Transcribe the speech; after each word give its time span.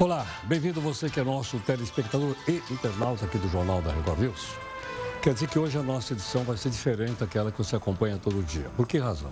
Olá, 0.00 0.26
bem-vindo 0.44 0.80
você 0.80 1.10
que 1.10 1.20
é 1.20 1.22
nosso 1.22 1.58
telespectador 1.58 2.34
e 2.48 2.62
internauta 2.72 3.26
aqui 3.26 3.36
do 3.36 3.46
Jornal 3.50 3.82
da 3.82 3.92
Record 3.92 4.20
News. 4.20 4.48
Quer 5.20 5.34
dizer 5.34 5.46
que 5.46 5.58
hoje 5.58 5.76
a 5.76 5.82
nossa 5.82 6.14
edição 6.14 6.42
vai 6.42 6.56
ser 6.56 6.70
diferente 6.70 7.20
daquela 7.20 7.52
que 7.52 7.58
você 7.58 7.76
acompanha 7.76 8.16
todo 8.16 8.42
dia. 8.42 8.64
Por 8.78 8.86
que 8.86 8.96
razão? 8.96 9.30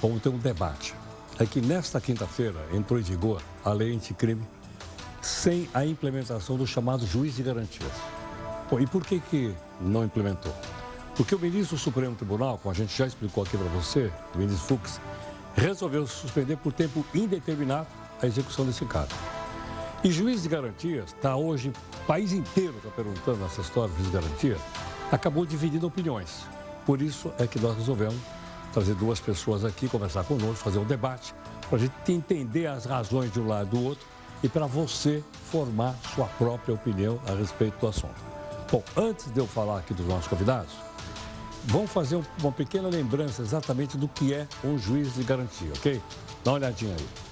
Vamos 0.00 0.22
ter 0.22 0.30
um 0.30 0.38
debate. 0.38 0.94
É 1.38 1.44
que 1.44 1.60
nesta 1.60 2.00
quinta-feira 2.00 2.58
entrou 2.72 2.98
em 2.98 3.02
vigor 3.02 3.42
a 3.62 3.70
lei 3.70 3.94
anticrime 3.94 4.42
sem 5.20 5.68
a 5.74 5.84
implementação 5.84 6.56
do 6.56 6.66
chamado 6.66 7.06
juiz 7.06 7.36
de 7.36 7.42
garantias. 7.42 7.92
Bom, 8.70 8.80
e 8.80 8.86
por 8.86 9.04
que, 9.04 9.20
que 9.20 9.54
não 9.78 10.04
implementou? 10.04 10.56
Porque 11.14 11.34
o 11.34 11.38
ministro 11.38 11.76
do 11.76 11.80
Supremo 11.82 12.16
Tribunal, 12.16 12.56
como 12.56 12.72
a 12.72 12.74
gente 12.74 12.96
já 12.96 13.06
explicou 13.06 13.44
aqui 13.44 13.58
para 13.58 13.68
você, 13.68 14.10
o 14.34 14.38
ministro 14.38 14.78
Fux, 14.78 14.98
resolveu 15.54 16.06
suspender 16.06 16.56
por 16.56 16.72
tempo 16.72 17.04
indeterminado 17.14 18.03
a 18.24 18.26
execução 18.26 18.64
desse 18.64 18.84
caso. 18.84 19.14
E 20.02 20.10
juiz 20.10 20.42
de 20.42 20.48
garantias, 20.48 21.14
está 21.14 21.36
hoje, 21.36 21.70
o 22.02 22.06
país 22.06 22.32
inteiro 22.32 22.74
está 22.76 22.90
perguntando 22.90 23.44
essa 23.44 23.60
história 23.60 23.90
de 23.90 23.96
juiz 24.02 24.10
de 24.10 24.18
garantia, 24.18 24.56
acabou 25.10 25.46
dividindo 25.46 25.86
opiniões. 25.86 26.46
Por 26.84 27.00
isso 27.00 27.32
é 27.38 27.46
que 27.46 27.58
nós 27.58 27.76
resolvemos 27.76 28.20
trazer 28.72 28.94
duas 28.96 29.20
pessoas 29.20 29.64
aqui, 29.64 29.88
conversar 29.88 30.24
conosco, 30.24 30.56
fazer 30.56 30.78
um 30.78 30.84
debate, 30.84 31.34
para 31.68 31.78
a 31.78 31.80
gente 31.80 32.12
entender 32.12 32.66
as 32.66 32.84
razões 32.84 33.32
de 33.32 33.40
um 33.40 33.46
lado 33.46 33.68
e 33.68 33.70
do 33.70 33.84
outro 33.84 34.06
e 34.42 34.48
para 34.48 34.66
você 34.66 35.22
formar 35.50 35.94
sua 36.14 36.26
própria 36.26 36.74
opinião 36.74 37.18
a 37.26 37.34
respeito 37.34 37.78
do 37.78 37.86
assunto. 37.86 38.20
Bom, 38.70 38.82
antes 38.96 39.30
de 39.32 39.38
eu 39.38 39.46
falar 39.46 39.78
aqui 39.78 39.94
dos 39.94 40.06
nossos 40.06 40.26
convidados, 40.26 40.72
vamos 41.64 41.90
fazer 41.90 42.20
uma 42.42 42.52
pequena 42.52 42.88
lembrança 42.88 43.40
exatamente 43.40 43.96
do 43.96 44.08
que 44.08 44.34
é 44.34 44.46
um 44.62 44.76
juiz 44.76 45.14
de 45.14 45.22
garantia, 45.22 45.72
ok? 45.76 46.02
Dá 46.44 46.50
uma 46.50 46.58
olhadinha 46.58 46.94
aí 46.94 47.24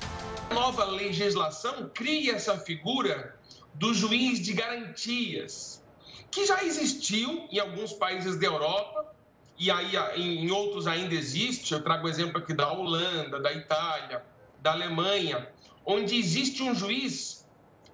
nova 0.52 0.84
legislação 0.84 1.90
cria 1.94 2.34
essa 2.34 2.58
figura 2.58 3.38
do 3.74 3.94
juiz 3.94 4.40
de 4.40 4.52
garantias, 4.52 5.82
que 6.30 6.46
já 6.46 6.62
existiu 6.64 7.46
em 7.50 7.58
alguns 7.58 7.92
países 7.92 8.38
da 8.38 8.46
Europa 8.46 9.14
e 9.58 9.70
aí 9.70 9.96
em 10.16 10.50
outros 10.50 10.86
ainda 10.86 11.14
existe. 11.14 11.72
Eu 11.72 11.82
trago 11.82 12.08
exemplo 12.08 12.38
aqui 12.38 12.54
da 12.54 12.72
Holanda, 12.72 13.40
da 13.40 13.52
Itália, 13.52 14.24
da 14.60 14.72
Alemanha, 14.72 15.48
onde 15.84 16.16
existe 16.16 16.62
um 16.62 16.74
juiz 16.74 17.46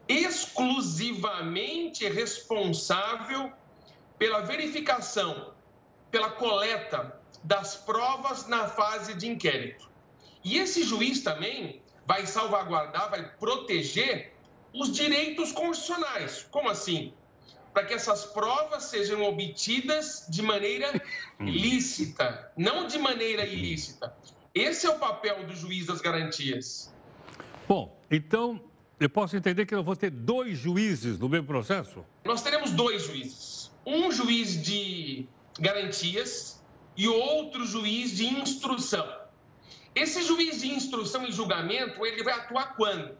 exclusivamente 0.08 2.08
responsável 2.08 3.52
pela 4.18 4.40
verificação, 4.40 5.52
pela 6.10 6.30
coleta 6.30 7.20
das 7.44 7.76
provas 7.76 8.48
na 8.48 8.66
fase 8.66 9.14
de 9.14 9.28
inquérito. 9.28 9.88
E 10.42 10.58
esse 10.58 10.82
juiz 10.82 11.22
também 11.22 11.80
vai 12.08 12.26
salvaguardar, 12.26 13.10
vai 13.10 13.22
proteger 13.36 14.32
os 14.72 14.90
direitos 14.90 15.52
constitucionais. 15.52 16.46
Como 16.50 16.70
assim? 16.70 17.12
Para 17.74 17.84
que 17.84 17.92
essas 17.92 18.24
provas 18.24 18.84
sejam 18.84 19.22
obtidas 19.24 20.24
de 20.26 20.40
maneira 20.40 20.90
hum. 21.38 21.44
lícita, 21.44 22.50
não 22.56 22.86
de 22.86 22.98
maneira 22.98 23.44
ilícita. 23.44 24.16
Esse 24.54 24.86
é 24.86 24.90
o 24.90 24.98
papel 24.98 25.46
do 25.46 25.54
juiz 25.54 25.84
das 25.84 26.00
garantias. 26.00 26.90
Bom, 27.68 27.94
então 28.10 28.58
eu 28.98 29.10
posso 29.10 29.36
entender 29.36 29.66
que 29.66 29.74
eu 29.74 29.84
vou 29.84 29.94
ter 29.94 30.10
dois 30.10 30.56
juízes 30.56 31.18
no 31.18 31.28
mesmo 31.28 31.46
processo? 31.46 32.02
Nós 32.24 32.40
teremos 32.40 32.70
dois 32.70 33.02
juízes. 33.02 33.70
Um 33.84 34.10
juiz 34.10 34.60
de 34.62 35.26
garantias 35.60 36.64
e 36.96 37.06
outro 37.06 37.66
juiz 37.66 38.16
de 38.16 38.26
instrução. 38.26 39.06
Esse 39.94 40.22
juiz 40.22 40.60
de 40.60 40.72
instrução 40.72 41.26
e 41.26 41.32
julgamento, 41.32 42.04
ele 42.04 42.22
vai 42.22 42.34
atuar 42.34 42.76
quando? 42.76 43.16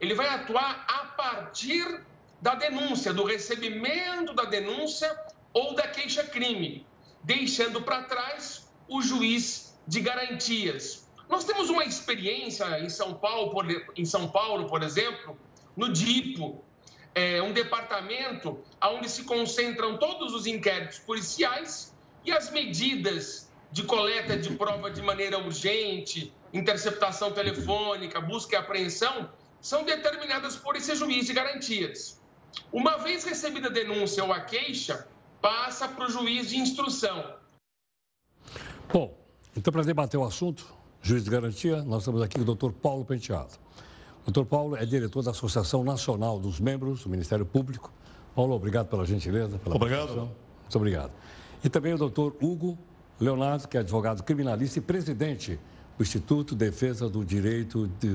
Ele 0.00 0.14
vai 0.14 0.28
atuar 0.28 0.84
a 0.88 1.04
partir 1.06 2.02
da 2.40 2.54
denúncia, 2.54 3.12
do 3.12 3.24
recebimento 3.24 4.34
da 4.34 4.44
denúncia 4.44 5.10
ou 5.52 5.74
da 5.74 5.88
queixa-crime, 5.88 6.86
deixando 7.22 7.80
para 7.82 8.02
trás 8.02 8.68
o 8.88 9.00
juiz 9.00 9.78
de 9.86 10.00
garantias. 10.00 11.08
Nós 11.28 11.44
temos 11.44 11.70
uma 11.70 11.84
experiência 11.84 12.78
em 12.80 12.88
São 12.88 13.14
Paulo, 13.14 13.50
por, 13.50 13.66
em 13.96 14.04
São 14.04 14.28
Paulo, 14.28 14.66
por 14.66 14.82
exemplo, 14.82 15.38
no 15.76 15.92
DIPO, 15.92 16.64
é 17.14 17.40
um 17.40 17.52
departamento 17.52 18.62
onde 18.82 19.08
se 19.08 19.24
concentram 19.24 19.96
todos 19.96 20.34
os 20.34 20.46
inquéritos 20.46 20.98
policiais 20.98 21.94
e 22.24 22.30
as 22.30 22.50
medidas 22.50 23.45
de 23.76 23.82
coleta 23.82 24.38
de 24.38 24.54
prova 24.54 24.90
de 24.90 25.02
maneira 25.02 25.38
urgente, 25.38 26.32
interceptação 26.50 27.30
telefônica, 27.32 28.18
busca 28.22 28.56
e 28.56 28.58
apreensão, 28.58 29.28
são 29.60 29.84
determinadas 29.84 30.56
por 30.56 30.76
esse 30.76 30.96
juiz 30.96 31.26
de 31.26 31.34
garantias. 31.34 32.18
Uma 32.72 32.96
vez 32.96 33.22
recebida 33.24 33.68
a 33.68 33.70
denúncia 33.70 34.24
ou 34.24 34.32
a 34.32 34.40
queixa, 34.40 35.06
passa 35.42 35.86
para 35.86 36.06
o 36.06 36.10
juiz 36.10 36.48
de 36.48 36.56
instrução. 36.56 37.34
Bom, 38.90 39.14
então 39.54 39.70
para 39.70 39.82
debater 39.82 40.18
o 40.18 40.24
assunto, 40.24 40.66
juiz 41.02 41.22
de 41.22 41.28
garantia, 41.30 41.82
nós 41.82 41.98
estamos 41.98 42.22
aqui 42.22 42.36
com 42.36 42.42
o 42.42 42.46
doutor 42.46 42.72
Paulo 42.72 43.04
Penteado. 43.04 43.58
O 44.22 44.30
doutor 44.30 44.46
Paulo 44.48 44.76
é 44.76 44.86
diretor 44.86 45.22
da 45.22 45.32
Associação 45.32 45.84
Nacional 45.84 46.38
dos 46.38 46.58
Membros 46.58 47.02
do 47.02 47.10
Ministério 47.10 47.44
Público. 47.44 47.92
Paulo, 48.34 48.54
obrigado 48.54 48.88
pela 48.88 49.04
gentileza. 49.04 49.58
Pela 49.58 49.76
obrigado. 49.76 50.14
Muito 50.14 50.76
obrigado. 50.76 51.12
E 51.62 51.68
também 51.68 51.92
o 51.92 51.98
doutor 51.98 52.34
Hugo 52.40 52.78
Leonardo, 53.20 53.66
que 53.68 53.76
é 53.76 53.80
advogado 53.80 54.22
criminalista 54.22 54.78
e 54.78 54.82
presidente 54.82 55.58
do 55.96 56.02
Instituto 56.02 56.54
de 56.54 56.66
Defesa 56.66 57.08
do 57.08 57.24
Direito 57.24 57.88
de, 57.98 58.08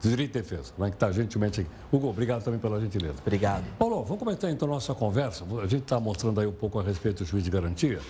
de 0.00 0.08
Direito 0.08 0.32
de 0.32 0.42
Defesa, 0.42 0.72
né, 0.76 0.88
que 0.90 0.96
está 0.96 1.12
gentilmente 1.12 1.60
aqui. 1.60 1.70
Hugo, 1.92 2.08
obrigado 2.08 2.42
também 2.42 2.58
pela 2.58 2.80
gentileza. 2.80 3.14
Obrigado. 3.20 3.64
Paulo, 3.78 4.02
vamos 4.02 4.18
começar 4.18 4.50
então 4.50 4.66
a 4.68 4.72
nossa 4.72 4.94
conversa. 4.94 5.44
A 5.62 5.66
gente 5.66 5.82
está 5.82 6.00
mostrando 6.00 6.40
aí 6.40 6.46
um 6.46 6.52
pouco 6.52 6.80
a 6.80 6.82
respeito 6.82 7.22
do 7.22 7.26
juiz 7.26 7.44
de 7.44 7.50
garantia. 7.50 8.00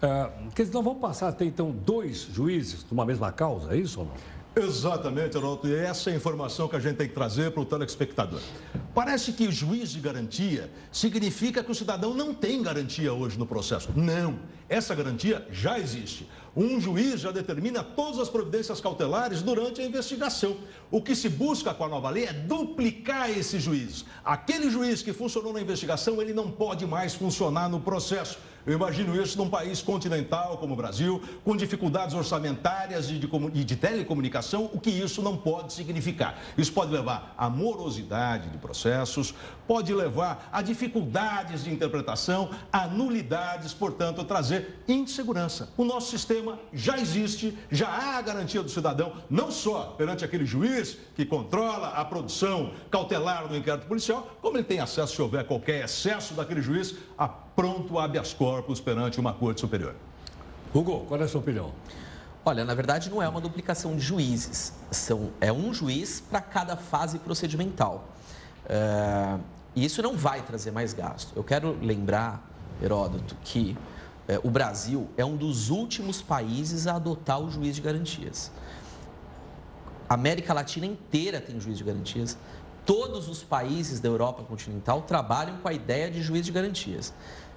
É, 0.00 0.30
quer 0.54 0.62
dizer, 0.62 0.74
nós 0.74 0.84
vamos 0.84 1.00
passar 1.00 1.28
a 1.28 1.32
ter 1.32 1.44
então 1.44 1.70
dois 1.70 2.28
juízes 2.32 2.86
numa 2.90 3.04
mesma 3.04 3.32
causa, 3.32 3.74
é 3.74 3.76
isso 3.76 4.00
ou 4.00 4.06
não? 4.06 4.14
Exatamente, 4.54 5.36
Arnaldo. 5.36 5.66
E 5.66 5.74
essa 5.74 6.10
é 6.10 6.12
a 6.12 6.16
informação 6.16 6.68
que 6.68 6.76
a 6.76 6.80
gente 6.80 6.96
tem 6.96 7.08
que 7.08 7.14
trazer 7.14 7.52
para 7.52 7.62
o 7.62 7.64
telespectador. 7.64 8.40
Parece 8.94 9.32
que 9.32 9.46
o 9.46 9.52
juiz 9.52 9.90
de 9.90 10.00
garantia 10.00 10.70
significa 10.90 11.64
que 11.64 11.70
o 11.70 11.74
cidadão 11.74 12.12
não 12.12 12.34
tem 12.34 12.62
garantia 12.62 13.14
hoje 13.14 13.38
no 13.38 13.46
processo. 13.46 13.88
Não. 13.96 14.38
Essa 14.68 14.94
garantia 14.94 15.46
já 15.50 15.78
existe. 15.78 16.28
Um 16.54 16.78
juiz 16.78 17.20
já 17.20 17.30
determina 17.30 17.82
todas 17.82 18.18
as 18.18 18.28
providências 18.28 18.78
cautelares 18.78 19.40
durante 19.40 19.80
a 19.80 19.86
investigação. 19.86 20.58
O 20.90 21.00
que 21.00 21.16
se 21.16 21.30
busca 21.30 21.72
com 21.72 21.84
a 21.84 21.88
nova 21.88 22.10
lei 22.10 22.26
é 22.26 22.32
duplicar 22.34 23.30
esse 23.30 23.58
juiz. 23.58 24.04
Aquele 24.22 24.70
juiz 24.70 25.00
que 25.00 25.14
funcionou 25.14 25.54
na 25.54 25.62
investigação, 25.62 26.20
ele 26.20 26.34
não 26.34 26.50
pode 26.50 26.86
mais 26.86 27.14
funcionar 27.14 27.70
no 27.70 27.80
processo. 27.80 28.38
Eu 28.64 28.74
imagino 28.74 29.20
isso 29.20 29.36
num 29.36 29.50
país 29.50 29.82
continental 29.82 30.56
como 30.58 30.74
o 30.74 30.76
Brasil, 30.76 31.20
com 31.44 31.56
dificuldades 31.56 32.14
orçamentárias 32.14 33.10
e 33.10 33.18
de, 33.18 33.26
de, 33.26 33.64
de, 33.64 33.76
telecomunicação, 33.76 34.70
o 34.72 34.78
que 34.78 34.90
isso 34.90 35.20
não 35.20 35.36
pode 35.36 35.72
significar. 35.72 36.38
Isso 36.56 36.72
pode 36.72 36.92
levar 36.92 37.34
a 37.36 37.50
morosidade 37.50 38.48
de 38.50 38.58
processos, 38.58 39.34
pode 39.66 39.92
levar 39.92 40.48
a 40.52 40.62
dificuldades 40.62 41.64
de 41.64 41.72
interpretação, 41.72 42.50
a 42.72 42.86
nulidades, 42.86 43.74
portanto, 43.74 44.22
trazer 44.22 44.80
insegurança. 44.86 45.68
O 45.76 45.84
nosso 45.84 46.10
sistema 46.10 46.56
já 46.72 46.98
existe, 46.98 47.58
já 47.68 47.88
há 47.88 48.18
a 48.18 48.22
garantia 48.22 48.62
do 48.62 48.68
cidadão, 48.68 49.12
não 49.28 49.50
só 49.50 49.94
perante 49.98 50.24
aquele 50.24 50.46
juiz 50.46 50.98
que 51.16 51.24
controla 51.24 51.88
a 51.88 52.04
produção 52.04 52.72
cautelar 52.90 53.48
do 53.48 53.56
inquérito 53.56 53.88
policial, 53.88 54.36
como 54.40 54.56
ele 54.56 54.64
tem 54.64 54.78
acesso, 54.78 55.16
se 55.16 55.22
houver 55.22 55.44
qualquer 55.46 55.84
excesso 55.84 56.34
daquele 56.34 56.62
juiz, 56.62 56.94
a 57.18 57.41
pronto 57.54 57.98
habeas 57.98 58.32
corpus 58.32 58.80
perante 58.80 59.20
uma 59.20 59.32
corte 59.32 59.60
superior. 59.60 59.94
Hugo, 60.74 61.04
qual 61.06 61.20
é 61.20 61.24
a 61.24 61.28
sua 61.28 61.40
opinião? 61.40 61.72
Olha, 62.44 62.64
na 62.64 62.74
verdade 62.74 63.08
não 63.08 63.22
é 63.22 63.28
uma 63.28 63.40
duplicação 63.40 63.94
de 63.94 64.00
juízes, 64.00 64.72
são, 64.90 65.30
é 65.40 65.52
um 65.52 65.72
juiz 65.72 66.20
para 66.20 66.40
cada 66.40 66.76
fase 66.76 67.18
procedimental. 67.18 68.08
É, 68.68 69.38
e 69.76 69.84
isso 69.84 70.02
não 70.02 70.16
vai 70.16 70.42
trazer 70.42 70.70
mais 70.70 70.92
gasto. 70.92 71.32
Eu 71.36 71.44
quero 71.44 71.78
lembrar, 71.80 72.44
Heródoto, 72.82 73.36
que 73.44 73.76
é, 74.26 74.40
o 74.42 74.50
Brasil 74.50 75.08
é 75.16 75.24
um 75.24 75.36
dos 75.36 75.70
últimos 75.70 76.20
países 76.20 76.86
a 76.86 76.96
adotar 76.96 77.40
o 77.40 77.50
juiz 77.50 77.76
de 77.76 77.82
garantias. 77.82 78.50
A 80.08 80.14
América 80.14 80.52
Latina 80.52 80.86
inteira 80.86 81.40
tem 81.40 81.58
juiz 81.60 81.78
de 81.78 81.84
garantias. 81.84 82.36
Todos 82.84 83.28
os 83.28 83.42
países 83.42 84.00
da 84.00 84.08
Europa 84.08 84.42
continental 84.42 85.02
trabalham 85.02 85.58
com 85.58 85.68
a 85.68 85.72
ideia 85.72 86.10
de 86.10 86.20
juiz 86.22 86.44
de 86.44 86.52
garantias. 86.52 87.14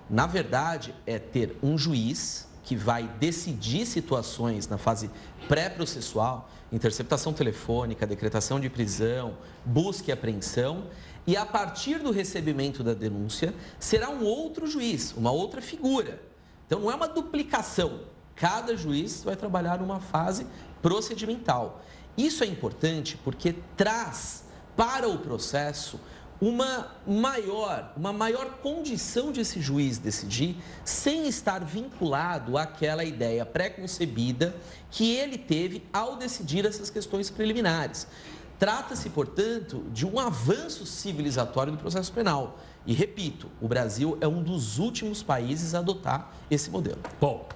Na 0.10 0.28
verdade, 0.28 0.94
é 1.06 1.18
ter 1.18 1.58
um 1.64 1.78
juiz 1.78 2.48
que 2.64 2.76
vai 2.76 3.08
decidir 3.20 3.86
situações 3.86 4.68
na 4.68 4.78
fase 4.78 5.10
pré-processual, 5.48 6.50
interceptação 6.72 7.32
telefônica, 7.32 8.08
decretação 8.08 8.60
de 8.60 8.70
prisão, 8.70 9.38
busca 9.64 10.10
e 10.10 10.12
apreensão, 10.12 10.86
e 11.28 11.36
a 11.36 11.46
partir 11.46 12.00
do 12.00 12.12
recebimento 12.12 12.84
da 12.84 12.94
denúncia, 12.94 13.54
será 13.80 14.10
um 14.10 14.24
outro 14.24 14.68
juiz, 14.68 15.14
uma 15.14 15.32
outra 15.32 15.62
figura. 15.62 16.22
Então 16.66 16.80
não 16.80 16.92
é 16.92 16.96
uma 16.96 17.08
duplicação. 17.08 18.02
Cada 18.36 18.76
juiz 18.76 19.24
vai 19.24 19.36
trabalhar 19.36 19.80
numa 19.80 20.00
fase 20.00 20.46
procedimental. 20.82 21.84
Isso 22.18 22.44
é 22.44 22.48
importante 22.48 23.18
porque 23.24 23.56
traz 23.76 24.44
para 24.76 25.08
o 25.08 25.18
processo 25.20 26.00
uma 26.42 26.92
maior, 27.08 27.94
uma 27.96 28.12
maior 28.12 28.58
condição 28.62 29.32
de 29.32 29.42
esse 29.42 29.62
juiz 29.62 29.98
decidir 29.98 30.58
sem 30.84 31.28
estar 31.28 31.64
vinculado 31.64 32.58
àquela 32.58 33.04
ideia 33.04 33.46
pré-concebida 33.46 34.56
que 34.92 35.16
ele 35.16 35.38
teve 35.38 35.84
ao 35.94 36.18
decidir 36.18 36.66
essas 36.66 36.90
questões 36.90 37.30
preliminares. 37.30 38.08
Trata-se, 38.60 39.10
portanto, 39.10 39.84
de 39.92 40.06
um 40.06 40.20
avanço 40.20 40.86
civilizatório 40.86 41.74
do 41.74 41.78
processo 41.78 42.12
penal. 42.12 42.60
E 42.86 42.94
repito, 42.94 43.50
o 43.60 43.68
Brasil 43.68 44.18
é 44.22 44.28
um 44.28 44.42
dos 44.42 44.78
últimos 44.78 45.24
países 45.24 45.74
a 45.74 45.80
adotar 45.80 46.32
esse 46.50 46.70
modelo. 46.70 47.00
Bom, 47.20 47.48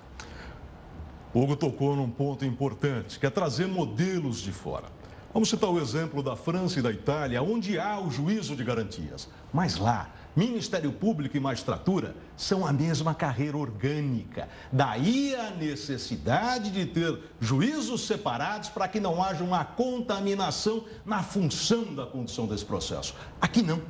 Hugo 1.33 1.55
tocou 1.55 1.95
num 1.95 2.09
ponto 2.09 2.43
importante, 2.43 3.19
que 3.19 3.25
é 3.25 3.29
trazer 3.29 3.67
modelos 3.67 4.39
de 4.39 4.51
fora. 4.51 4.98
Vamos 5.31 5.49
citar 5.49 5.69
o 5.69 5.79
exemplo 5.79 6.23
da 6.23 6.35
França 6.35 6.79
e 6.79 6.81
da 6.81 6.91
Itália, 6.91 7.43
onde 7.43 7.77
há 7.77 7.99
o 7.99 8.09
juízo 8.09 8.55
de 8.55 8.63
garantias. 8.63 9.29
Mas 9.53 9.77
lá, 9.77 10.09
Ministério 10.35 10.91
Público 10.91 11.37
e 11.37 11.39
magistratura 11.39 12.15
são 12.35 12.65
a 12.65 12.73
mesma 12.73 13.13
carreira 13.13 13.55
orgânica. 13.55 14.49
Daí 14.71 15.35
a 15.35 15.51
necessidade 15.51 16.71
de 16.71 16.85
ter 16.85 17.19
juízos 17.39 18.07
separados 18.07 18.69
para 18.69 18.87
que 18.87 18.99
não 18.99 19.23
haja 19.23 19.43
uma 19.43 19.63
contaminação 19.63 20.85
na 21.05 21.21
função 21.21 21.93
da 21.93 22.07
condução 22.07 22.47
desse 22.47 22.65
processo. 22.65 23.13
Aqui 23.39 23.61
não. 23.61 23.81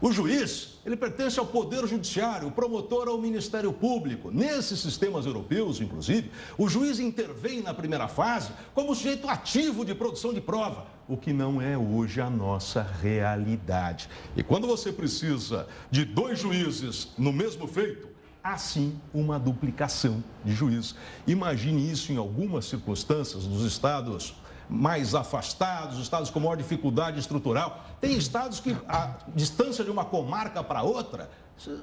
O 0.00 0.10
juiz, 0.10 0.69
ele 0.84 0.96
pertence 0.96 1.38
ao 1.38 1.46
Poder 1.46 1.86
Judiciário, 1.86 2.48
o 2.48 2.52
promotor 2.52 3.08
ao 3.08 3.18
Ministério 3.18 3.72
Público. 3.72 4.30
Nesses 4.30 4.80
sistemas 4.80 5.26
europeus, 5.26 5.80
inclusive, 5.80 6.30
o 6.56 6.68
juiz 6.68 6.98
intervém 6.98 7.62
na 7.62 7.74
primeira 7.74 8.08
fase 8.08 8.52
como 8.74 8.94
sujeito 8.94 9.28
ativo 9.28 9.84
de 9.84 9.94
produção 9.94 10.32
de 10.32 10.40
prova, 10.40 10.86
o 11.06 11.16
que 11.16 11.32
não 11.32 11.60
é 11.60 11.76
hoje 11.76 12.20
a 12.20 12.30
nossa 12.30 12.82
realidade. 12.82 14.08
E 14.34 14.42
quando 14.42 14.66
você 14.66 14.90
precisa 14.90 15.66
de 15.90 16.04
dois 16.04 16.38
juízes 16.38 17.08
no 17.18 17.32
mesmo 17.32 17.66
feito, 17.66 18.08
há 18.42 18.56
sim 18.56 18.98
uma 19.12 19.38
duplicação 19.38 20.24
de 20.42 20.52
juízes. 20.52 20.94
Imagine 21.26 21.90
isso 21.90 22.10
em 22.10 22.16
algumas 22.16 22.64
circunstâncias 22.64 23.44
dos 23.44 23.64
estados 23.64 24.34
mais 24.70 25.14
afastados, 25.14 25.98
estados 25.98 26.30
com 26.30 26.38
maior 26.38 26.56
dificuldade 26.56 27.18
estrutural. 27.18 27.84
Tem 28.00 28.16
estados 28.16 28.60
que 28.60 28.76
a 28.88 29.16
distância 29.34 29.84
de 29.84 29.90
uma 29.90 30.04
comarca 30.04 30.62
para 30.62 30.82
outra, 30.82 31.28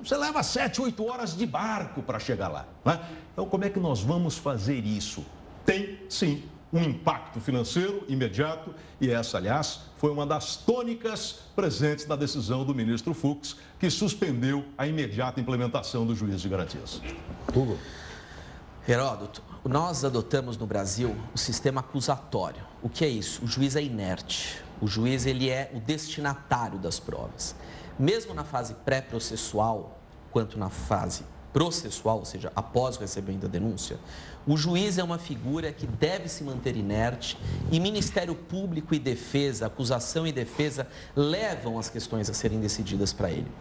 você 0.04 0.18
leva 0.18 0.42
sete, 0.42 0.82
oito 0.82 1.06
horas 1.06 1.36
de 1.36 1.46
barco 1.46 2.02
para 2.02 2.18
chegar 2.18 2.48
lá. 2.48 2.66
Né? 2.84 3.00
Então, 3.34 3.46
como 3.46 3.66
é 3.66 3.70
que 3.70 3.80
nós 3.80 4.02
vamos 4.02 4.38
fazer 4.38 4.84
isso? 4.86 5.24
Tem, 5.66 6.00
sim, 6.10 6.44
um 6.72 6.82
impacto 6.82 7.40
financeiro 7.40 8.04
imediato, 8.08 8.74
e 9.00 9.10
essa, 9.10 9.38
aliás, 9.38 9.82
foi 9.98 10.12
uma 10.12 10.26
das 10.26 10.56
tônicas 10.56 11.40
presentes 11.56 12.08
na 12.08 12.16
decisão 12.16 12.66
do 12.66 12.74
ministro 12.74 13.14
Fux, 13.14 13.56
que 13.80 13.90
suspendeu 13.90 14.66
a 14.78 14.88
imediata 14.88 15.40
implementação 15.40 16.06
do 16.06 16.16
juiz 16.16 16.42
de 16.42 16.50
garantias. 16.50 17.02
Hugo. 17.54 17.78
Heródoto, 18.88 19.44
nós 19.68 20.06
adotamos 20.06 20.58
no 20.58 20.66
Brasil 20.66 21.16
o 21.34 21.38
sistema 21.38 21.82
acusatório. 21.82 22.64
O 22.82 22.90
que 22.90 23.04
é 23.04 23.08
isso? 23.08 23.44
O 23.44 23.48
juiz 23.48 23.76
é 23.76 23.84
inerte. 23.84 24.62
O 24.82 24.88
juiz 24.88 25.26
ele 25.26 25.50
é 25.50 25.72
o 25.74 25.80
destinatário 25.80 26.78
das 26.78 27.00
provas. 27.00 27.56
Mesmo 27.98 28.34
na 28.34 28.44
fase 28.44 28.74
pré-processual, 28.86 29.98
quanto 30.32 30.58
na 30.58 30.70
fase 30.70 31.24
processual, 31.52 32.20
ou 32.20 32.26
seja, 32.26 32.52
após 32.56 32.98
o 32.98 33.00
recebimento 33.00 33.42
da 33.42 33.48
denúncia, 33.48 33.98
o 34.46 34.56
juiz 34.56 34.98
é 34.98 35.04
uma 35.04 35.18
figura 35.18 35.72
que 35.72 35.88
deve 35.88 36.30
se 36.30 36.44
manter 36.44 36.78
inerte 36.78 37.38
e 37.72 37.80
Ministério 37.80 38.36
Público 38.36 38.94
e 38.94 39.00
Defesa, 39.00 39.66
acusação 39.66 40.28
e 40.28 40.32
defesa, 40.32 40.88
levam 41.16 41.80
as 41.80 41.90
questões 41.90 42.30
a 42.30 42.34
serem 42.34 42.60
decididas 42.60 43.12
para 43.12 43.32
ele. 43.32 43.52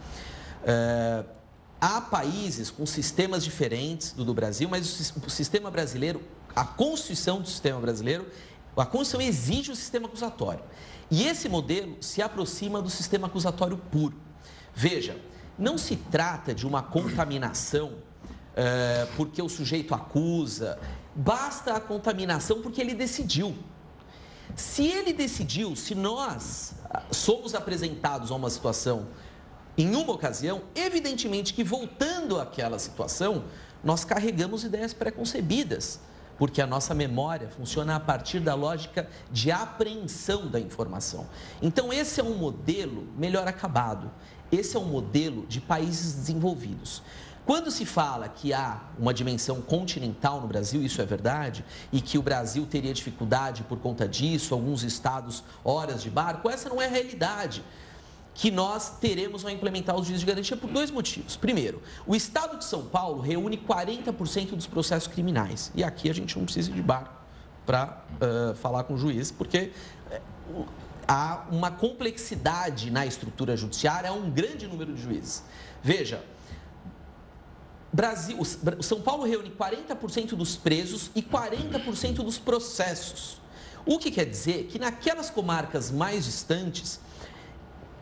Uh, 0.61 1.36
há 1.79 2.01
países 2.01 2.69
com 2.69 2.85
sistemas 2.85 3.43
diferentes 3.43 4.11
do 4.11 4.25
do 4.25 4.33
Brasil, 4.33 4.67
mas 4.69 5.13
o 5.15 5.29
sistema 5.29 5.69
brasileiro, 5.69 6.21
a 6.55 6.63
Constituição 6.65 7.41
do 7.41 7.47
sistema 7.47 7.79
brasileiro, 7.79 8.27
a 8.75 8.85
Constituição 8.85 9.21
exige 9.21 9.71
o 9.71 9.75
sistema 9.75 10.07
acusatório. 10.07 10.63
E 11.09 11.23
esse 11.25 11.47
modelo 11.47 11.97
se 12.01 12.21
aproxima 12.21 12.81
do 12.81 12.89
sistema 12.89 13.27
acusatório 13.27 13.77
puro. 13.77 14.15
Veja, 14.73 15.17
não 15.57 15.77
se 15.77 15.95
trata 15.95 16.53
de 16.53 16.67
uma 16.67 16.83
contaminação 16.83 17.93
é, 18.55 19.07
porque 19.15 19.41
o 19.41 19.47
sujeito 19.47 19.93
acusa, 19.93 20.79
basta 21.15 21.73
a 21.73 21.79
contaminação 21.79 22.61
porque 22.61 22.81
ele 22.81 22.93
decidiu. 22.93 23.55
Se 24.55 24.85
ele 24.85 25.13
decidiu, 25.13 25.75
se 25.75 25.93
nós 25.93 26.73
somos 27.11 27.53
apresentados 27.53 28.31
a 28.31 28.35
uma 28.35 28.49
situação 28.49 29.07
em 29.77 29.95
uma 29.95 30.13
ocasião, 30.13 30.63
evidentemente 30.73 31.53
que 31.53 31.63
voltando 31.63 32.39
àquela 32.39 32.79
situação, 32.79 33.43
nós 33.83 34.03
carregamos 34.03 34.63
ideias 34.63 34.91
preconcebidas, 34.91 35.99
porque 36.35 36.61
a 36.61 36.67
nossa 36.67 36.95
memória 36.95 37.47
funciona 37.47 37.95
a 37.95 37.99
partir 37.99 38.39
da 38.39 38.55
lógica 38.55 39.07
de 39.31 39.51
apreensão 39.51 40.47
da 40.47 40.59
informação. 40.59 41.27
Então, 41.61 41.93
esse 41.93 42.19
é 42.19 42.23
um 42.23 42.35
modelo 42.35 43.07
melhor 43.15 43.47
acabado. 43.47 44.11
Esse 44.51 44.75
é 44.75 44.79
um 44.79 44.85
modelo 44.85 45.45
de 45.45 45.61
países 45.61 46.13
desenvolvidos. 46.13 47.03
Quando 47.45 47.71
se 47.71 47.85
fala 47.85 48.27
que 48.27 48.53
há 48.53 48.81
uma 48.99 49.13
dimensão 49.13 49.61
continental 49.61 50.41
no 50.41 50.47
Brasil, 50.47 50.81
isso 50.81 51.01
é 51.01 51.05
verdade, 51.05 51.63
e 51.93 52.01
que 52.01 52.17
o 52.17 52.21
Brasil 52.21 52.65
teria 52.65 52.93
dificuldade 52.93 53.63
por 53.63 53.79
conta 53.79 54.07
disso, 54.07 54.53
alguns 54.53 54.83
estados 54.83 55.43
horas 55.63 56.01
de 56.01 56.09
barco, 56.09 56.49
essa 56.49 56.67
não 56.67 56.81
é 56.81 56.87
a 56.87 56.89
realidade 56.89 57.63
que 58.37 58.51
nós 58.51 58.99
teremos 58.99 59.43
a 59.43 59.51
implementar 59.51 59.95
os 59.95 60.05
juízes 60.05 60.19
de 60.19 60.27
garantia 60.27 60.55
por 60.55 60.69
dois 60.69 60.91
motivos. 60.91 61.35
Primeiro, 61.35 61.81
o 62.05 62.15
Estado 62.15 62.55
de 62.55 62.65
São 62.65 62.85
Paulo 62.85 63.19
reúne 63.19 63.57
40% 63.57 64.51
dos 64.51 64.67
processos 64.67 65.11
criminais. 65.11 65.71
E 65.73 65.83
aqui 65.83 66.07
a 66.07 66.13
gente 66.13 66.37
não 66.37 66.45
precisa 66.45 66.71
de 66.71 66.79
barco 66.79 67.15
para 67.65 68.05
uh, 68.21 68.53
falar 68.53 68.83
com 68.83 68.93
o 68.93 68.97
juiz, 68.97 69.31
porque 69.31 69.71
uh, 70.51 70.65
há 71.07 71.47
uma 71.51 71.71
complexidade 71.71 72.91
na 72.91 73.07
estrutura 73.07 73.57
judiciária, 73.57 74.11
há 74.11 74.13
um 74.13 74.29
grande 74.29 74.67
número 74.67 74.93
de 74.93 75.01
juízes. 75.01 75.43
Veja, 75.81 76.23
Brasil, 77.91 78.37
São 78.81 79.01
Paulo 79.01 79.23
reúne 79.23 79.49
40% 79.49 80.35
dos 80.35 80.55
presos 80.55 81.09
e 81.15 81.23
40% 81.23 82.17
dos 82.17 82.37
processos. 82.37 83.41
O 83.83 83.97
que 83.97 84.11
quer 84.11 84.25
dizer 84.25 84.65
que 84.65 84.77
naquelas 84.77 85.31
comarcas 85.31 85.89
mais 85.89 86.25
distantes, 86.25 86.99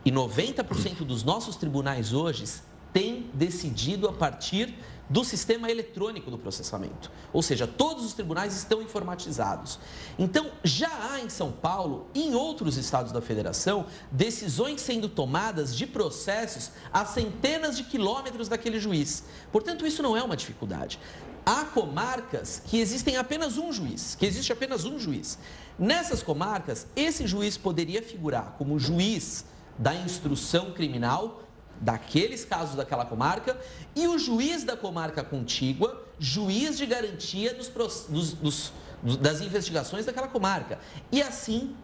e 0.06 0.12
90% 0.12 0.98
dos 0.98 1.24
nossos 1.24 1.56
tribunais 1.56 2.12
hoje 2.12 2.44
têm 2.92 3.28
decidido 3.34 4.08
a 4.08 4.12
partir 4.12 4.72
do 5.10 5.24
sistema 5.24 5.68
eletrônico 5.68 6.30
do 6.30 6.38
processamento. 6.38 7.10
Ou 7.32 7.42
seja, 7.42 7.66
todos 7.66 8.04
os 8.04 8.12
tribunais 8.12 8.56
estão 8.56 8.80
informatizados. 8.80 9.80
Então, 10.16 10.52
já 10.62 10.88
há 11.10 11.20
em 11.20 11.28
São 11.28 11.50
Paulo 11.50 12.06
e 12.14 12.22
em 12.22 12.36
outros 12.36 12.76
estados 12.76 13.10
da 13.10 13.20
federação 13.20 13.86
decisões 14.10 14.80
sendo 14.80 15.08
tomadas 15.08 15.76
de 15.76 15.88
processos 15.88 16.70
a 16.92 17.04
centenas 17.04 17.76
de 17.76 17.82
quilômetros 17.82 18.48
daquele 18.48 18.78
juiz. 18.78 19.24
Portanto, 19.50 19.84
isso 19.84 20.04
não 20.04 20.16
é 20.16 20.22
uma 20.22 20.36
dificuldade. 20.36 21.00
Há 21.44 21.64
comarcas 21.64 22.62
que 22.64 22.78
existem 22.78 23.16
apenas 23.16 23.58
um 23.58 23.72
juiz, 23.72 24.14
que 24.14 24.24
existe 24.26 24.52
apenas 24.52 24.84
um 24.84 25.00
juiz. 25.00 25.36
Nessas 25.76 26.22
comarcas, 26.22 26.86
esse 26.94 27.26
juiz 27.26 27.56
poderia 27.56 28.02
figurar 28.02 28.54
como 28.56 28.78
juiz 28.78 29.44
da 29.78 29.94
instrução 29.94 30.72
criminal 30.72 31.42
daqueles 31.80 32.44
casos 32.44 32.74
daquela 32.74 33.04
comarca 33.04 33.58
e 33.94 34.06
o 34.08 34.18
juiz 34.18 34.64
da 34.64 34.76
comarca 34.76 35.22
contígua, 35.22 36.04
juiz 36.18 36.78
de 36.78 36.86
garantia 36.86 37.54
dos, 37.54 37.68
dos, 38.08 38.32
dos, 38.32 38.72
das 39.20 39.40
investigações 39.40 40.06
daquela 40.06 40.28
comarca. 40.28 40.78
E 41.12 41.20
assim, 41.20 41.74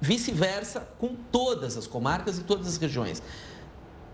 vice-versa, 0.00 0.88
com 0.98 1.16
todas 1.32 1.76
as 1.76 1.86
comarcas 1.86 2.38
e 2.38 2.44
todas 2.44 2.66
as 2.66 2.76
regiões. 2.76 3.22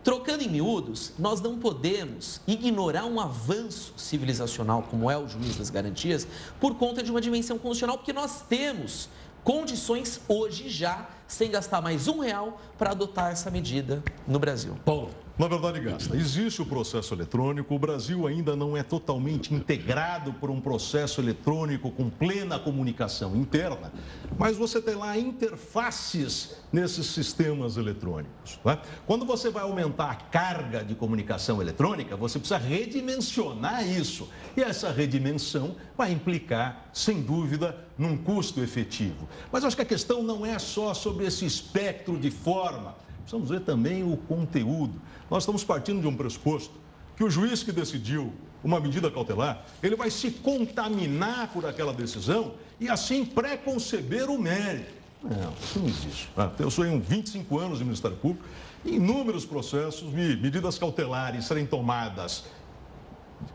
Trocando 0.02 0.42
em 0.42 0.48
miúdos, 0.48 1.12
nós 1.18 1.42
não 1.42 1.58
podemos 1.58 2.40
ignorar 2.46 3.04
um 3.04 3.20
avanço 3.20 3.92
civilizacional 3.98 4.82
como 4.84 5.10
é 5.10 5.18
o 5.18 5.28
juiz 5.28 5.56
das 5.56 5.68
garantias 5.68 6.26
por 6.58 6.76
conta 6.76 7.02
de 7.02 7.10
uma 7.10 7.20
dimensão 7.20 7.58
constitucional, 7.58 7.98
porque 7.98 8.12
nós 8.12 8.42
temos 8.48 9.10
condições 9.44 10.18
hoje 10.26 10.70
já, 10.70 11.06
sem 11.30 11.50
gastar 11.50 11.80
mais 11.80 12.08
um 12.08 12.18
real, 12.18 12.60
para 12.76 12.90
adotar 12.90 13.30
essa 13.30 13.50
medida 13.50 14.02
no 14.26 14.38
Brasil. 14.38 14.76
Paulo. 14.84 15.10
Na 15.40 15.49
verdade, 15.49 15.80
gasta. 15.80 16.14
Existe 16.14 16.61
o 16.61 16.66
processo 16.66 17.14
eletrônico, 17.14 17.75
o 17.75 17.78
Brasil 17.78 18.26
ainda 18.26 18.54
não 18.54 18.76
é 18.76 18.82
totalmente 18.82 19.54
integrado 19.54 20.35
por 20.35 20.50
um 20.50 20.61
processo 20.61 21.18
eletrônico 21.18 21.90
com 21.90 22.11
plena 22.11 22.59
comunicação 22.59 23.35
interna, 23.35 23.90
mas 24.37 24.59
você 24.59 24.82
tem 24.82 24.97
lá 24.97 25.16
interfaces 25.16 26.56
nesses 26.70 27.06
sistemas 27.06 27.78
eletrônicos. 27.78 28.61
Né? 28.62 28.78
Quando 29.06 29.25
você 29.25 29.49
vai 29.49 29.62
aumentar 29.62 30.11
a 30.11 30.14
carga 30.14 30.85
de 30.85 30.94
comunicação 30.94 31.62
eletrônica, 31.62 32.14
você 32.16 32.38
precisa 32.38 32.59
redimensionar 32.59 33.88
isso. 33.88 34.28
E 34.54 34.62
essa 34.62 34.92
redimensão 34.92 35.75
vai 35.97 36.12
implicar, 36.12 36.90
sem 36.92 37.23
dúvida, 37.23 37.82
num 37.97 38.14
custo 38.14 38.61
efetivo. 38.61 39.26
Mas 39.50 39.64
acho 39.64 39.75
que 39.75 39.80
a 39.80 39.87
questão 39.87 40.23
não 40.23 40.44
é 40.44 40.59
só 40.59 40.92
sobre 40.92 41.25
esse 41.25 41.47
espectro 41.47 42.18
de 42.18 42.30
forma 42.30 42.94
precisamos 43.30 43.49
ver 43.49 43.60
também 43.60 44.02
o 44.02 44.16
conteúdo. 44.16 45.00
Nós 45.30 45.44
estamos 45.44 45.62
partindo 45.62 46.00
de 46.00 46.06
um 46.08 46.16
pressuposto 46.16 46.75
que 47.16 47.22
o 47.22 47.30
juiz 47.30 47.62
que 47.62 47.70
decidiu 47.70 48.32
uma 48.64 48.80
medida 48.80 49.10
cautelar, 49.10 49.64
ele 49.82 49.94
vai 49.94 50.10
se 50.10 50.30
contaminar 50.30 51.49
por 51.52 51.64
aquela 51.64 51.92
decisão 51.92 52.54
e 52.80 52.88
assim 52.88 53.25
preconceber 53.25 54.28
o 54.28 54.38
mérito. 54.38 55.00
Não, 55.22 55.52
isso 55.62 55.78
não 55.78 55.88
existe. 55.88 56.28
Ah, 56.37 56.50
eu 56.58 56.70
sou 56.70 56.84
em 56.84 56.99
25 56.99 57.58
anos 57.58 57.78
de 57.78 57.84
Ministério 57.84 58.16
Público, 58.16 58.44
inúmeros 58.84 59.44
processos 59.44 60.12
medidas 60.12 60.78
cautelares 60.78 61.44
serem 61.44 61.66
tomadas, 61.66 62.44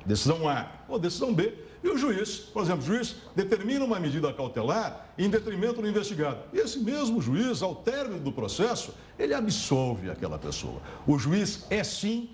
decisão 0.05 0.47
A 0.47 0.67
ou 0.87 0.97
decisão 0.97 1.33
B, 1.33 1.53
e 1.85 1.87
o 1.87 1.95
juiz, 1.95 2.37
por 2.39 2.63
exemplo, 2.63 2.81
o 2.81 2.85
juiz 2.85 3.15
determina 3.35 3.85
uma 3.85 3.99
medida 3.99 4.33
cautelar 4.33 5.05
em 5.19 5.29
detrimento 5.29 5.83
do 5.83 5.87
investigado. 5.87 6.39
E 6.51 6.57
esse 6.57 6.79
mesmo 6.79 7.21
juiz, 7.21 7.61
ao 7.61 7.75
término 7.75 8.19
do 8.19 8.31
processo, 8.31 8.91
ele 9.19 9.35
absolve 9.35 10.09
aquela 10.09 10.39
pessoa. 10.39 10.81
O 11.05 11.19
juiz 11.19 11.63
é 11.69 11.83
sim 11.83 12.31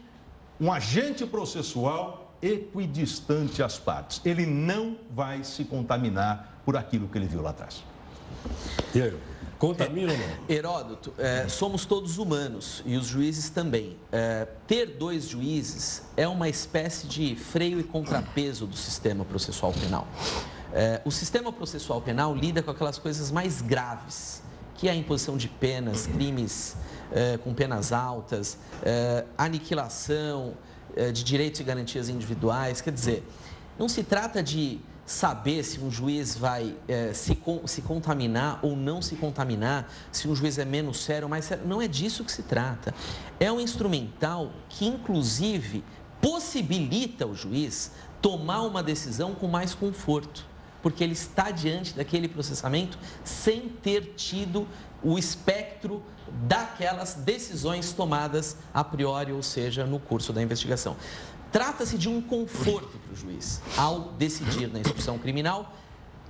um 0.58 0.72
agente 0.72 1.26
processual 1.26 2.34
equidistante 2.42 3.62
às 3.62 3.78
partes. 3.78 4.22
Ele 4.24 4.46
não 4.46 4.96
vai 5.14 5.44
se 5.44 5.66
contaminar 5.66 6.62
por 6.64 6.78
aquilo 6.78 7.10
que 7.10 7.18
ele 7.18 7.28
viu 7.28 7.42
lá 7.42 7.50
atrás. 7.50 7.84
E 8.96 9.02
aí? 9.02 9.31
Contamina 9.62 10.12
ou 10.12 10.18
não? 10.18 10.26
Heródoto, 10.50 11.14
é, 11.20 11.48
somos 11.48 11.86
todos 11.86 12.18
humanos 12.18 12.82
e 12.84 12.98
os 12.98 13.06
juízes 13.06 13.52
também. 13.52 13.96
É, 14.12 14.48
ter 14.66 14.88
dois 14.88 15.30
juízes 15.30 16.02
é 16.18 16.28
uma 16.28 16.50
espécie 16.50 17.06
de 17.06 17.36
freio 17.36 17.80
e 17.80 17.84
contrapeso 17.84 18.66
do 18.66 18.76
sistema 18.76 19.24
processual 19.24 19.72
penal. 19.72 20.08
É, 20.74 21.00
o 21.06 21.12
sistema 21.12 21.54
processual 21.54 22.02
penal 22.02 22.34
lida 22.34 22.64
com 22.64 22.72
aquelas 22.72 22.98
coisas 22.98 23.30
mais 23.30 23.62
graves, 23.62 24.42
que 24.74 24.88
é 24.88 24.92
a 24.94 24.96
imposição 24.96 25.38
de 25.38 25.48
penas, 25.48 26.08
crimes 26.08 26.76
é, 27.12 27.38
com 27.38 27.54
penas 27.54 27.94
altas, 27.94 28.58
é, 28.82 29.26
aniquilação 29.38 30.56
é, 30.96 31.12
de 31.12 31.24
direitos 31.24 31.60
e 31.60 31.64
garantias 31.64 32.10
individuais. 32.10 32.82
Quer 32.82 32.94
dizer, 32.94 33.24
não 33.78 33.88
se 33.88 34.02
trata 34.02 34.42
de 34.42 34.80
saber 35.12 35.64
se 35.64 35.80
um 35.80 35.92
juiz 35.92 36.36
vai 36.38 36.76
é, 36.88 37.14
se, 37.14 37.38
se 37.66 37.82
contaminar 37.82 38.60
ou 38.62 38.76
não 38.76 39.02
se 39.02 39.16
contaminar, 39.16 39.92
se 40.12 40.28
um 40.28 40.36
juiz 40.36 40.58
é 40.58 40.66
menos 40.66 41.04
sério 41.04 41.26
ou 41.26 41.30
mais 41.30 41.46
sério. 41.46 41.68
Não 41.68 41.82
é 41.82 41.88
disso 41.88 42.24
que 42.24 42.32
se 42.32 42.44
trata. 42.44 42.94
É 43.40 43.52
um 43.52 43.60
instrumental 43.60 44.52
que, 44.70 44.86
inclusive, 44.86 45.84
possibilita 46.22 47.28
o 47.28 47.36
juiz 47.36 47.92
tomar 48.22 48.62
uma 48.62 48.82
decisão 48.82 49.36
com 49.36 49.48
mais 49.48 49.76
conforto, 49.76 50.46
porque 50.82 51.04
ele 51.04 51.14
está 51.14 51.52
diante 51.52 51.94
daquele 51.94 52.28
processamento 52.28 52.98
sem 53.24 53.68
ter 53.68 54.14
tido 54.16 54.68
o 55.04 55.18
espectro 55.18 56.02
daquelas 56.48 57.16
decisões 57.16 57.92
tomadas 57.92 58.56
a 58.74 58.84
priori, 58.84 59.34
ou 59.34 59.44
seja, 59.44 59.86
no 59.86 60.00
curso 60.00 60.32
da 60.32 60.42
investigação. 60.42 60.96
Trata-se 61.52 61.98
de 61.98 62.08
um 62.08 62.22
conforto 62.22 62.98
para 62.98 63.14
o 63.14 63.16
juiz, 63.16 63.62
ao 63.76 64.14
decidir 64.14 64.72
na 64.72 64.80
instrução 64.80 65.18
criminal, 65.18 65.74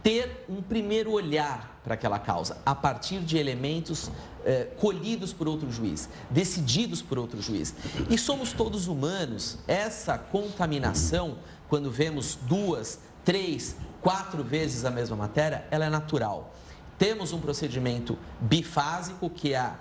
ter 0.02 0.46
um 0.50 0.62
primeiro 0.62 1.12
olhar 1.12 1.80
para 1.84 1.94
aquela 1.94 2.18
causa, 2.18 2.58
a 2.66 2.74
partir 2.74 3.20
de 3.20 3.38
elementos 3.38 4.10
eh, 4.44 4.68
colhidos 4.80 5.32
por 5.32 5.48
outro 5.48 5.72
juiz, 5.72 6.10
decididos 6.30 7.02
por 7.04 7.20
outro 7.20 7.40
juiz. 7.40 7.76
E 8.10 8.18
somos 8.18 8.52
todos 8.52 8.88
humanos, 8.88 9.60
essa 9.68 10.18
contaminação, 10.18 11.38
quando 11.70 11.92
vemos 11.92 12.38
duas, 12.48 13.00
três, 13.24 13.76
quatro 14.02 14.44
vezes 14.44 14.86
a 14.86 14.92
mesma 14.92 15.16
matéria, 15.16 15.66
ela 15.70 15.86
é 15.86 15.90
natural. 15.90 16.54
Temos 16.98 17.32
um 17.32 17.40
procedimento 17.40 18.18
bifásico, 18.40 19.30
que 19.30 19.54
é 19.54 19.60
a 19.60 19.76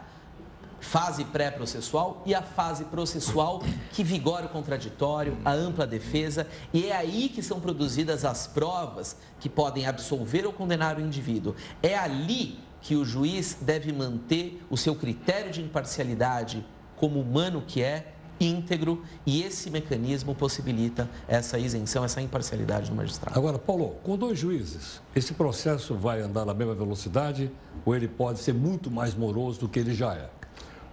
fase 0.80 1.24
pré-processual 1.24 2.22
e 2.26 2.34
a 2.34 2.42
fase 2.42 2.84
processual 2.86 3.62
que 3.92 4.02
vigora 4.02 4.46
o 4.46 4.48
contraditório, 4.48 5.36
a 5.44 5.52
ampla 5.52 5.86
defesa, 5.86 6.46
e 6.72 6.86
é 6.86 6.96
aí 6.96 7.28
que 7.28 7.42
são 7.42 7.60
produzidas 7.60 8.24
as 8.24 8.46
provas 8.46 9.16
que 9.38 9.48
podem 9.48 9.86
absolver 9.86 10.46
ou 10.46 10.52
condenar 10.52 10.96
o 10.96 11.00
indivíduo. 11.00 11.54
É 11.82 11.96
ali 11.96 12.58
que 12.80 12.96
o 12.96 13.04
juiz 13.04 13.58
deve 13.60 13.92
manter 13.92 14.62
o 14.70 14.76
seu 14.76 14.94
critério 14.94 15.50
de 15.50 15.60
imparcialidade 15.60 16.64
como 16.96 17.20
humano 17.20 17.62
que 17.66 17.82
é, 17.82 18.12
íntegro, 18.40 19.04
e 19.26 19.42
esse 19.42 19.70
mecanismo 19.70 20.34
possibilita 20.34 21.08
essa 21.28 21.58
isenção, 21.58 22.04
essa 22.04 22.22
imparcialidade 22.22 22.88
do 22.88 22.96
magistrado. 22.96 23.38
Agora, 23.38 23.58
Paulo, 23.58 23.96
com 24.02 24.16
dois 24.16 24.38
juízes, 24.38 25.02
esse 25.14 25.34
processo 25.34 25.94
vai 25.94 26.22
andar 26.22 26.46
na 26.46 26.54
mesma 26.54 26.74
velocidade 26.74 27.50
ou 27.84 27.94
ele 27.94 28.08
pode 28.08 28.38
ser 28.38 28.54
muito 28.54 28.90
mais 28.90 29.14
moroso 29.14 29.60
do 29.60 29.68
que 29.68 29.78
ele 29.78 29.92
já 29.92 30.14
é? 30.14 30.30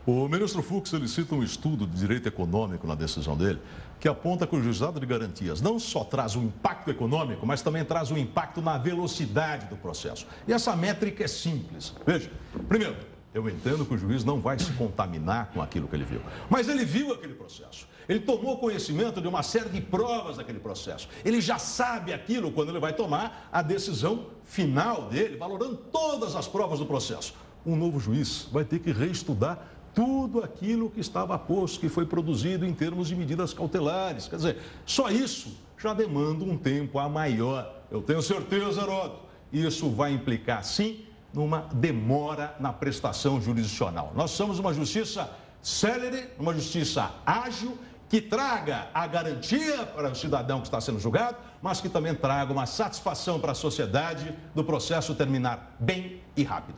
O 0.07 0.25
ministro 0.29 0.63
Fux 0.63 0.93
ele 0.93 1.05
cita 1.05 1.35
um 1.35 1.43
estudo 1.43 1.85
de 1.85 1.99
direito 1.99 2.29
econômico 2.29 2.87
na 2.87 2.95
decisão 2.95 3.35
dele, 3.35 3.59
que 3.99 4.07
aponta 4.07 4.47
que 4.47 4.55
o 4.55 4.63
juizado 4.63 5.01
de 5.01 5.05
garantias 5.05 5.59
não 5.59 5.77
só 5.77 6.01
traz 6.01 6.33
um 6.33 6.43
impacto 6.43 6.89
econômico, 6.89 7.45
mas 7.45 7.61
também 7.61 7.83
traz 7.83 8.09
um 8.09 8.17
impacto 8.17 8.61
na 8.61 8.77
velocidade 8.77 9.65
do 9.65 9.75
processo. 9.75 10.25
E 10.47 10.53
essa 10.53 10.73
métrica 10.77 11.25
é 11.25 11.27
simples. 11.27 11.93
Veja, 12.05 12.31
primeiro, 12.69 12.95
eu 13.33 13.49
entendo 13.49 13.85
que 13.85 13.95
o 13.95 13.97
juiz 13.97 14.23
não 14.23 14.39
vai 14.39 14.57
se 14.57 14.71
contaminar 14.71 15.51
com 15.53 15.61
aquilo 15.61 15.89
que 15.89 15.95
ele 15.97 16.05
viu, 16.05 16.21
mas 16.49 16.69
ele 16.69 16.85
viu 16.85 17.11
aquele 17.11 17.33
processo. 17.33 17.85
Ele 18.07 18.21
tomou 18.21 18.59
conhecimento 18.59 19.19
de 19.19 19.27
uma 19.27 19.43
série 19.43 19.67
de 19.67 19.81
provas 19.81 20.37
daquele 20.37 20.59
processo. 20.59 21.09
Ele 21.25 21.41
já 21.41 21.59
sabe 21.59 22.13
aquilo 22.13 22.53
quando 22.53 22.69
ele 22.69 22.79
vai 22.79 22.93
tomar 22.93 23.49
a 23.51 23.61
decisão 23.61 24.27
final 24.45 25.09
dele, 25.09 25.35
valorando 25.35 25.75
todas 25.75 26.33
as 26.33 26.47
provas 26.47 26.79
do 26.79 26.85
processo. 26.85 27.33
Um 27.65 27.75
novo 27.75 27.99
juiz 27.99 28.47
vai 28.53 28.63
ter 28.63 28.79
que 28.79 28.93
reestudar 28.93 29.76
tudo 29.97 30.43
aquilo 30.43 30.91
que 30.91 30.99
estava 30.99 31.39
posto, 31.39 31.79
que 31.79 31.89
foi 31.89 32.05
produzido 32.05 32.63
em 32.63 32.71
termos 32.71 33.07
de 33.07 33.15
medidas 33.15 33.51
cautelares. 33.51 34.27
Quer 34.27 34.35
dizer, 34.35 34.57
só 34.85 35.09
isso 35.09 35.57
já 35.75 35.91
demanda 35.91 36.43
um 36.43 36.55
tempo 36.55 36.99
a 36.99 37.09
maior. 37.09 37.81
Eu 37.89 38.03
tenho 38.03 38.21
certeza, 38.21 38.83
Heródoto, 38.83 39.21
isso 39.51 39.89
vai 39.89 40.13
implicar, 40.13 40.63
sim, 40.63 41.03
numa 41.33 41.61
demora 41.73 42.55
na 42.59 42.71
prestação 42.71 43.41
jurisdicional. 43.41 44.13
Nós 44.15 44.29
somos 44.29 44.59
uma 44.59 44.71
justiça 44.71 45.31
célere, 45.63 46.29
uma 46.37 46.53
justiça 46.53 47.09
ágil, 47.25 47.75
que 48.07 48.21
traga 48.21 48.89
a 48.93 49.07
garantia 49.07 49.83
para 49.83 50.11
o 50.11 50.15
cidadão 50.15 50.59
que 50.59 50.67
está 50.67 50.79
sendo 50.79 50.99
julgado, 50.99 51.37
mas 51.59 51.81
que 51.81 51.89
também 51.89 52.13
traga 52.13 52.53
uma 52.53 52.67
satisfação 52.67 53.39
para 53.39 53.53
a 53.53 53.55
sociedade 53.55 54.31
do 54.53 54.63
processo 54.63 55.15
terminar 55.15 55.75
bem 55.79 56.21
e 56.35 56.43
rápido. 56.43 56.77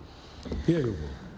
E 0.65 0.73
aí, 0.73 0.85
Hugo? 0.85 1.28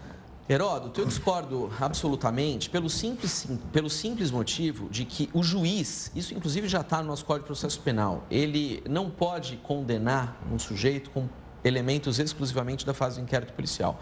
Heródoto, 0.49 0.99
eu 0.99 1.05
discordo 1.05 1.71
absolutamente 1.79 2.69
pelo 2.69 2.89
simples, 2.89 3.47
pelo 3.71 3.89
simples 3.89 4.31
motivo 4.31 4.89
de 4.89 5.05
que 5.05 5.29
o 5.33 5.43
juiz, 5.43 6.11
isso 6.15 6.33
inclusive 6.33 6.67
já 6.67 6.81
está 6.81 7.01
no 7.01 7.07
nosso 7.07 7.23
Código 7.23 7.43
de 7.43 7.47
Processo 7.47 7.79
Penal, 7.79 8.25
ele 8.29 8.83
não 8.89 9.09
pode 9.09 9.57
condenar 9.57 10.37
um 10.51 10.59
sujeito 10.59 11.09
com 11.11 11.29
elementos 11.63 12.19
exclusivamente 12.19 12.85
da 12.85 12.93
fase 12.93 13.19
do 13.19 13.23
inquérito 13.23 13.53
policial. 13.53 13.99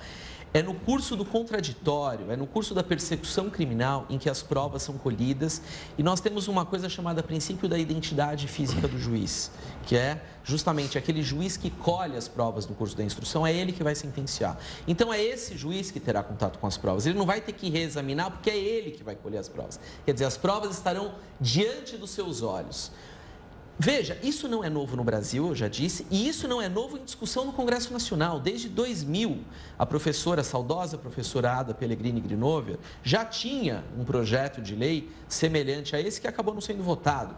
É 0.52 0.64
no 0.64 0.74
curso 0.74 1.16
do 1.16 1.24
contraditório, 1.24 2.32
é 2.32 2.36
no 2.36 2.48
curso 2.48 2.74
da 2.74 2.82
persecução 2.82 3.52
criminal 3.52 4.08
em 4.10 4.18
que 4.18 4.28
as 4.28 4.42
provas 4.42 4.82
são 4.82 4.98
colhidas 4.98 5.62
e 5.96 6.02
nós 6.02 6.20
temos 6.20 6.48
uma 6.48 6.66
coisa 6.66 6.90
chamada 6.90 7.22
princípio 7.22 7.70
da 7.70 7.78
identidade 7.78 8.48
física 8.48 8.88
do 8.88 8.98
juiz, 8.98 9.52
que 9.86 9.96
é 9.96 10.20
justamente 10.44 10.98
aquele 10.98 11.22
juiz 11.22 11.56
que 11.56 11.70
colhe 11.70 12.18
as 12.18 12.28
provas 12.28 12.66
no 12.66 12.74
curso 12.74 12.98
da 12.98 13.04
instrução, 13.04 13.46
é 13.46 13.54
ele 13.54 13.72
que 13.72 13.84
vai 13.84 13.94
sentenciar. 13.94 14.58
Então 14.88 15.14
é 15.14 15.24
esse 15.24 15.56
juiz 15.56 15.92
que 15.92 16.00
terá 16.00 16.24
contato 16.24 16.58
com 16.58 16.66
as 16.66 16.78
provas. 16.78 17.06
Ele 17.06 17.18
não 17.18 17.28
vai 17.28 17.42
ter 17.42 17.54
que 17.54 17.70
reexaminar 17.70 18.32
porque 18.32 18.50
é 18.50 18.58
ele 18.58 18.90
que 18.90 19.04
vai 19.04 19.16
colher 19.16 19.38
as 19.38 19.48
provas. 19.48 19.80
Quer 20.04 20.14
dizer, 20.14 20.26
as 20.26 20.36
provas 20.36 20.72
estarão 20.72 21.14
diante 21.40 21.96
dos 21.96 22.10
seus 22.10 22.42
olhos. 22.42 22.92
Veja, 23.82 24.18
isso 24.22 24.46
não 24.50 24.62
é 24.62 24.70
novo 24.70 24.98
no 24.98 25.06
Brasil, 25.06 25.48
eu 25.48 25.56
já 25.56 25.70
disse, 25.70 26.06
e 26.12 26.28
isso 26.28 26.50
não 26.50 26.62
é 26.62 26.68
novo 26.68 26.98
em 26.98 27.04
discussão 27.06 27.46
no 27.46 27.54
Congresso 27.54 27.94
Nacional. 27.94 28.38
Desde 28.38 28.68
2000, 28.68 29.40
a 29.78 29.86
professora, 29.86 30.42
a 30.42 30.44
saudosa 30.44 30.98
professora 30.98 31.54
Ada 31.54 31.74
Pellegrini 31.74 32.20
Grinover, 32.20 32.78
já 33.02 33.24
tinha 33.24 33.86
um 33.98 34.04
projeto 34.04 34.62
de 34.62 34.76
lei 34.76 35.10
semelhante 35.30 35.96
a 35.96 36.02
esse 36.02 36.20
que 36.20 36.28
acabou 36.28 36.54
não 36.54 36.60
sendo 36.60 36.84
votado. 36.84 37.38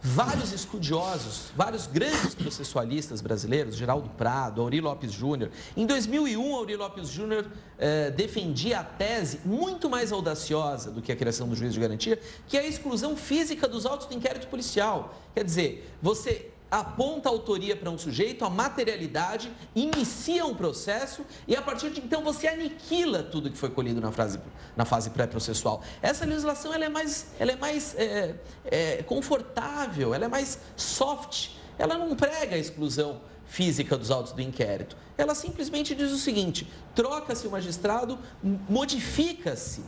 Vários 0.00 0.52
estudiosos, 0.52 1.50
vários 1.56 1.88
grandes 1.88 2.32
processualistas 2.32 3.20
brasileiros, 3.20 3.74
Geraldo 3.74 4.08
Prado, 4.10 4.60
Auri 4.60 4.80
Lopes 4.80 5.12
Júnior. 5.12 5.50
Em 5.76 5.86
2001, 5.86 6.54
Auri 6.54 6.76
Lopes 6.76 7.08
Júnior 7.08 7.46
eh, 7.76 8.10
defendia 8.12 8.78
a 8.78 8.84
tese 8.84 9.40
muito 9.44 9.90
mais 9.90 10.12
audaciosa 10.12 10.92
do 10.92 11.02
que 11.02 11.10
a 11.10 11.16
criação 11.16 11.48
do 11.48 11.56
juiz 11.56 11.74
de 11.74 11.80
garantia, 11.80 12.20
que 12.46 12.56
é 12.56 12.60
a 12.60 12.66
exclusão 12.66 13.16
física 13.16 13.66
dos 13.66 13.84
autos 13.84 14.06
do 14.06 14.14
inquérito 14.14 14.46
policial. 14.46 15.18
Quer 15.34 15.42
dizer, 15.42 15.92
você 16.00 16.48
aponta 16.70 17.28
a 17.28 17.32
autoria 17.32 17.74
para 17.74 17.90
um 17.90 17.96
sujeito, 17.96 18.44
a 18.44 18.50
materialidade, 18.50 19.50
inicia 19.74 20.44
um 20.44 20.54
processo 20.54 21.24
e 21.46 21.56
a 21.56 21.62
partir 21.62 21.90
de 21.90 22.00
então 22.00 22.22
você 22.22 22.46
aniquila 22.46 23.22
tudo 23.22 23.50
que 23.50 23.56
foi 23.56 23.70
colhido 23.70 24.00
na, 24.00 24.12
frase, 24.12 24.38
na 24.76 24.84
fase 24.84 25.10
pré-processual. 25.10 25.82
Essa 26.02 26.24
legislação 26.24 26.72
ela 26.72 26.84
é 26.84 26.88
mais, 26.88 27.28
ela 27.38 27.52
é 27.52 27.56
mais 27.56 27.94
é, 27.96 28.34
é, 28.64 29.02
confortável, 29.02 30.14
ela 30.14 30.26
é 30.26 30.28
mais 30.28 30.58
soft, 30.76 31.50
ela 31.78 31.96
não 31.96 32.14
prega 32.14 32.56
a 32.56 32.58
exclusão 32.58 33.20
física 33.46 33.96
dos 33.96 34.10
autos 34.10 34.32
do 34.32 34.42
inquérito. 34.42 34.96
Ela 35.16 35.34
simplesmente 35.34 35.94
diz 35.94 36.12
o 36.12 36.18
seguinte: 36.18 36.70
troca-se 36.94 37.46
o 37.46 37.50
magistrado, 37.50 38.18
modifica-se 38.42 39.82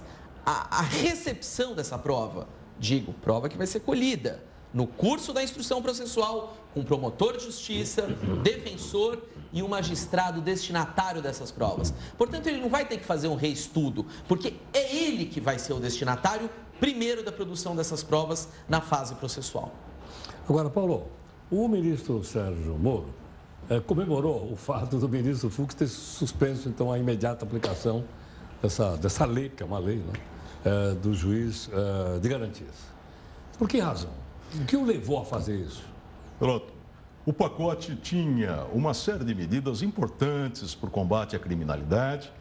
a, 0.47 0.79
a 0.79 0.83
recepção 0.83 1.75
dessa 1.75 1.99
prova. 1.99 2.49
Digo, 2.79 3.13
prova 3.13 3.49
que 3.51 3.59
vai 3.59 3.67
ser 3.67 3.81
colhida 3.81 4.50
no 4.73 4.87
curso 4.87 5.33
da 5.33 5.43
instrução 5.43 5.83
processual, 5.83 6.57
com 6.73 6.85
promotor 6.85 7.37
de 7.37 7.45
justiça, 7.45 8.03
defensor 8.43 9.23
e 9.53 9.63
o 9.63 9.69
magistrado 9.69 10.41
destinatário 10.41 11.21
dessas 11.21 11.51
provas. 11.51 11.93
Portanto, 12.17 12.47
ele 12.47 12.61
não 12.61 12.69
vai 12.69 12.85
ter 12.85 12.99
que 12.99 13.05
fazer 13.05 13.29
um 13.29 13.35
reestudo, 13.35 14.07
porque 14.29 14.55
é 14.73 14.97
ele 14.97 15.27
que 15.27 15.41
vai 15.41 15.59
ser 15.59 15.73
o 15.73 15.81
destinatário 15.81 16.49
primeiro 16.79 17.25
da 17.25 17.33
produção 17.33 17.75
dessas 17.75 18.03
provas 18.03 18.49
na 18.69 18.81
fase 18.81 19.15
processual. 19.17 19.73
Agora, 20.49 20.71
Paulo, 20.71 21.09
o 21.51 21.69
ministro 21.69 22.23
Sérgio 22.25 22.79
Moro 22.79 23.13
é, 23.69 23.81
comemorou 23.81 24.53
o 24.53 24.57
fato 24.57 24.99
do 24.99 25.09
ministro 25.09 25.51
Fux 25.51 25.75
ter 25.75 25.89
suspenso, 25.89 26.69
então, 26.69 26.93
a 26.93 26.99
imediata 26.99 27.45
aplicação 27.45 28.05
dessa, 28.63 28.97
dessa 28.97 29.25
lei, 29.25 29.49
que 29.49 29.63
é 29.63 29.67
uma 29.67 29.79
lei, 29.79 29.97
né, 29.97 30.13
é, 30.65 30.95
do 30.95 31.13
juiz 31.13 31.69
é, 31.73 32.19
de 32.19 32.29
garantias. 32.29 32.75
Por 33.59 33.69
que 33.69 33.79
razão? 33.79 34.11
O 34.55 34.65
que 34.65 34.77
o 34.77 34.85
levou 34.85 35.21
a 35.21 35.25
fazer 35.25 35.57
isso? 35.61 35.85
Pronto. 36.39 36.73
O 37.25 37.33
pacote 37.33 37.95
tinha 37.95 38.65
uma 38.73 38.95
série 38.95 39.25
de 39.25 39.35
medidas 39.35 39.83
importantes 39.83 40.75
para 40.75 40.89
o 40.89 40.91
combate 40.91 41.37
à 41.37 41.39
criminalidade. 41.39 42.33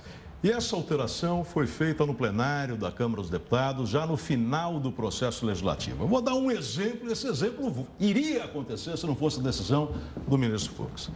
E 0.41 0.49
essa 0.49 0.75
alteração 0.75 1.43
foi 1.43 1.67
feita 1.67 2.05
no 2.05 2.15
plenário 2.15 2.77
da 2.77 2.89
Câmara 2.89 3.21
dos 3.21 3.29
Deputados, 3.29 3.89
já 3.89 4.07
no 4.07 4.15
final 4.15 4.79
do 4.79 4.89
processo 4.89 5.45
legislativo. 5.45 6.05
Eu 6.05 6.07
vou 6.07 6.21
dar 6.21 6.33
um 6.33 6.49
exemplo, 6.49 7.11
esse 7.11 7.27
exemplo 7.27 7.85
iria 7.99 8.45
acontecer 8.45 8.97
se 8.97 9.05
não 9.05 9.15
fosse 9.15 9.41
a 9.41 9.43
decisão 9.43 9.91
do 10.25 10.37
ministro 10.37 10.73
Fux. 10.73 11.11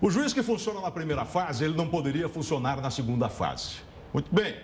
O 0.00 0.08
juiz 0.10 0.32
que 0.32 0.44
funciona 0.44 0.80
na 0.80 0.92
primeira 0.92 1.24
fase, 1.24 1.64
ele 1.64 1.76
não 1.76 1.88
poderia 1.88 2.28
funcionar 2.28 2.80
na 2.80 2.88
segunda 2.88 3.28
fase. 3.28 3.78
Muito 4.14 4.32
bem. 4.32 4.54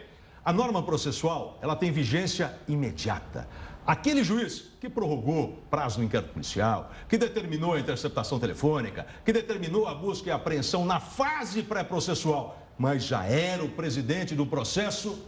A 0.44 0.52
norma 0.52 0.80
processual, 0.80 1.58
ela 1.60 1.74
tem 1.74 1.90
vigência 1.90 2.54
imediata. 2.68 3.48
Aquele 3.86 4.24
juiz 4.24 4.70
que 4.80 4.88
prorrogou 4.88 5.62
prazo 5.70 5.98
do 5.98 6.04
inquérito 6.04 6.32
policial, 6.32 6.90
que 7.08 7.18
determinou 7.18 7.74
a 7.74 7.80
interceptação 7.80 8.38
telefônica, 8.38 9.06
que 9.24 9.32
determinou 9.32 9.86
a 9.86 9.94
busca 9.94 10.28
e 10.28 10.32
a 10.32 10.36
apreensão 10.36 10.86
na 10.86 11.00
fase 11.00 11.62
pré-processual, 11.62 12.58
mas 12.78 13.04
já 13.04 13.24
era 13.24 13.62
o 13.62 13.68
presidente 13.68 14.34
do 14.34 14.46
processo, 14.46 15.22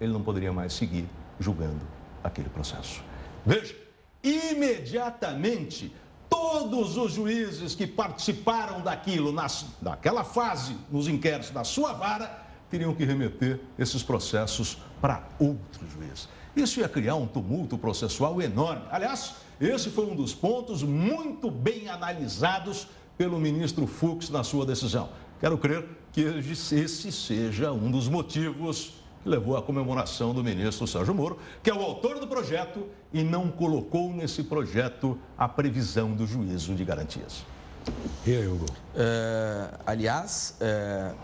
ele 0.00 0.12
não 0.12 0.22
poderia 0.22 0.52
mais 0.52 0.72
seguir 0.72 1.06
julgando 1.38 1.80
aquele 2.24 2.48
processo. 2.48 3.02
Veja, 3.44 3.76
imediatamente 4.22 5.92
todos 6.28 6.96
os 6.96 7.12
juízes 7.12 7.74
que 7.74 7.86
participaram 7.86 8.80
daquilo, 8.80 9.32
nas, 9.32 9.66
daquela 9.82 10.24
fase, 10.24 10.76
nos 10.90 11.08
inquéritos 11.08 11.50
da 11.50 11.64
sua 11.64 11.92
vara, 11.92 12.46
teriam 12.70 12.94
que 12.94 13.04
remeter 13.04 13.60
esses 13.78 14.02
processos 14.02 14.78
para 15.00 15.26
outro 15.38 15.86
juiz. 15.88 16.28
Isso 16.56 16.80
ia 16.80 16.88
criar 16.88 17.14
um 17.14 17.26
tumulto 17.26 17.78
processual 17.78 18.40
enorme. 18.42 18.82
Aliás, 18.90 19.36
esse 19.60 19.90
foi 19.90 20.06
um 20.06 20.14
dos 20.14 20.34
pontos 20.34 20.82
muito 20.82 21.50
bem 21.50 21.88
analisados 21.88 22.88
pelo 23.16 23.38
ministro 23.38 23.86
Fux 23.86 24.30
na 24.30 24.44
sua 24.44 24.64
decisão. 24.64 25.08
Quero 25.40 25.58
crer 25.58 25.84
que 26.12 26.20
esse 26.20 27.12
seja 27.12 27.72
um 27.72 27.90
dos 27.90 28.08
motivos 28.08 28.94
que 29.22 29.28
levou 29.28 29.56
à 29.56 29.62
comemoração 29.62 30.32
do 30.32 30.42
ministro 30.42 30.86
Sérgio 30.86 31.14
Moro, 31.14 31.38
que 31.62 31.70
é 31.70 31.74
o 31.74 31.80
autor 31.80 32.18
do 32.18 32.26
projeto 32.26 32.86
e 33.12 33.22
não 33.22 33.50
colocou 33.50 34.12
nesse 34.12 34.44
projeto 34.44 35.18
a 35.36 35.48
previsão 35.48 36.12
do 36.12 36.26
juízo 36.26 36.74
de 36.74 36.84
garantias. 36.84 37.44
E 38.26 38.36
aí, 38.36 38.46
Hugo? 38.46 38.66
Uh, 38.66 39.78
aliás, 39.86 40.56
uh, 40.60 41.16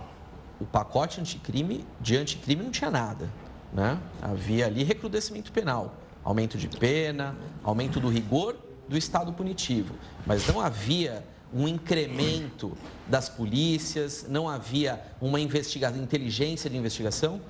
o 0.60 0.64
pacote 0.64 1.20
anticrime, 1.20 1.84
de 2.00 2.16
anticrime 2.16 2.62
não 2.62 2.70
tinha 2.70 2.90
nada. 2.90 3.28
Né? 3.74 3.98
Havia 4.22 4.66
ali 4.66 4.84
recrudescimento 4.84 5.50
penal, 5.50 5.96
aumento 6.22 6.56
de 6.56 6.68
pena, 6.68 7.34
aumento 7.62 7.98
do 7.98 8.08
rigor 8.08 8.56
do 8.88 8.96
estado 8.96 9.32
punitivo, 9.32 9.94
mas 10.24 10.46
não 10.46 10.60
havia 10.60 11.24
um 11.52 11.66
incremento 11.66 12.76
das 13.06 13.28
polícias, 13.28 14.26
não 14.28 14.48
havia 14.48 15.02
uma 15.20 15.40
inteligência 15.40 16.70
de 16.70 16.76
investigação, 16.76 17.40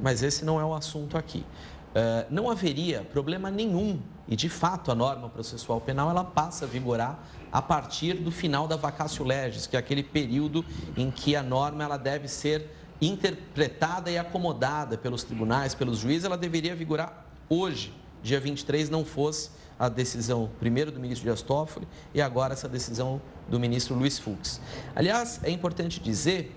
mas 0.00 0.22
esse 0.22 0.44
não 0.44 0.60
é 0.60 0.64
o 0.64 0.74
assunto 0.74 1.16
aqui. 1.16 1.44
Uh, 1.88 2.26
não 2.30 2.50
haveria 2.50 3.02
problema 3.02 3.50
nenhum, 3.50 4.00
e 4.28 4.36
de 4.36 4.48
fato 4.48 4.92
a 4.92 4.94
norma 4.94 5.28
processual 5.28 5.80
penal 5.80 6.10
ela 6.10 6.22
passa 6.22 6.66
a 6.66 6.68
vigorar 6.68 7.18
a 7.50 7.62
partir 7.62 8.14
do 8.14 8.30
final 8.30 8.68
da 8.68 8.76
vacatio 8.76 9.24
legis, 9.24 9.66
que 9.66 9.74
é 9.74 9.78
aquele 9.78 10.02
período 10.02 10.64
em 10.96 11.10
que 11.10 11.34
a 11.34 11.42
norma 11.42 11.82
ela 11.82 11.96
deve 11.96 12.28
ser 12.28 12.77
interpretada 13.00 14.10
e 14.10 14.18
acomodada 14.18 14.98
pelos 14.98 15.22
tribunais, 15.22 15.74
pelos 15.74 15.98
juízes, 15.98 16.24
ela 16.24 16.36
deveria 16.36 16.74
vigorar 16.74 17.26
hoje, 17.48 17.94
dia 18.22 18.40
23, 18.40 18.90
não 18.90 19.04
fosse 19.04 19.50
a 19.78 19.88
decisão 19.88 20.50
primeiro 20.58 20.90
do 20.90 20.98
ministro 20.98 21.24
Dias 21.24 21.40
Toffoli 21.40 21.86
e 22.12 22.20
agora 22.20 22.52
essa 22.52 22.68
decisão 22.68 23.22
do 23.48 23.60
ministro 23.60 23.94
Luiz 23.94 24.18
Fux. 24.18 24.60
Aliás, 24.94 25.40
é 25.44 25.50
importante 25.50 26.00
dizer 26.00 26.54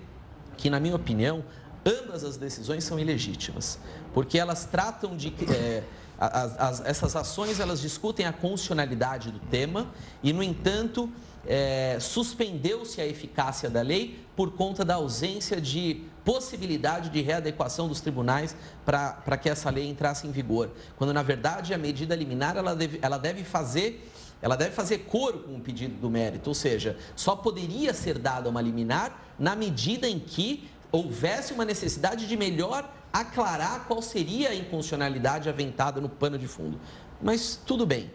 que, 0.56 0.68
na 0.68 0.80
minha 0.80 0.96
opinião, 0.96 1.44
ambas 1.86 2.24
as 2.24 2.36
decisões 2.36 2.82
são 2.84 2.98
ilegítimas, 2.98 3.78
porque 4.12 4.38
elas 4.38 4.64
tratam 4.64 5.16
de... 5.16 5.32
É, 5.50 5.84
as, 6.18 6.60
as, 6.60 6.86
essas 6.86 7.16
ações, 7.16 7.58
elas 7.58 7.80
discutem 7.80 8.26
a 8.26 8.32
constitucionalidade 8.32 9.32
do 9.32 9.40
tema 9.40 9.88
e, 10.22 10.32
no 10.32 10.40
entanto, 10.40 11.10
é, 11.46 11.98
suspendeu-se 12.00 13.00
a 13.00 13.06
eficácia 13.06 13.68
da 13.68 13.82
lei 13.82 14.20
por 14.36 14.52
conta 14.52 14.84
da 14.84 14.94
ausência 14.94 15.60
de 15.60 16.02
possibilidade 16.24 17.10
de 17.10 17.20
readequação 17.20 17.88
dos 17.88 18.00
tribunais 18.00 18.56
para 18.84 19.36
que 19.36 19.48
essa 19.48 19.70
lei 19.70 19.88
entrasse 19.88 20.26
em 20.26 20.30
vigor. 20.30 20.70
Quando, 20.96 21.12
na 21.12 21.22
verdade, 21.22 21.74
a 21.74 21.78
medida 21.78 22.14
liminar 22.14 22.56
ela 22.56 22.74
deve, 22.74 22.98
ela 23.02 23.18
deve 23.18 23.44
fazer 23.44 24.08
ela 24.40 24.56
deve 24.56 24.72
fazer 24.72 24.98
coro 24.98 25.38
com 25.38 25.54
o 25.54 25.60
pedido 25.60 25.94
do 26.00 26.10
mérito, 26.10 26.50
ou 26.50 26.54
seja, 26.54 26.96
só 27.14 27.36
poderia 27.36 27.94
ser 27.94 28.18
dada 28.18 28.48
uma 28.48 28.60
liminar 28.60 29.22
na 29.38 29.54
medida 29.54 30.08
em 30.08 30.18
que 30.18 30.68
houvesse 30.90 31.52
uma 31.52 31.64
necessidade 31.64 32.26
de 32.26 32.36
melhor 32.36 32.92
aclarar 33.12 33.84
qual 33.86 34.02
seria 34.02 34.50
a 34.50 34.54
inconstitucionalidade 34.54 35.48
aventada 35.48 36.00
no 36.00 36.08
pano 36.08 36.36
de 36.36 36.48
fundo. 36.48 36.80
Mas 37.20 37.58
tudo 37.64 37.86
bem. 37.86 38.10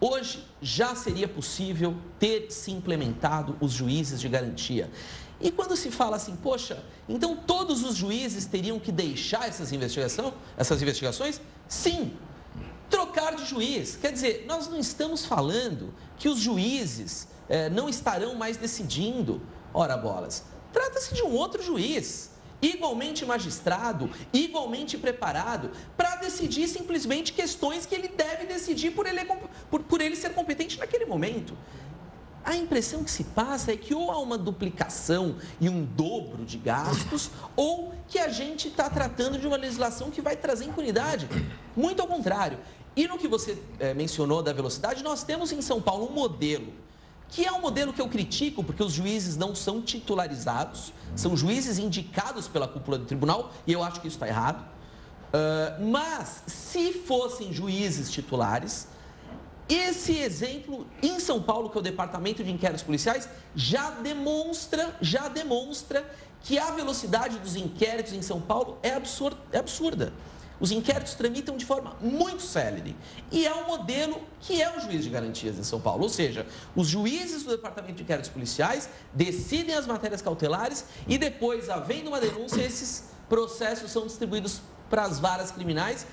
Hoje 0.00 0.44
já 0.60 0.94
seria 0.94 1.26
possível 1.26 1.96
ter 2.18 2.50
se 2.50 2.70
implementado 2.70 3.56
os 3.60 3.72
juízes 3.72 4.20
de 4.20 4.28
garantia. 4.28 4.90
E 5.40 5.50
quando 5.50 5.76
se 5.76 5.90
fala 5.90 6.16
assim, 6.16 6.34
poxa, 6.36 6.82
então 7.08 7.36
todos 7.36 7.84
os 7.84 7.94
juízes 7.94 8.46
teriam 8.46 8.78
que 8.78 8.90
deixar 8.90 9.48
essas, 9.48 9.72
investigação, 9.72 10.32
essas 10.56 10.80
investigações? 10.80 11.40
Sim, 11.68 12.12
trocar 12.88 13.36
de 13.36 13.44
juiz. 13.44 13.96
Quer 13.96 14.12
dizer, 14.12 14.44
nós 14.46 14.68
não 14.68 14.78
estamos 14.78 15.26
falando 15.26 15.92
que 16.16 16.28
os 16.28 16.38
juízes 16.38 17.28
eh, 17.48 17.68
não 17.68 17.88
estarão 17.88 18.34
mais 18.34 18.56
decidindo. 18.56 19.42
Ora, 19.74 19.96
bolas, 19.96 20.44
trata-se 20.72 21.14
de 21.14 21.22
um 21.22 21.32
outro 21.32 21.62
juiz, 21.62 22.30
igualmente 22.60 23.24
magistrado, 23.24 24.10
igualmente 24.32 24.96
preparado, 24.96 25.70
para 25.96 26.16
decidir 26.16 26.68
simplesmente 26.68 27.32
questões 27.32 27.86
que 27.86 27.94
ele 27.94 28.08
deve 28.08 28.46
decidir 28.46 28.92
por 28.92 29.06
ele, 29.06 29.24
por, 29.70 29.82
por 29.82 30.00
ele 30.00 30.16
ser 30.16 30.34
competente 30.34 30.78
naquele 30.78 31.06
momento. 31.06 31.56
A 32.46 32.54
impressão 32.54 33.02
que 33.02 33.10
se 33.10 33.24
passa 33.24 33.72
é 33.72 33.76
que 33.76 33.92
ou 33.92 34.08
há 34.08 34.20
uma 34.20 34.38
duplicação 34.38 35.34
e 35.60 35.68
um 35.68 35.84
dobro 35.84 36.44
de 36.44 36.56
gastos, 36.56 37.28
ou 37.56 37.92
que 38.06 38.20
a 38.20 38.28
gente 38.28 38.68
está 38.68 38.88
tratando 38.88 39.36
de 39.36 39.48
uma 39.48 39.56
legislação 39.56 40.12
que 40.12 40.22
vai 40.22 40.36
trazer 40.36 40.64
impunidade. 40.64 41.28
Muito 41.76 42.00
ao 42.00 42.06
contrário. 42.06 42.58
E 42.94 43.08
no 43.08 43.18
que 43.18 43.26
você 43.26 43.60
é, 43.80 43.92
mencionou 43.92 44.42
da 44.44 44.52
velocidade, 44.52 45.02
nós 45.02 45.24
temos 45.24 45.50
em 45.50 45.60
São 45.60 45.82
Paulo 45.82 46.06
um 46.08 46.12
modelo, 46.12 46.72
que 47.28 47.44
é 47.44 47.52
um 47.52 47.60
modelo 47.60 47.92
que 47.92 48.00
eu 48.00 48.08
critico, 48.08 48.62
porque 48.62 48.82
os 48.82 48.92
juízes 48.92 49.36
não 49.36 49.54
são 49.54 49.82
titularizados, 49.82 50.92
são 51.14 51.36
juízes 51.36 51.78
indicados 51.78 52.48
pela 52.48 52.68
cúpula 52.68 52.98
do 52.98 53.04
tribunal, 53.04 53.52
e 53.66 53.72
eu 53.72 53.82
acho 53.82 54.00
que 54.00 54.08
isso 54.08 54.16
está 54.16 54.28
errado. 54.28 54.64
Uh, 55.26 55.84
mas, 55.86 56.44
se 56.46 56.92
fossem 56.92 57.52
juízes 57.52 58.10
titulares, 58.10 58.88
Esse 59.68 60.16
exemplo 60.16 60.86
em 61.02 61.18
São 61.18 61.42
Paulo, 61.42 61.68
que 61.68 61.76
é 61.76 61.80
o 61.80 61.82
Departamento 61.82 62.44
de 62.44 62.52
Inquéritos 62.52 62.84
Policiais, 62.84 63.28
já 63.54 63.90
demonstra, 63.90 64.96
já 65.00 65.26
demonstra 65.26 66.08
que 66.42 66.56
a 66.56 66.70
velocidade 66.70 67.38
dos 67.40 67.56
inquéritos 67.56 68.12
em 68.12 68.22
São 68.22 68.40
Paulo 68.40 68.78
é. 68.82 68.90
É 69.52 69.58
absurda. 69.58 70.12
Os 70.58 70.70
inquéritos 70.70 71.14
tramitam 71.14 71.56
de 71.56 71.64
forma 71.64 71.96
muito 72.00 72.42
célere. 72.42 72.96
E 73.30 73.46
é 73.46 73.54
um 73.54 73.66
modelo 73.66 74.20
que 74.40 74.62
é 74.62 74.76
o 74.76 74.80
juiz 74.80 75.04
de 75.04 75.10
garantias 75.10 75.58
em 75.58 75.62
São 75.62 75.80
Paulo. 75.80 76.04
Ou 76.04 76.08
seja, 76.08 76.46
os 76.74 76.88
juízes 76.88 77.42
do 77.42 77.50
Departamento 77.50 77.94
de 77.94 78.02
Inquéritos 78.02 78.30
Policiais 78.30 78.88
decidem 79.12 79.74
as 79.74 79.86
matérias 79.86 80.22
cautelares 80.22 80.86
e 81.06 81.18
depois, 81.18 81.68
havendo 81.68 82.08
uma 82.08 82.20
denúncia, 82.20 82.62
esses 82.62 83.10
processos 83.28 83.90
são 83.90 84.06
distribuídos 84.06 84.60
para 84.88 85.02
as 85.02 85.18
varas 85.18 85.50
criminais 85.50 86.06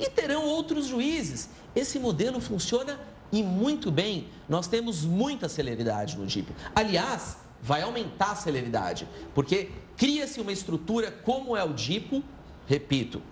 e 0.00 0.08
terão 0.08 0.44
outros 0.44 0.86
juízes. 0.86 1.48
Esse 1.74 1.98
modelo 1.98 2.40
funciona 2.40 2.98
e 3.30 3.42
muito 3.42 3.90
bem. 3.90 4.28
Nós 4.48 4.66
temos 4.66 5.04
muita 5.04 5.48
celeridade 5.48 6.16
no 6.16 6.26
DIP. 6.26 6.52
Aliás, 6.74 7.36
vai 7.60 7.82
aumentar 7.82 8.32
a 8.32 8.36
celeridade, 8.36 9.08
porque 9.34 9.70
cria-se 9.96 10.40
uma 10.40 10.52
estrutura 10.52 11.10
como 11.10 11.56
é 11.56 11.62
o 11.62 11.72
DIPO, 11.72 12.22
repito, 12.66 13.22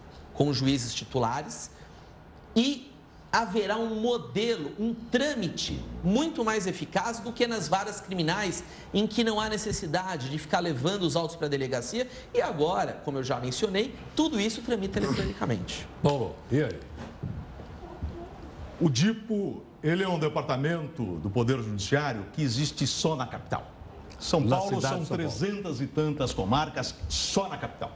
com 0.40 0.55
juízes 0.55 0.94
titulares 0.94 1.70
e 2.57 2.90
haverá 3.31 3.76
um 3.76 4.00
modelo, 4.00 4.72
um 4.79 4.94
trâmite 4.94 5.79
muito 6.03 6.42
mais 6.42 6.66
eficaz 6.66 7.20
do 7.20 7.31
que 7.31 7.46
nas 7.46 7.68
varas 7.68 8.00
criminais, 8.00 8.64
em 8.94 9.07
que 9.07 9.22
não 9.22 9.38
há 9.38 9.50
necessidade 9.50 10.31
de 10.31 10.38
ficar 10.38 10.61
levando 10.61 11.03
os 11.03 11.14
autos 11.14 11.37
para 11.37 11.46
a 11.46 11.50
delegacia. 11.50 12.09
E 12.33 12.40
agora, 12.40 13.03
como 13.05 13.18
eu 13.18 13.22
já 13.22 13.38
mencionei, 13.38 13.94
tudo 14.16 14.40
isso 14.40 14.62
tramita 14.62 14.98
eletronicamente. 14.98 15.87
Paulo, 16.03 16.35
e 16.50 16.62
aí? 16.62 16.81
O 18.81 18.88
DIPO, 18.88 19.62
ele 19.83 20.03
é 20.03 20.09
um 20.09 20.18
departamento 20.18 21.05
do 21.18 21.29
Poder 21.29 21.59
Judiciário 21.62 22.24
que 22.33 22.40
existe 22.40 22.87
só 22.87 23.14
na 23.14 23.26
capital. 23.26 23.70
São 24.18 24.40
Na 24.40 24.57
Paulo 24.57 24.81
são. 24.81 25.05
300 25.05 25.83
e 25.83 25.87
tantas 25.87 26.33
comarcas 26.33 26.94
só 27.11 27.46
na 27.46 27.59
capital. 27.59 27.94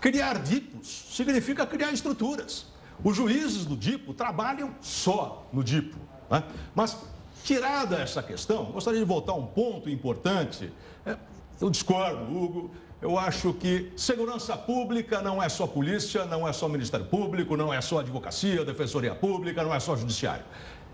Criar 0.00 0.38
DIPOS 0.38 1.06
significa 1.12 1.66
criar 1.66 1.92
estruturas. 1.92 2.66
Os 3.04 3.16
juízes 3.16 3.64
do 3.64 3.76
DIPO 3.76 4.14
trabalham 4.14 4.74
só 4.80 5.46
no 5.52 5.62
DIPO. 5.62 5.98
né? 6.30 6.42
Mas, 6.74 6.96
tirada 7.44 7.96
essa 7.96 8.22
questão, 8.22 8.66
gostaria 8.66 9.00
de 9.00 9.06
voltar 9.06 9.32
a 9.32 9.36
um 9.36 9.46
ponto 9.46 9.88
importante. 9.90 10.72
É, 11.04 11.16
eu 11.60 11.70
discordo, 11.70 12.22
Hugo. 12.24 12.70
Eu 13.02 13.18
acho 13.18 13.54
que 13.54 13.90
segurança 13.96 14.54
pública 14.54 15.22
não 15.22 15.42
é 15.42 15.48
só 15.48 15.66
polícia, 15.66 16.26
não 16.26 16.46
é 16.46 16.52
só 16.52 16.68
Ministério 16.68 17.06
Público, 17.06 17.56
não 17.56 17.72
é 17.72 17.80
só 17.80 18.00
advocacia, 18.00 18.62
defensoria 18.62 19.14
pública, 19.14 19.62
não 19.62 19.74
é 19.74 19.80
só 19.80 19.96
judiciário 19.96 20.44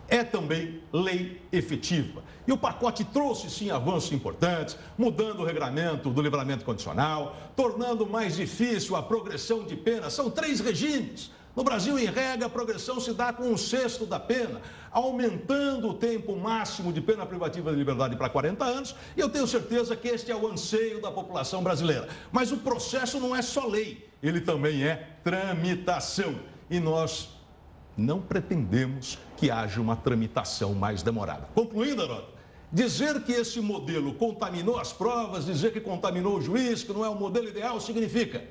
é 0.08 0.22
também 0.22 0.80
lei 0.92 1.40
efetiva. 1.52 2.22
E 2.46 2.52
o 2.52 2.58
pacote 2.58 3.04
trouxe 3.04 3.50
sim 3.50 3.70
avanços 3.70 4.12
importantes, 4.12 4.76
mudando 4.96 5.40
o 5.40 5.44
regramento 5.44 6.10
do 6.10 6.22
livramento 6.22 6.64
condicional, 6.64 7.36
tornando 7.56 8.06
mais 8.06 8.36
difícil 8.36 8.94
a 8.94 9.02
progressão 9.02 9.64
de 9.64 9.76
pena. 9.76 10.08
São 10.10 10.30
três 10.30 10.60
regimes. 10.60 11.30
No 11.56 11.64
Brasil, 11.64 11.98
em 11.98 12.04
regra, 12.04 12.46
a 12.46 12.50
progressão 12.50 13.00
se 13.00 13.14
dá 13.14 13.32
com 13.32 13.44
um 13.44 13.56
sexto 13.56 14.04
da 14.04 14.20
pena, 14.20 14.60
aumentando 14.92 15.88
o 15.88 15.94
tempo 15.94 16.36
máximo 16.36 16.92
de 16.92 17.00
pena 17.00 17.24
privativa 17.24 17.70
de 17.70 17.78
liberdade 17.78 18.14
para 18.14 18.28
40 18.28 18.62
anos, 18.62 18.94
e 19.16 19.20
eu 19.20 19.28
tenho 19.30 19.46
certeza 19.46 19.96
que 19.96 20.06
este 20.06 20.30
é 20.30 20.36
o 20.36 20.46
anseio 20.46 21.00
da 21.00 21.10
população 21.10 21.62
brasileira. 21.62 22.08
Mas 22.30 22.52
o 22.52 22.58
processo 22.58 23.18
não 23.18 23.34
é 23.34 23.40
só 23.40 23.66
lei, 23.66 24.06
ele 24.22 24.42
também 24.42 24.84
é 24.84 25.16
tramitação. 25.24 26.38
E 26.68 26.78
nós 26.78 27.35
não 27.96 28.20
pretendemos 28.20 29.18
que 29.36 29.50
haja 29.50 29.80
uma 29.80 29.96
tramitação 29.96 30.74
mais 30.74 31.02
demorada. 31.02 31.48
Concluindo, 31.54 32.02
Heródoto, 32.02 32.34
dizer 32.72 33.22
que 33.22 33.32
esse 33.32 33.60
modelo 33.60 34.14
contaminou 34.14 34.78
as 34.78 34.92
provas, 34.92 35.46
dizer 35.46 35.72
que 35.72 35.80
contaminou 35.80 36.36
o 36.36 36.42
juiz, 36.42 36.82
que 36.82 36.92
não 36.92 37.04
é 37.04 37.08
o 37.08 37.14
modelo 37.14 37.48
ideal, 37.48 37.80
significa 37.80 38.44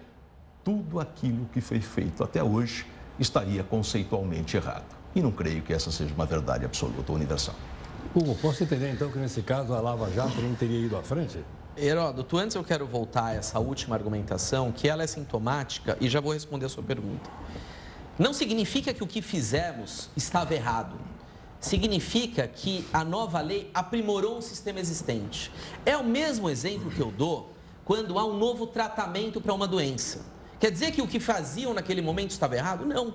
tudo 0.63 0.99
aquilo 0.99 1.47
que 1.53 1.62
foi 1.62 1.79
feito 1.79 2.23
até 2.23 2.43
hoje 2.43 2.88
estaria 3.19 3.63
conceitualmente 3.63 4.58
errado. 4.58 4.95
E 5.15 5.21
não 5.21 5.31
creio 5.31 5.62
que 5.62 5.71
essa 5.71 5.91
seja 5.91 6.13
uma 6.13 6.25
verdade 6.25 6.65
absoluta 6.65 7.12
ou 7.12 7.15
universal. 7.15 7.55
Hugo, 8.13 8.36
posso 8.36 8.63
entender 8.63 8.91
então 8.91 9.12
que 9.12 9.17
nesse 9.17 9.41
caso 9.41 9.73
a 9.73 9.79
Lava 9.79 10.10
Jato 10.12 10.41
não 10.41 10.55
teria 10.55 10.79
ido 10.79 10.97
à 10.97 11.03
frente? 11.03 11.39
Heródoto, 11.77 12.38
antes 12.38 12.55
eu 12.55 12.63
quero 12.63 12.88
voltar 12.88 13.25
a 13.25 13.34
essa 13.36 13.60
última 13.60 13.95
argumentação, 13.95 14.71
que 14.71 14.88
ela 14.88 15.03
é 15.03 15.08
sintomática, 15.08 15.97
e 15.99 16.08
já 16.08 16.21
vou 16.21 16.34
responder 16.34 16.65
a 16.65 16.69
sua 16.69 16.84
pergunta. 16.84 17.29
Não 18.17 18.34
significa 18.34 18.93
que 18.93 19.04
o 19.04 19.08
que 19.08 19.21
fizemos 19.21 20.10
estava 20.15 20.54
errado. 20.54 20.95
Significa 21.60 22.47
que 22.47 22.88
a 22.93 23.04
nova 23.04 23.41
lei 23.41 23.69
aprimorou 23.73 24.38
um 24.38 24.41
sistema 24.41 24.80
existente. 24.80 25.51
É 25.86 25.97
o 25.97 26.04
mesmo 26.04 26.49
exemplo 26.49 26.89
que 26.91 27.01
eu 27.01 27.12
dou 27.12 27.51
quando 27.84 28.17
há 28.17 28.25
um 28.25 28.38
novo 28.38 28.67
tratamento 28.67 29.41
para 29.41 29.54
uma 29.54 29.67
doença. 29.67 30.25
Quer 30.60 30.71
dizer 30.71 30.91
que 30.91 31.01
o 31.01 31.08
que 31.08 31.19
faziam 31.19 31.73
naquele 31.73 32.01
momento 32.01 32.32
estava 32.32 32.56
errado? 32.56 32.86
Não. 32.86 33.13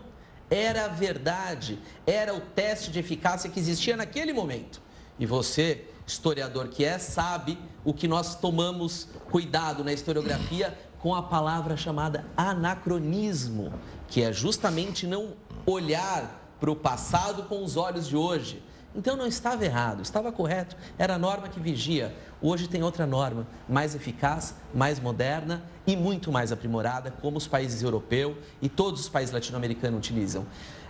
Era 0.51 0.85
a 0.87 0.89
verdade, 0.89 1.79
era 2.07 2.35
o 2.35 2.41
teste 2.41 2.91
de 2.91 2.99
eficácia 2.99 3.49
que 3.49 3.59
existia 3.59 3.97
naquele 3.97 4.33
momento. 4.33 4.83
E 5.19 5.25
você, 5.25 5.85
historiador 6.07 6.69
que 6.69 6.85
é, 6.85 6.99
sabe 6.99 7.59
o 7.85 7.95
que 7.95 8.09
nós 8.09 8.35
tomamos 8.35 9.09
cuidado 9.31 9.83
na 9.83 9.93
historiografia 9.93 10.77
com 10.99 11.15
a 11.15 11.23
palavra 11.23 11.77
chamada 11.77 12.27
anacronismo, 12.37 13.73
que 14.11 14.23
é 14.23 14.33
justamente 14.33 15.07
não 15.07 15.35
olhar 15.64 16.38
para 16.61 16.70
o 16.70 16.77
passado 16.77 17.44
com 17.44 17.64
os 17.64 17.77
olhos 17.77 18.09
de 18.09 18.16
hoje. 18.16 18.62
Então 18.94 19.16
não 19.16 19.27
estava 19.27 19.64
errado, 19.64 20.03
estava 20.03 20.33
correto, 20.33 20.77
era 20.99 21.14
a 21.14 21.18
norma 21.18 21.49
que 21.49 21.61
vigia. 21.61 22.12
Hoje 22.42 22.66
tem 22.66 22.83
outra 22.83 23.07
norma, 23.07 23.46
mais 23.68 23.94
eficaz, 23.94 24.55
mais 24.75 24.99
moderna 24.99 25.62
e 25.87 25.96
muito 25.96 26.33
mais 26.33 26.51
aprimorada, 26.51 27.11
como 27.23 27.38
os 27.38 27.46
países 27.46 27.83
europeus 27.83 28.37
e 28.61 28.68
todos 28.68 29.01
os 29.01 29.09
países 29.09 29.33
latino-americanos 29.33 29.96
utilizam. 29.99 30.44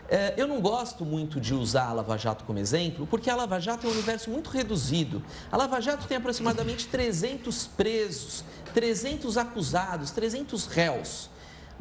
É, 0.08 0.32
Eu 0.38 0.48
não 0.48 0.62
gosto 0.62 1.04
muito 1.04 1.38
de 1.38 1.52
usar 1.52 1.88
a 1.88 1.92
Lava 1.92 2.16
Jato 2.16 2.44
como 2.44 2.58
exemplo, 2.58 3.06
porque 3.06 3.28
a 3.28 3.36
Lava 3.36 3.60
Jato 3.60 3.86
é 3.86 3.90
um 3.90 3.92
universo 3.92 4.30
muito 4.30 4.48
reduzido. 4.48 5.22
A 5.52 5.56
Lava 5.58 5.78
Jato 5.80 6.08
tem 6.08 6.16
aproximadamente 6.16 6.88
300 6.88 7.66
presos, 7.66 8.44
300 8.72 9.36
acusados, 9.36 10.10
300 10.10 10.66
réus. 10.66 11.28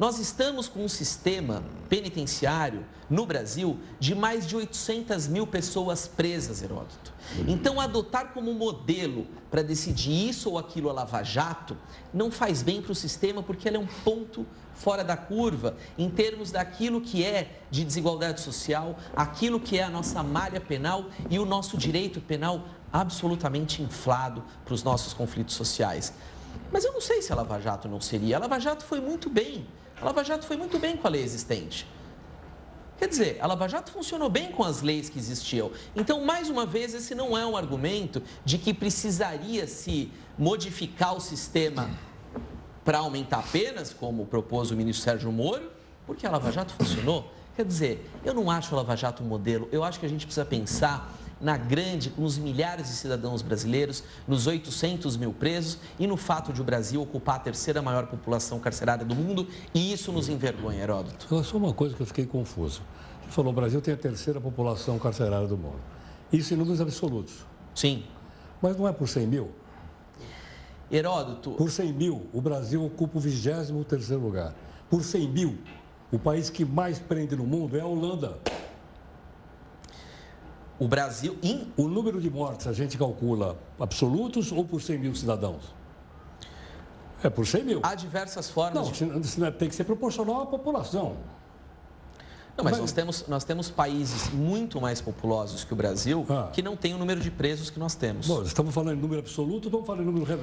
Nós 0.00 0.18
estamos 0.18 0.66
com 0.66 0.82
um 0.82 0.88
sistema 0.88 1.62
penitenciário 1.90 2.86
no 3.10 3.26
Brasil 3.26 3.78
de 3.98 4.14
mais 4.14 4.46
de 4.46 4.56
800 4.56 5.28
mil 5.28 5.46
pessoas 5.46 6.08
presas, 6.08 6.62
Heródoto. 6.62 7.12
Então, 7.46 7.78
adotar 7.78 8.32
como 8.32 8.54
modelo 8.54 9.26
para 9.50 9.60
decidir 9.60 10.30
isso 10.30 10.48
ou 10.48 10.58
aquilo 10.58 10.88
a 10.88 10.94
Lava 10.94 11.22
Jato 11.22 11.76
não 12.14 12.30
faz 12.30 12.62
bem 12.62 12.80
para 12.80 12.92
o 12.92 12.94
sistema, 12.94 13.42
porque 13.42 13.68
ela 13.68 13.76
é 13.76 13.80
um 13.80 13.86
ponto 14.02 14.46
fora 14.72 15.04
da 15.04 15.18
curva 15.18 15.76
em 15.98 16.08
termos 16.08 16.50
daquilo 16.50 17.02
que 17.02 17.22
é 17.22 17.60
de 17.70 17.84
desigualdade 17.84 18.40
social, 18.40 18.98
aquilo 19.14 19.60
que 19.60 19.78
é 19.78 19.82
a 19.82 19.90
nossa 19.90 20.22
malha 20.22 20.62
penal 20.62 21.10
e 21.28 21.38
o 21.38 21.44
nosso 21.44 21.76
direito 21.76 22.22
penal 22.22 22.64
absolutamente 22.90 23.82
inflado 23.82 24.42
para 24.64 24.72
os 24.72 24.82
nossos 24.82 25.12
conflitos 25.12 25.54
sociais. 25.54 26.14
Mas 26.72 26.86
eu 26.86 26.92
não 26.94 27.02
sei 27.02 27.20
se 27.20 27.30
a 27.34 27.36
Lava 27.36 27.60
Jato 27.60 27.86
não 27.86 28.00
seria. 28.00 28.38
A 28.38 28.40
Lava 28.40 28.58
Jato 28.58 28.82
foi 28.82 28.98
muito 28.98 29.28
bem. 29.28 29.66
A 30.00 30.04
Lava 30.06 30.24
Jato 30.24 30.46
foi 30.46 30.56
muito 30.56 30.78
bem 30.78 30.96
com 30.96 31.06
a 31.06 31.10
lei 31.10 31.22
existente. 31.22 31.86
Quer 32.98 33.08
dizer, 33.08 33.38
a 33.40 33.46
Lava 33.46 33.68
Jato 33.68 33.92
funcionou 33.92 34.30
bem 34.30 34.50
com 34.50 34.64
as 34.64 34.82
leis 34.82 35.08
que 35.08 35.18
existiam. 35.18 35.70
Então, 35.94 36.24
mais 36.24 36.48
uma 36.48 36.64
vez, 36.64 36.94
esse 36.94 37.14
não 37.14 37.36
é 37.36 37.44
um 37.44 37.56
argumento 37.56 38.22
de 38.44 38.58
que 38.58 38.72
precisaria 38.72 39.66
se 39.66 40.10
modificar 40.38 41.14
o 41.14 41.20
sistema 41.20 41.90
para 42.84 42.98
aumentar 42.98 43.42
penas, 43.50 43.92
como 43.92 44.24
propôs 44.26 44.70
o 44.70 44.76
ministro 44.76 45.04
Sérgio 45.04 45.30
Moro, 45.30 45.70
porque 46.06 46.26
a 46.26 46.30
Lava 46.30 46.50
Jato 46.50 46.72
funcionou. 46.74 47.30
Quer 47.54 47.64
dizer, 47.64 48.10
eu 48.24 48.32
não 48.32 48.50
acho 48.50 48.74
a 48.74 48.78
Lava 48.78 48.96
Jato 48.96 49.22
um 49.22 49.26
modelo, 49.26 49.68
eu 49.70 49.84
acho 49.84 50.00
que 50.00 50.06
a 50.06 50.08
gente 50.08 50.24
precisa 50.24 50.46
pensar 50.46 51.14
na 51.40 51.56
grande, 51.56 52.12
nos 52.18 52.36
milhares 52.36 52.88
de 52.88 52.92
cidadãos 52.92 53.42
brasileiros, 53.42 54.04
nos 54.28 54.46
800 54.46 55.16
mil 55.16 55.32
presos 55.32 55.78
e 55.98 56.06
no 56.06 56.16
fato 56.16 56.52
de 56.52 56.60
o 56.60 56.64
Brasil 56.64 57.00
ocupar 57.00 57.36
a 57.36 57.38
terceira 57.38 57.80
maior 57.80 58.06
população 58.06 58.58
carcerária 58.58 59.04
do 59.04 59.14
mundo 59.14 59.48
e 59.74 59.92
isso 59.92 60.12
nos 60.12 60.28
envergonha, 60.28 60.82
Heródoto. 60.82 61.26
Agora, 61.26 61.44
só 61.44 61.56
uma 61.56 61.72
coisa 61.72 61.94
que 61.94 62.02
eu 62.02 62.06
fiquei 62.06 62.26
confuso. 62.26 62.82
Você 63.22 63.30
falou, 63.30 63.52
o 63.52 63.56
Brasil 63.56 63.80
tem 63.80 63.94
a 63.94 63.96
terceira 63.96 64.40
população 64.40 64.98
carcerária 64.98 65.46
do 65.46 65.56
mundo. 65.56 65.80
Isso 66.32 66.52
em 66.52 66.56
números 66.56 66.80
absolutos. 66.80 67.46
Sim. 67.74 68.04
Mas 68.60 68.76
não 68.76 68.86
é 68.86 68.92
por 68.92 69.08
100 69.08 69.26
mil? 69.26 69.50
Heródoto, 70.90 71.52
Por 71.52 71.70
100 71.70 71.92
mil, 71.92 72.26
o 72.32 72.40
Brasil 72.40 72.84
ocupa 72.84 73.18
o 73.18 73.20
23 73.20 74.10
lugar. 74.10 74.54
Por 74.90 75.04
100 75.04 75.28
mil, 75.28 75.58
o 76.10 76.18
país 76.18 76.50
que 76.50 76.64
mais 76.64 76.98
prende 76.98 77.36
no 77.36 77.44
mundo 77.44 77.76
é 77.76 77.80
a 77.80 77.86
Holanda. 77.86 78.38
O 80.80 80.88
Brasil, 80.88 81.36
em- 81.42 81.68
O 81.76 81.86
número 81.86 82.20
de 82.20 82.30
mortes 82.30 82.66
a 82.66 82.72
gente 82.72 82.96
calcula 82.96 83.56
absolutos 83.78 84.50
ou 84.50 84.64
por 84.64 84.80
100 84.80 84.98
mil 84.98 85.14
cidadãos? 85.14 85.74
É 87.22 87.28
por 87.28 87.46
100 87.46 87.64
mil. 87.64 87.80
há 87.82 87.94
diversas 87.94 88.48
formas 88.48 89.00
Não, 89.00 89.20
de 89.20 89.28
se- 89.28 89.50
tem 89.52 89.68
que 89.68 89.74
ser 89.74 89.84
proporcional 89.84 90.40
à 90.40 90.46
população. 90.46 91.16
Não, 92.56 92.64
mas, 92.64 92.72
mas... 92.72 92.80
Nós, 92.80 92.92
temos, 92.92 93.24
nós 93.28 93.44
temos 93.44 93.70
países 93.70 94.30
muito 94.30 94.80
mais 94.80 95.00
populosos 95.00 95.64
que 95.64 95.72
o 95.72 95.76
Brasil 95.76 96.26
ah. 96.28 96.48
que 96.52 96.62
não 96.62 96.76
têm 96.76 96.94
o 96.94 96.98
número 96.98 97.20
de 97.20 97.30
presos 97.30 97.68
que 97.68 97.78
nós 97.78 97.94
temos. 97.94 98.26
Bom, 98.26 98.42
estamos 98.42 98.74
falando 98.74 98.96
em 98.96 99.00
número 99.00 99.20
absoluto 99.20 99.66
ou 99.66 99.80
estamos 99.80 99.86
falando 99.86 100.02
em 100.02 100.06
número... 100.06 100.36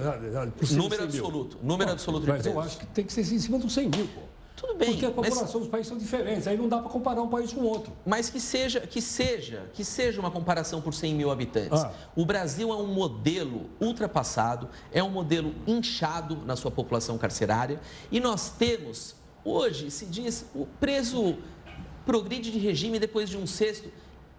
Número 0.72 1.04
absoluto. 1.04 1.58
Número 1.64 1.92
absoluto 1.92 2.26
de 2.26 2.32
mas 2.32 2.42
presos. 2.42 2.56
Mas 2.56 2.66
eu 2.66 2.72
acho 2.72 2.78
que 2.78 2.86
tem 2.88 3.06
que 3.06 3.12
ser 3.14 3.22
em 3.22 3.40
cima 3.40 3.58
dos 3.58 3.74
100 3.74 3.90
mil, 3.90 4.08
pô. 4.08 4.22
Tudo 4.58 4.74
bem. 4.74 4.90
Porque 4.90 5.06
a 5.06 5.12
população 5.12 5.44
mas... 5.44 5.54
dos 5.54 5.68
países 5.68 5.88
são 5.88 5.98
diferentes, 6.00 6.48
aí 6.48 6.58
não 6.58 6.68
dá 6.68 6.80
para 6.80 6.90
comparar 6.90 7.22
um 7.22 7.30
país 7.30 7.54
com 7.54 7.62
outro. 7.62 7.94
Mas 8.04 8.28
que 8.28 8.40
seja, 8.40 8.82
que 8.82 9.00
seja, 9.00 9.70
que 9.72 9.86
seja 9.86 10.20
uma 10.20 10.32
comparação 10.32 10.82
por 10.82 10.96
100 10.96 11.14
mil 11.14 11.30
habitantes. 11.30 11.84
Ah. 11.84 11.94
O 12.16 12.26
Brasil 12.26 12.72
é 12.72 12.76
um 12.76 12.88
modelo 12.88 13.70
ultrapassado, 13.80 14.68
é 14.92 15.04
um 15.04 15.12
modelo 15.12 15.54
inchado 15.68 16.38
na 16.38 16.56
sua 16.56 16.72
população 16.72 17.20
carcerária 17.20 17.80
e 18.12 18.20
nós 18.20 18.50
temos, 18.50 19.16
hoje 19.46 19.92
se 19.92 20.08
diz, 20.08 20.48
o 20.56 20.66
preso 20.66 21.38
progride 22.04 22.50
de 22.52 22.58
regime 22.58 22.98
depois 22.98 23.30
de 23.30 23.38
um 23.38 23.46
sexto 23.46 23.92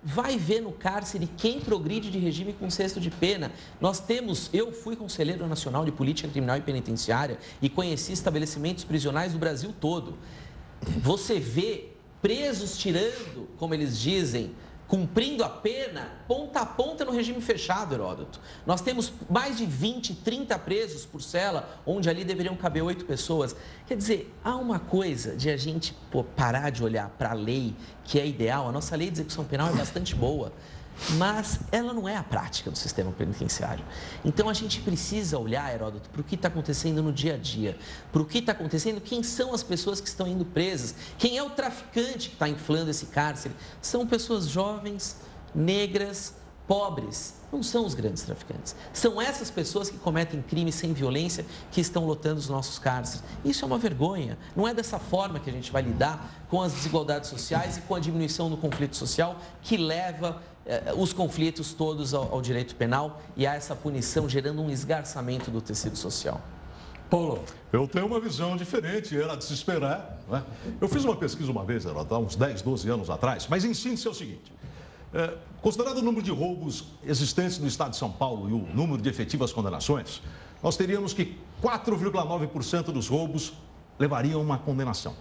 vai 0.02 0.38
ver 0.38 0.60
no 0.60 0.72
cárcere 0.72 1.28
quem 1.36 1.60
progride 1.60 2.10
de 2.10 2.18
regime 2.18 2.52
com 2.52 2.70
cesto 2.70 3.00
de 3.00 3.10
pena. 3.10 3.50
Nós 3.80 4.00
temos, 4.00 4.48
eu 4.52 4.72
fui 4.72 4.94
conselheiro 4.94 5.46
nacional 5.46 5.84
de 5.84 5.92
política 5.92 6.28
criminal 6.28 6.56
e 6.56 6.60
penitenciária 6.60 7.38
e 7.60 7.68
conheci 7.68 8.12
estabelecimentos 8.12 8.84
prisionais 8.84 9.32
do 9.32 9.38
Brasil 9.38 9.74
todo. 9.80 10.16
Você 11.02 11.40
vê 11.40 11.88
presos 12.22 12.78
tirando, 12.78 13.48
como 13.56 13.74
eles 13.74 13.98
dizem, 13.98 14.52
cumprindo 14.88 15.44
a 15.44 15.50
pena 15.50 16.12
ponta 16.26 16.60
a 16.60 16.66
ponta 16.66 17.04
no 17.04 17.12
regime 17.12 17.40
fechado, 17.40 17.94
Heródoto. 17.94 18.40
Nós 18.66 18.80
temos 18.80 19.12
mais 19.28 19.58
de 19.58 19.66
20, 19.66 20.14
30 20.16 20.58
presos 20.58 21.04
por 21.04 21.22
cela, 21.22 21.80
onde 21.86 22.08
ali 22.08 22.24
deveriam 22.24 22.56
caber 22.56 22.82
oito 22.82 23.04
pessoas. 23.04 23.54
Quer 23.86 23.96
dizer, 23.96 24.34
há 24.42 24.56
uma 24.56 24.78
coisa 24.78 25.36
de 25.36 25.50
a 25.50 25.56
gente 25.56 25.94
pô, 26.10 26.24
parar 26.24 26.70
de 26.70 26.82
olhar 26.82 27.10
para 27.10 27.30
a 27.30 27.34
lei, 27.34 27.76
que 28.02 28.18
é 28.18 28.26
ideal. 28.26 28.68
A 28.68 28.72
nossa 28.72 28.96
lei 28.96 29.08
de 29.08 29.16
execução 29.16 29.44
penal 29.44 29.68
é 29.68 29.72
bastante 29.72 30.14
boa 30.14 30.52
mas 31.16 31.60
ela 31.70 31.92
não 31.92 32.08
é 32.08 32.16
a 32.16 32.22
prática 32.22 32.70
do 32.70 32.76
sistema 32.76 33.12
penitenciário. 33.12 33.84
Então 34.24 34.48
a 34.48 34.52
gente 34.52 34.80
precisa 34.80 35.38
olhar, 35.38 35.72
Heródoto, 35.72 36.08
para 36.10 36.20
o 36.20 36.24
que 36.24 36.34
está 36.34 36.48
acontecendo 36.48 37.02
no 37.02 37.12
dia 37.12 37.34
a 37.34 37.38
dia, 37.38 37.78
para 38.12 38.22
o 38.22 38.24
que 38.24 38.38
está 38.38 38.52
acontecendo, 38.52 39.00
quem 39.00 39.22
são 39.22 39.54
as 39.54 39.62
pessoas 39.62 40.00
que 40.00 40.08
estão 40.08 40.26
indo 40.26 40.44
presas, 40.44 40.94
quem 41.16 41.36
é 41.36 41.42
o 41.42 41.50
traficante 41.50 42.28
que 42.28 42.34
está 42.34 42.48
inflando 42.48 42.90
esse 42.90 43.06
cárcere. 43.06 43.54
São 43.80 44.06
pessoas 44.06 44.46
jovens, 44.46 45.16
negras, 45.54 46.34
pobres, 46.68 47.34
não 47.50 47.62
são 47.62 47.86
os 47.86 47.94
grandes 47.94 48.22
traficantes. 48.22 48.76
São 48.92 49.20
essas 49.20 49.50
pessoas 49.50 49.88
que 49.88 49.96
cometem 49.96 50.42
crimes 50.42 50.74
sem 50.74 50.92
violência 50.92 51.46
que 51.72 51.80
estão 51.80 52.04
lotando 52.04 52.38
os 52.38 52.48
nossos 52.48 52.78
cárceres. 52.78 53.24
Isso 53.42 53.64
é 53.64 53.66
uma 53.66 53.78
vergonha. 53.78 54.38
Não 54.54 54.68
é 54.68 54.74
dessa 54.74 54.98
forma 54.98 55.40
que 55.40 55.48
a 55.48 55.52
gente 55.52 55.72
vai 55.72 55.80
lidar 55.80 56.44
com 56.50 56.60
as 56.60 56.74
desigualdades 56.74 57.30
sociais 57.30 57.78
e 57.78 57.80
com 57.80 57.94
a 57.94 57.98
diminuição 57.98 58.50
do 58.50 58.56
conflito 58.58 58.94
social 58.94 59.40
que 59.62 59.78
leva 59.78 60.42
eh, 60.66 60.92
os 60.94 61.14
conflitos 61.14 61.72
todos 61.72 62.12
ao, 62.12 62.30
ao, 62.34 62.42
direito 62.42 62.74
penal 62.74 63.22
e 63.34 63.46
a 63.46 63.54
essa 63.54 63.74
punição 63.74 64.28
gerando 64.28 64.60
um 64.60 64.70
esgarçamento 64.70 65.50
do 65.50 65.62
tecido 65.62 65.96
social. 65.96 66.38
Paulo. 67.08 67.42
Eu 67.72 67.88
tenho 67.88 68.04
uma 68.04 68.20
visão 68.20 68.54
diferente, 68.54 69.18
era 69.18 69.34
de 69.34 69.44
se 69.44 69.54
esperar. 69.54 70.18
Né? 70.28 70.44
Eu 70.78 70.88
fiz 70.88 71.02
uma 71.04 71.16
pesquisa 71.16 71.50
uma 71.50 71.64
vez, 71.64 71.86
era 71.86 71.98
há 71.98 72.18
uns 72.18 72.36
10, 72.36 72.60
12 72.60 72.90
anos 72.90 73.08
atrás, 73.08 73.46
mas 73.48 73.64
em 73.64 73.72
síntese 73.72 74.06
é 74.06 74.10
o 74.10 74.14
seguinte. 74.14 74.52
É, 75.12 75.34
considerado 75.62 75.98
o 75.98 76.02
número 76.02 76.22
de 76.22 76.30
roubos 76.30 76.84
existentes 77.02 77.58
no 77.58 77.66
estado 77.66 77.90
de 77.90 77.96
São 77.96 78.10
Paulo 78.10 78.48
e 78.48 78.52
o 78.52 78.74
número 78.74 79.00
de 79.00 79.08
efetivas 79.08 79.52
condenações, 79.52 80.20
nós 80.62 80.76
teríamos 80.76 81.12
que 81.12 81.38
4,9% 81.62 82.92
dos 82.92 83.08
roubos 83.08 83.54
levariam 83.98 84.40
uma 84.40 84.58
condenação. 84.58 85.14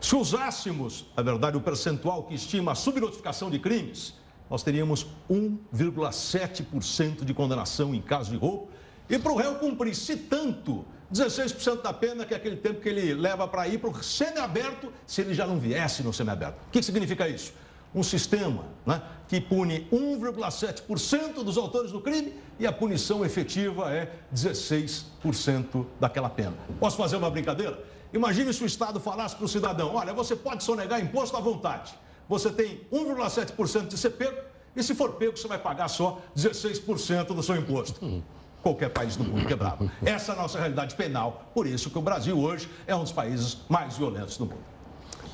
Se 0.00 0.14
usássemos, 0.14 1.06
na 1.16 1.22
verdade, 1.22 1.56
o 1.56 1.60
percentual 1.60 2.24
que 2.24 2.34
estima 2.34 2.72
a 2.72 2.74
subnotificação 2.74 3.50
de 3.50 3.58
crimes, 3.58 4.14
nós 4.48 4.62
teríamos 4.62 5.06
1,7% 5.30 7.24
de 7.24 7.34
condenação 7.34 7.94
em 7.94 8.00
caso 8.00 8.30
de 8.30 8.36
roubo. 8.36 8.68
E 9.08 9.18
para 9.18 9.32
o 9.32 9.36
réu 9.36 9.56
cumprir, 9.56 9.94
se 9.94 10.16
tanto, 10.16 10.84
16% 11.12 11.82
da 11.82 11.92
pena, 11.92 12.24
que 12.24 12.34
é 12.34 12.36
aquele 12.36 12.56
tempo 12.56 12.80
que 12.80 12.88
ele 12.88 13.14
leva 13.14 13.48
para 13.48 13.66
ir 13.66 13.78
para 13.78 13.90
o 13.90 14.02
semiaberto, 14.02 14.92
se 15.06 15.20
ele 15.20 15.34
já 15.34 15.46
não 15.46 15.58
viesse 15.58 16.02
no 16.02 16.12
semiaberto. 16.12 16.58
O 16.68 16.70
que 16.70 16.82
significa 16.82 17.28
isso? 17.28 17.52
Um 17.94 18.02
sistema 18.02 18.64
né, 18.84 19.02
que 19.26 19.40
pune 19.40 19.86
1,7% 19.92 21.42
dos 21.42 21.56
autores 21.56 21.90
do 21.90 22.00
crime 22.00 22.34
e 22.58 22.66
a 22.66 22.72
punição 22.72 23.24
efetiva 23.24 23.92
é 23.92 24.12
16% 24.34 25.86
daquela 25.98 26.28
pena. 26.28 26.54
Posso 26.78 26.96
fazer 26.96 27.16
uma 27.16 27.30
brincadeira? 27.30 27.82
Imagine 28.12 28.52
se 28.52 28.62
o 28.62 28.66
Estado 28.66 29.00
falasse 29.00 29.36
para 29.36 29.44
o 29.44 29.48
cidadão: 29.48 29.94
olha, 29.94 30.12
você 30.12 30.36
pode 30.36 30.62
sonegar 30.62 31.00
imposto 31.00 31.36
à 31.36 31.40
vontade 31.40 31.94
você 32.28 32.50
tem 32.50 32.86
1,7% 32.92 33.88
de 33.88 33.96
ser 33.96 34.10
pego, 34.10 34.38
e 34.76 34.82
se 34.82 34.94
for 34.94 35.14
pego, 35.14 35.36
você 35.36 35.48
vai 35.48 35.58
pagar 35.58 35.88
só 35.88 36.20
16% 36.36 37.28
do 37.28 37.42
seu 37.42 37.56
imposto. 37.56 38.22
Qualquer 38.62 38.90
país 38.90 39.16
do 39.16 39.24
mundo 39.24 39.46
quebrado. 39.46 39.90
Essa 40.04 40.32
é 40.32 40.34
a 40.34 40.38
nossa 40.38 40.58
realidade 40.58 40.94
penal, 40.94 41.50
por 41.54 41.66
isso 41.66 41.90
que 41.90 41.98
o 41.98 42.02
Brasil 42.02 42.38
hoje 42.38 42.68
é 42.86 42.94
um 42.94 43.02
dos 43.02 43.12
países 43.12 43.58
mais 43.68 43.96
violentos 43.96 44.36
do 44.36 44.44
mundo. 44.44 44.62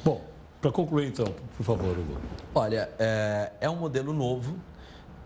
Bom, 0.04 0.22
para 0.64 0.72
concluir 0.72 1.08
então, 1.08 1.26
por 1.58 1.62
favor, 1.62 1.90
Hugo. 1.90 2.18
Olha, 2.54 2.88
é, 2.98 3.52
é 3.60 3.68
um 3.68 3.76
modelo 3.76 4.14
novo, 4.14 4.56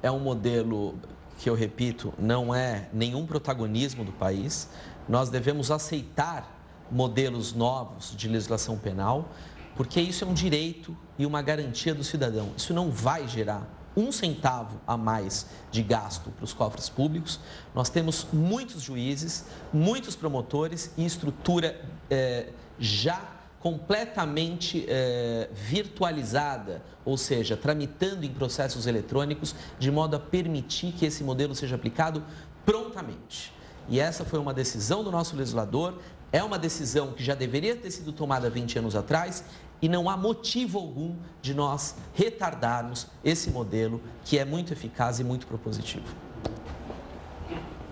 é 0.03 0.11
um 0.11 0.19
modelo 0.19 0.97
que 1.39 1.49
eu 1.49 1.55
repito, 1.55 2.13
não 2.19 2.53
é 2.53 2.89
nenhum 2.93 3.25
protagonismo 3.25 4.05
do 4.05 4.11
país. 4.11 4.69
Nós 5.09 5.31
devemos 5.31 5.71
aceitar 5.71 6.61
modelos 6.91 7.53
novos 7.53 8.17
de 8.17 8.27
legislação 8.27 8.77
penal, 8.77 9.29
porque 9.77 10.01
isso 10.01 10.25
é 10.25 10.27
um 10.27 10.35
direito 10.35 10.97
e 11.17 11.25
uma 11.25 11.41
garantia 11.41 11.95
do 11.95 12.03
cidadão. 12.03 12.49
Isso 12.57 12.75
não 12.75 12.91
vai 12.91 13.29
gerar 13.29 13.65
um 13.97 14.11
centavo 14.11 14.81
a 14.85 14.97
mais 14.97 15.47
de 15.71 15.85
gasto 15.85 16.33
para 16.33 16.45
os 16.45 16.53
cofres 16.53 16.89
públicos. 16.89 17.39
Nós 17.73 17.89
temos 17.89 18.27
muitos 18.33 18.83
juízes, 18.83 19.45
muitos 19.73 20.17
promotores 20.17 20.91
e 20.97 21.07
estrutura 21.07 21.81
é, 22.11 22.49
já 22.77 23.38
completamente 23.61 24.85
é, 24.89 25.49
virtualizada, 25.53 26.83
ou 27.05 27.17
seja, 27.17 27.57
tramitando 27.57 28.25
em 28.25 28.33
processos 28.33 28.87
eletrônicos, 28.87 29.55
de 29.79 29.91
modo 29.91 30.17
a 30.17 30.21
permitir 30.21 30.93
que 30.93 31.05
esse 31.07 31.25
modelo 31.25 31.55
seja 31.55 31.75
aplicado 31.75 32.23
prontamente. 32.65 33.53
E 33.89 33.99
essa 33.99 34.25
foi 34.25 34.39
uma 34.39 34.55
decisão 34.55 35.03
do 35.03 35.11
nosso 35.11 35.35
legislador, 35.35 35.99
é 36.31 36.43
uma 36.43 36.59
decisão 36.59 37.13
que 37.13 37.25
já 37.25 37.35
deveria 37.35 37.75
ter 37.75 37.91
sido 37.91 38.13
tomada 38.13 38.51
20 38.51 38.79
anos 38.79 38.95
atrás 38.95 39.45
e 39.81 39.89
não 39.89 40.11
há 40.11 40.17
motivo 40.17 40.79
algum 40.79 41.17
de 41.41 41.55
nós 41.55 41.95
retardarmos 42.15 43.07
esse 43.25 43.51
modelo 43.51 44.01
que 44.25 44.39
é 44.39 44.45
muito 44.45 44.73
eficaz 44.73 45.21
e 45.21 45.25
muito 45.25 45.47
propositivo. 45.47 46.07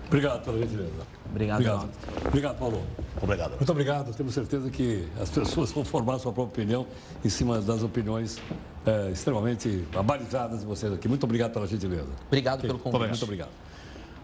Obrigado 0.05 0.43
pela. 0.43 1.16
Obrigado. 1.29 1.59
Obrigado, 1.59 1.89
obrigado 2.27 2.57
Paulo. 2.57 2.83
Obrigado. 3.21 3.51
Muito 3.51 3.71
obrigado. 3.71 4.13
Temos 4.13 4.33
certeza 4.33 4.69
que 4.69 5.07
as 5.21 5.29
pessoas 5.29 5.71
vão 5.71 5.83
formar 5.83 6.19
sua 6.19 6.31
própria 6.31 6.63
opinião 6.63 6.87
em 7.23 7.29
cima 7.29 7.59
das 7.61 7.83
opiniões 7.83 8.39
é, 8.85 9.11
extremamente 9.11 9.85
abalizadas 9.95 10.61
de 10.61 10.65
vocês 10.65 10.91
aqui. 10.93 11.07
Muito 11.07 11.23
obrigado 11.23 11.53
pela 11.53 11.67
gentileza. 11.67 12.09
Obrigado 12.27 12.59
okay. 12.59 12.69
pelo 12.69 12.79
convite. 12.79 13.09
Muito 13.09 13.23
obrigado. 13.23 13.49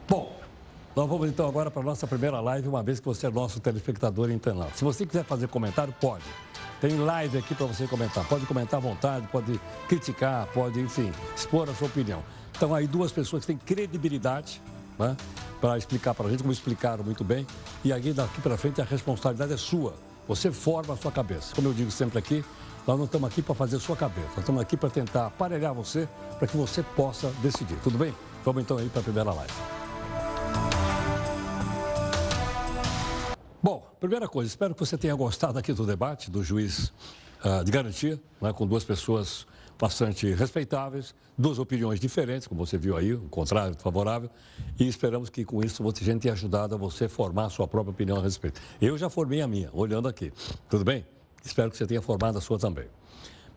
Bom, 0.07 0.35
nós 0.95 1.09
vamos 1.09 1.27
então 1.27 1.47
agora 1.47 1.71
para 1.71 1.81
a 1.81 1.85
nossa 1.85 2.05
primeira 2.05 2.39
live, 2.39 2.67
uma 2.67 2.83
vez 2.83 2.99
que 2.99 3.05
você 3.05 3.25
é 3.25 3.29
nosso 3.29 3.59
telespectador 3.59 4.29
internado. 4.29 4.71
Se 4.75 4.83
você 4.83 5.05
quiser 5.05 5.23
fazer 5.23 5.47
comentário, 5.47 5.93
pode. 5.99 6.23
Tem 6.79 6.97
live 6.97 7.37
aqui 7.37 7.55
para 7.55 7.65
você 7.65 7.87
comentar. 7.87 8.27
Pode 8.27 8.45
comentar 8.45 8.77
à 8.77 8.83
vontade, 8.83 9.27
pode 9.27 9.59
criticar, 9.87 10.47
pode, 10.53 10.79
enfim, 10.79 11.11
expor 11.35 11.69
a 11.69 11.73
sua 11.73 11.87
opinião. 11.87 12.21
Então, 12.55 12.75
aí 12.75 12.85
duas 12.85 13.11
pessoas 13.11 13.43
que 13.43 13.47
têm 13.47 13.57
credibilidade 13.57 14.61
né, 14.97 15.15
para 15.59 15.77
explicar 15.77 16.13
para 16.13 16.27
a 16.27 16.29
gente, 16.29 16.41
como 16.41 16.51
explicaram 16.51 17.03
muito 17.03 17.23
bem. 17.23 17.45
E 17.83 17.91
aí, 17.93 18.13
daqui 18.13 18.41
para 18.41 18.57
frente, 18.57 18.81
a 18.81 18.83
responsabilidade 18.83 19.53
é 19.53 19.57
sua. 19.57 19.93
Você 20.27 20.51
forma 20.51 20.93
a 20.93 20.97
sua 20.97 21.11
cabeça. 21.11 21.53
Como 21.55 21.67
eu 21.67 21.73
digo 21.73 21.91
sempre 21.91 22.19
aqui, 22.19 22.43
nós 22.85 22.97
não 22.97 23.05
estamos 23.05 23.29
aqui 23.29 23.41
para 23.41 23.55
fazer 23.55 23.79
sua 23.79 23.95
cabeça. 23.95 24.27
Nós 24.29 24.39
estamos 24.39 24.61
aqui 24.61 24.75
para 24.75 24.89
tentar 24.89 25.27
aparelhar 25.27 25.73
você, 25.73 26.07
para 26.37 26.47
que 26.47 26.57
você 26.57 26.83
possa 26.83 27.29
decidir. 27.41 27.77
Tudo 27.83 27.97
bem? 27.97 28.13
Vamos 28.43 28.63
então 28.63 28.77
aí 28.77 28.89
para 28.89 28.99
a 28.99 29.03
primeira 29.03 29.31
live. 29.31 29.53
Bom, 33.61 33.81
primeira 33.99 34.27
coisa, 34.27 34.49
espero 34.49 34.73
que 34.73 34.79
você 34.81 34.97
tenha 34.97 35.15
gostado 35.15 35.57
aqui 35.57 35.71
do 35.71 35.85
debate 35.85 36.29
do 36.29 36.43
juiz 36.43 36.91
uh, 37.45 37.63
de 37.63 37.71
garantia, 37.71 38.21
né, 38.41 38.51
com 38.51 38.67
duas 38.67 38.83
pessoas 38.83 39.47
bastante 39.83 40.33
respeitáveis, 40.33 41.13
duas 41.37 41.59
opiniões 41.59 41.99
diferentes, 41.99 42.47
como 42.47 42.65
você 42.65 42.77
viu 42.77 42.95
aí, 42.95 43.13
o 43.13 43.27
contrário, 43.27 43.75
favorável, 43.77 44.29
e 44.79 44.87
esperamos 44.87 45.29
que 45.29 45.43
com 45.43 45.61
isso 45.61 45.83
a 45.85 46.03
gente 46.05 46.21
tenha 46.21 46.33
ajudado 46.33 46.73
a 46.73 46.77
você 46.77 47.09
formar 47.09 47.47
a 47.47 47.49
sua 47.49 47.67
própria 47.67 47.91
opinião 47.91 48.17
a 48.17 48.21
respeito. 48.21 48.61
Eu 48.81 48.97
já 48.97 49.09
formei 49.09 49.41
a 49.41 49.47
minha, 49.47 49.69
olhando 49.73 50.07
aqui. 50.07 50.31
Tudo 50.69 50.85
bem? 50.85 51.05
Espero 51.43 51.69
que 51.69 51.75
você 51.75 51.85
tenha 51.85 52.01
formado 52.01 52.37
a 52.37 52.41
sua 52.41 52.57
também. 52.57 52.87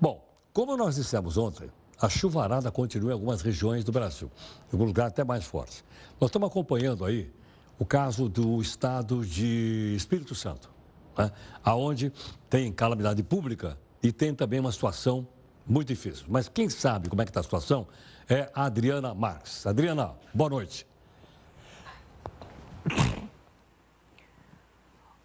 Bom, 0.00 0.20
como 0.52 0.76
nós 0.76 0.96
dissemos 0.96 1.38
ontem, 1.38 1.70
a 2.00 2.08
chuvarada 2.08 2.72
continua 2.72 3.10
em 3.10 3.14
algumas 3.14 3.40
regiões 3.40 3.84
do 3.84 3.92
Brasil, 3.92 4.28
em 4.62 4.72
alguns 4.72 4.88
lugares 4.88 5.12
até 5.12 5.22
mais 5.22 5.44
fortes. 5.44 5.84
Nós 6.20 6.28
estamos 6.28 6.48
acompanhando 6.48 7.04
aí 7.04 7.32
o 7.78 7.86
caso 7.86 8.28
do 8.28 8.60
estado 8.60 9.24
de 9.24 9.94
Espírito 9.96 10.34
Santo, 10.34 10.72
né? 11.16 11.30
aonde 11.62 12.12
tem 12.50 12.72
calamidade 12.72 13.22
pública 13.22 13.78
e 14.02 14.10
tem 14.10 14.34
também 14.34 14.58
uma 14.58 14.72
situação 14.72 15.28
Muito 15.66 15.88
difícil. 15.88 16.24
Mas 16.28 16.48
quem 16.48 16.68
sabe 16.68 17.08
como 17.08 17.20
é 17.20 17.24
que 17.24 17.30
está 17.30 17.40
a 17.40 17.42
situação 17.42 17.88
é 18.28 18.50
a 18.54 18.66
Adriana 18.66 19.12
Marques. 19.14 19.66
Adriana, 19.66 20.14
boa 20.32 20.50
noite. 20.50 20.86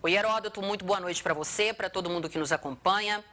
Oi, 0.01 0.13
Heródoto, 0.13 0.63
muito 0.63 0.83
boa 0.83 0.99
noite 0.99 1.21
para 1.21 1.35
você, 1.35 1.71
para 1.71 1.87
todo 1.87 2.09
mundo 2.09 2.27
que 2.27 2.39
nos 2.39 2.51
acompanha. 2.51 3.23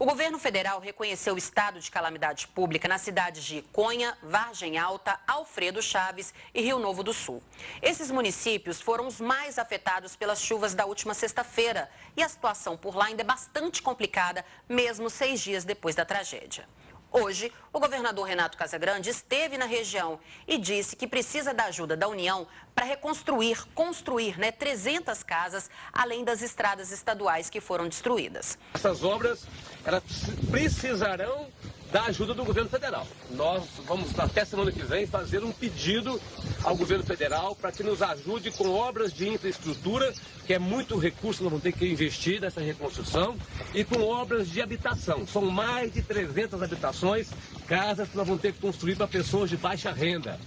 O 0.00 0.06
governo 0.06 0.38
federal 0.38 0.78
reconheceu 0.78 1.34
o 1.34 1.38
estado 1.38 1.80
de 1.80 1.90
calamidade 1.90 2.46
pública 2.46 2.86
nas 2.86 3.00
cidades 3.00 3.42
de 3.42 3.62
Conha, 3.72 4.16
Vargem 4.22 4.78
Alta, 4.78 5.18
Alfredo 5.26 5.82
Chaves 5.82 6.32
e 6.54 6.62
Rio 6.62 6.78
Novo 6.78 7.02
do 7.02 7.12
Sul. 7.12 7.42
Esses 7.82 8.08
municípios 8.08 8.80
foram 8.80 9.08
os 9.08 9.20
mais 9.20 9.58
afetados 9.58 10.14
pelas 10.14 10.40
chuvas 10.40 10.72
da 10.72 10.86
última 10.86 11.14
sexta-feira 11.14 11.90
e 12.16 12.22
a 12.22 12.28
situação 12.28 12.76
por 12.76 12.94
lá 12.94 13.06
ainda 13.06 13.22
é 13.22 13.24
bastante 13.24 13.82
complicada, 13.82 14.44
mesmo 14.68 15.10
seis 15.10 15.40
dias 15.40 15.64
depois 15.64 15.96
da 15.96 16.04
tragédia. 16.04 16.68
Hoje, 17.10 17.50
o 17.72 17.80
governador 17.80 18.26
Renato 18.26 18.58
Casagrande 18.58 19.08
esteve 19.08 19.56
na 19.56 19.64
região 19.64 20.20
e 20.46 20.58
disse 20.58 20.94
que 20.94 21.08
precisa 21.08 21.54
da 21.54 21.64
ajuda 21.64 21.96
da 21.96 22.06
União 22.06 22.46
para 22.78 22.86
reconstruir, 22.86 23.66
construir 23.74 24.38
né, 24.38 24.52
300 24.52 25.24
casas, 25.24 25.68
além 25.92 26.22
das 26.22 26.42
estradas 26.42 26.92
estaduais 26.92 27.50
que 27.50 27.60
foram 27.60 27.88
destruídas. 27.88 28.56
Essas 28.72 29.02
obras 29.02 29.48
elas 29.84 30.04
precisarão 30.48 31.48
da 31.90 32.04
ajuda 32.04 32.34
do 32.34 32.44
governo 32.44 32.70
federal. 32.70 33.04
Nós 33.30 33.64
vamos, 33.84 34.16
até 34.16 34.44
semana 34.44 34.70
que 34.70 34.84
vem, 34.84 35.08
fazer 35.08 35.42
um 35.42 35.50
pedido 35.50 36.20
ao 36.62 36.76
governo 36.76 37.02
federal 37.02 37.56
para 37.56 37.72
que 37.72 37.82
nos 37.82 38.00
ajude 38.00 38.52
com 38.52 38.70
obras 38.70 39.12
de 39.12 39.28
infraestrutura, 39.28 40.14
que 40.46 40.54
é 40.54 40.58
muito 40.60 40.96
recurso, 40.98 41.42
nós 41.42 41.50
vamos 41.50 41.64
ter 41.64 41.72
que 41.72 41.84
investir 41.84 42.40
nessa 42.40 42.60
reconstrução, 42.60 43.36
e 43.74 43.82
com 43.82 44.00
obras 44.04 44.48
de 44.48 44.62
habitação. 44.62 45.26
São 45.26 45.42
mais 45.50 45.92
de 45.92 46.00
300 46.00 46.62
habitações, 46.62 47.28
casas 47.66 48.08
que 48.08 48.16
nós 48.16 48.26
vamos 48.28 48.40
ter 48.40 48.52
que 48.52 48.60
construir 48.60 48.94
para 48.94 49.08
pessoas 49.08 49.50
de 49.50 49.56
baixa 49.56 49.90
renda. 49.90 50.38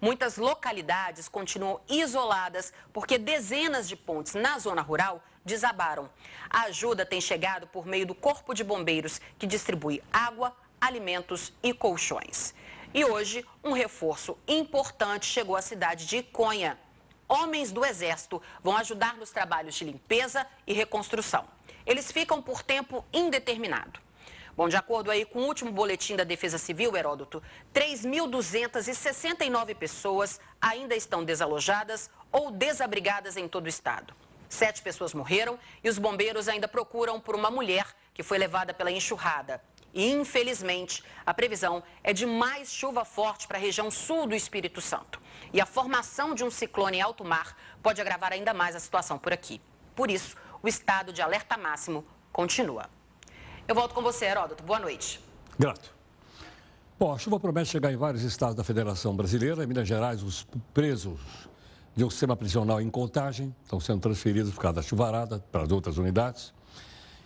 Muitas 0.00 0.36
localidades 0.36 1.28
continuam 1.28 1.80
isoladas 1.88 2.72
porque 2.92 3.18
dezenas 3.18 3.88
de 3.88 3.96
pontes 3.96 4.34
na 4.34 4.56
zona 4.58 4.80
rural 4.80 5.20
desabaram. 5.44 6.08
A 6.48 6.62
ajuda 6.62 7.04
tem 7.04 7.20
chegado 7.20 7.66
por 7.66 7.84
meio 7.84 8.06
do 8.06 8.14
Corpo 8.14 8.54
de 8.54 8.62
Bombeiros, 8.62 9.20
que 9.36 9.46
distribui 9.46 10.00
água, 10.12 10.56
alimentos 10.80 11.52
e 11.62 11.74
colchões. 11.74 12.54
E 12.94 13.04
hoje, 13.04 13.44
um 13.64 13.72
reforço 13.72 14.38
importante 14.46 15.26
chegou 15.26 15.56
à 15.56 15.62
cidade 15.62 16.06
de 16.06 16.18
Iconha. 16.18 16.78
Homens 17.28 17.72
do 17.72 17.84
Exército 17.84 18.40
vão 18.62 18.76
ajudar 18.76 19.16
nos 19.16 19.30
trabalhos 19.30 19.74
de 19.74 19.84
limpeza 19.84 20.46
e 20.64 20.72
reconstrução. 20.72 21.44
Eles 21.84 22.12
ficam 22.12 22.40
por 22.40 22.62
tempo 22.62 23.04
indeterminado. 23.12 24.07
Bom, 24.58 24.68
de 24.68 24.76
acordo 24.76 25.12
aí 25.12 25.24
com 25.24 25.38
o 25.38 25.46
último 25.46 25.70
boletim 25.70 26.16
da 26.16 26.24
Defesa 26.24 26.58
Civil, 26.58 26.96
Heródoto, 26.96 27.40
3.269 27.72 29.72
pessoas 29.76 30.40
ainda 30.60 30.96
estão 30.96 31.22
desalojadas 31.22 32.10
ou 32.32 32.50
desabrigadas 32.50 33.36
em 33.36 33.46
todo 33.46 33.66
o 33.66 33.68
estado. 33.68 34.12
Sete 34.48 34.82
pessoas 34.82 35.14
morreram 35.14 35.56
e 35.84 35.88
os 35.88 35.96
bombeiros 35.96 36.48
ainda 36.48 36.66
procuram 36.66 37.20
por 37.20 37.36
uma 37.36 37.52
mulher 37.52 37.86
que 38.12 38.24
foi 38.24 38.36
levada 38.36 38.74
pela 38.74 38.90
enxurrada. 38.90 39.62
E, 39.94 40.10
infelizmente, 40.10 41.04
a 41.24 41.32
previsão 41.32 41.80
é 42.02 42.12
de 42.12 42.26
mais 42.26 42.72
chuva 42.72 43.04
forte 43.04 43.46
para 43.46 43.58
a 43.58 43.60
região 43.60 43.92
sul 43.92 44.26
do 44.26 44.34
Espírito 44.34 44.80
Santo. 44.80 45.22
E 45.52 45.60
a 45.60 45.66
formação 45.66 46.34
de 46.34 46.42
um 46.42 46.50
ciclone 46.50 46.98
em 46.98 47.00
alto 47.00 47.24
mar 47.24 47.56
pode 47.80 48.00
agravar 48.00 48.32
ainda 48.32 48.52
mais 48.52 48.74
a 48.74 48.80
situação 48.80 49.20
por 49.20 49.32
aqui. 49.32 49.60
Por 49.94 50.10
isso, 50.10 50.36
o 50.60 50.66
estado 50.66 51.12
de 51.12 51.22
alerta 51.22 51.56
máximo 51.56 52.04
continua. 52.32 52.97
Eu 53.68 53.74
volto 53.74 53.94
com 53.94 54.00
você, 54.00 54.24
Heródoto. 54.24 54.64
Boa 54.64 54.80
noite. 54.80 55.20
Grato. 55.58 55.94
Bom, 56.98 57.12
a 57.12 57.18
chuva 57.18 57.38
promete 57.38 57.68
chegar 57.68 57.92
em 57.92 57.98
vários 57.98 58.22
estados 58.22 58.54
da 58.54 58.64
Federação 58.64 59.14
Brasileira. 59.14 59.62
Em 59.62 59.66
Minas 59.66 59.86
Gerais, 59.86 60.22
os 60.22 60.46
presos 60.72 61.20
de 61.94 62.02
um 62.02 62.08
sistema 62.08 62.34
prisional 62.34 62.80
em 62.80 62.88
contagem 62.88 63.54
estão 63.62 63.78
sendo 63.78 64.00
transferidos 64.00 64.54
por 64.54 64.62
causa 64.62 64.76
da 64.76 64.82
chuvarada 64.82 65.44
para 65.52 65.64
as 65.64 65.70
outras 65.70 65.98
unidades. 65.98 66.54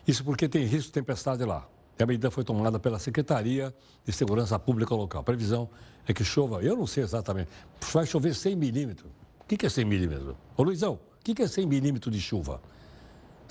Isso 0.05 0.25
porque 0.25 0.49
tem 0.49 0.65
risco 0.65 0.89
de 0.89 0.95
tempestade 0.95 1.45
lá. 1.45 1.65
E 1.97 2.03
a 2.03 2.07
medida 2.07 2.29
foi 2.29 2.43
tomada 2.43 2.81
pela 2.81 2.99
Secretaria 2.99 3.73
de 4.05 4.13
Segurança 4.13 4.59
Pública 4.59 4.97
Local. 4.97 5.21
A 5.21 5.25
previsão 5.25 5.71
é 6.09 6.13
que 6.13 6.25
chova, 6.25 6.61
eu 6.61 6.77
não 6.77 6.89
sei 6.89 7.05
exatamente, 7.05 7.51
vai 7.93 8.05
chover 8.05 8.35
100 8.35 8.57
milímetros. 8.57 9.13
O 9.43 9.45
que 9.45 9.65
é 9.65 9.69
100 9.69 9.85
milímetros? 9.85 10.35
Ô 10.57 10.65
Luizão, 10.65 10.95
o 11.21 11.23
que 11.23 11.41
é 11.41 11.47
100 11.47 11.67
milímetros 11.67 12.13
de 12.13 12.21
chuva? 12.21 12.61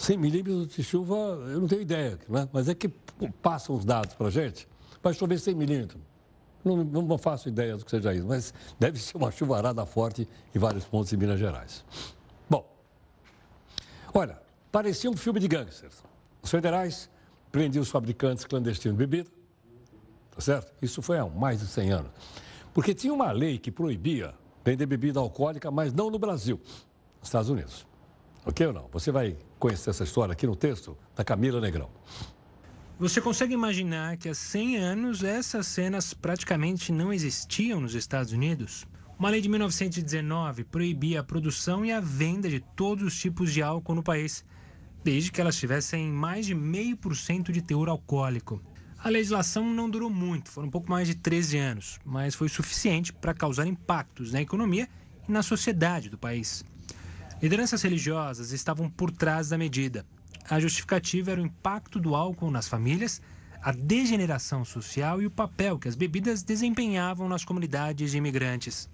100 0.01 0.17
milímetros 0.17 0.67
de 0.67 0.83
chuva, 0.83 1.15
eu 1.15 1.61
não 1.61 1.67
tenho 1.67 1.81
ideia, 1.81 2.17
né? 2.27 2.49
mas 2.51 2.67
é 2.67 2.73
que 2.73 2.87
passam 3.41 3.75
os 3.75 3.85
dados 3.85 4.15
para 4.15 4.27
a 4.27 4.31
gente. 4.31 4.67
Vai 5.01 5.13
chover 5.13 5.39
100 5.39 5.53
milímetros. 5.53 6.01
Não, 6.65 6.83
não 6.83 7.17
faço 7.19 7.47
ideia 7.47 7.77
do 7.77 7.85
que 7.85 7.91
seja 7.91 8.11
isso, 8.13 8.25
mas 8.25 8.51
deve 8.79 8.99
ser 8.99 9.15
uma 9.15 9.31
chuvarada 9.31 9.85
forte 9.85 10.27
em 10.53 10.59
vários 10.59 10.85
pontos 10.85 11.11
de 11.11 11.17
Minas 11.17 11.39
Gerais. 11.39 11.85
Bom, 12.49 12.67
olha, 14.11 14.41
parecia 14.71 15.09
um 15.09 15.15
filme 15.15 15.39
de 15.39 15.47
gangsters. 15.47 16.03
Os 16.41 16.49
federais 16.49 17.07
prendiam 17.51 17.83
os 17.83 17.89
fabricantes 17.89 18.43
clandestinos 18.43 18.97
de 18.97 19.05
bebida, 19.05 19.29
tá 20.31 20.41
certo? 20.41 20.73
Isso 20.81 21.01
foi 21.03 21.19
há 21.19 21.25
mais 21.27 21.59
de 21.59 21.67
100 21.67 21.91
anos. 21.91 22.11
Porque 22.73 22.95
tinha 22.95 23.13
uma 23.13 23.31
lei 23.31 23.59
que 23.59 23.71
proibia 23.71 24.33
vender 24.65 24.87
bebida 24.87 25.19
alcoólica, 25.19 25.69
mas 25.69 25.93
não 25.93 26.09
no 26.09 26.17
Brasil, 26.17 26.59
nos 27.19 27.27
Estados 27.27 27.49
Unidos. 27.49 27.85
Ok 28.43 28.65
ou 28.65 28.73
não? 28.73 28.87
Você 28.91 29.11
vai 29.11 29.37
conhecer 29.61 29.91
essa 29.91 30.03
história 30.03 30.33
aqui 30.33 30.47
no 30.47 30.55
texto 30.55 30.97
da 31.15 31.23
Camila 31.23 31.61
Negrão. 31.61 31.89
Você 32.97 33.21
consegue 33.21 33.53
imaginar 33.53 34.17
que 34.17 34.27
há 34.27 34.33
100 34.33 34.77
anos 34.77 35.23
essas 35.23 35.67
cenas 35.67 36.13
praticamente 36.13 36.91
não 36.91 37.13
existiam 37.13 37.79
nos 37.79 37.93
Estados 37.93 38.33
Unidos? 38.33 38.87
Uma 39.19 39.29
lei 39.29 39.39
de 39.39 39.47
1919 39.47 40.63
proibia 40.63 41.19
a 41.19 41.23
produção 41.23 41.85
e 41.85 41.91
a 41.91 41.99
venda 41.99 42.49
de 42.49 42.59
todos 42.59 43.05
os 43.05 43.19
tipos 43.19 43.53
de 43.53 43.61
álcool 43.61 43.93
no 43.93 44.03
país, 44.03 44.43
desde 45.03 45.31
que 45.31 45.39
elas 45.39 45.55
tivessem 45.55 46.11
mais 46.11 46.47
de 46.47 46.55
meio 46.55 46.97
por 46.97 47.15
cento 47.15 47.51
de 47.51 47.61
teor 47.61 47.87
alcoólico. 47.87 48.61
A 48.97 49.09
legislação 49.09 49.63
não 49.71 49.89
durou 49.89 50.09
muito, 50.09 50.49
foram 50.49 50.67
um 50.69 50.71
pouco 50.71 50.89
mais 50.89 51.07
de 51.07 51.15
13 51.15 51.57
anos, 51.57 51.99
mas 52.03 52.33
foi 52.33 52.49
suficiente 52.49 53.13
para 53.13 53.33
causar 53.33 53.67
impactos 53.67 54.31
na 54.31 54.41
economia 54.41 54.89
e 55.27 55.31
na 55.31 55.43
sociedade 55.43 56.09
do 56.09 56.17
país. 56.17 56.63
Lideranças 57.41 57.81
religiosas 57.81 58.51
estavam 58.51 58.87
por 58.87 59.09
trás 59.09 59.49
da 59.49 59.57
medida. 59.57 60.05
A 60.47 60.59
justificativa 60.59 61.31
era 61.31 61.41
o 61.41 61.45
impacto 61.45 61.99
do 61.99 62.13
álcool 62.13 62.51
nas 62.51 62.67
famílias, 62.67 63.19
a 63.63 63.71
degeneração 63.71 64.63
social 64.63 65.19
e 65.19 65.25
o 65.25 65.31
papel 65.31 65.79
que 65.79 65.87
as 65.87 65.95
bebidas 65.95 66.43
desempenhavam 66.43 67.27
nas 67.27 67.43
comunidades 67.43 68.11
de 68.11 68.17
imigrantes. 68.17 68.87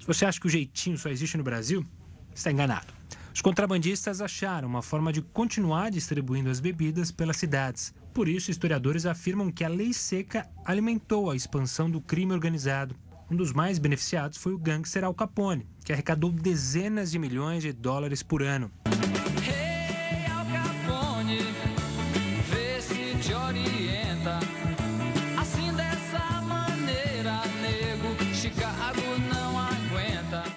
Se 0.00 0.06
você 0.08 0.24
acha 0.24 0.40
que 0.40 0.46
o 0.48 0.50
jeitinho 0.50 0.98
só 0.98 1.08
existe 1.08 1.36
no 1.36 1.44
Brasil, 1.44 1.86
está 2.34 2.50
enganado. 2.50 2.92
Os 3.32 3.40
contrabandistas 3.40 4.20
acharam 4.20 4.68
uma 4.68 4.82
forma 4.82 5.12
de 5.12 5.22
continuar 5.22 5.92
distribuindo 5.92 6.50
as 6.50 6.58
bebidas 6.58 7.12
pelas 7.12 7.36
cidades. 7.36 7.94
Por 8.12 8.28
isso, 8.28 8.50
historiadores 8.50 9.06
afirmam 9.06 9.52
que 9.52 9.62
a 9.62 9.68
lei 9.68 9.92
seca 9.92 10.48
alimentou 10.64 11.30
a 11.30 11.36
expansão 11.36 11.88
do 11.88 12.00
crime 12.00 12.32
organizado. 12.32 12.96
Um 13.30 13.36
dos 13.36 13.52
mais 13.52 13.78
beneficiados 13.78 14.36
foi 14.36 14.52
o 14.52 14.58
gangster 14.58 15.04
Al 15.04 15.14
Capone, 15.14 15.66
que 15.84 15.92
arrecadou 15.92 16.32
dezenas 16.32 17.10
de 17.10 17.18
milhões 17.18 17.62
de 17.62 17.72
dólares 17.72 18.22
por 18.22 18.42
ano. 18.42 18.70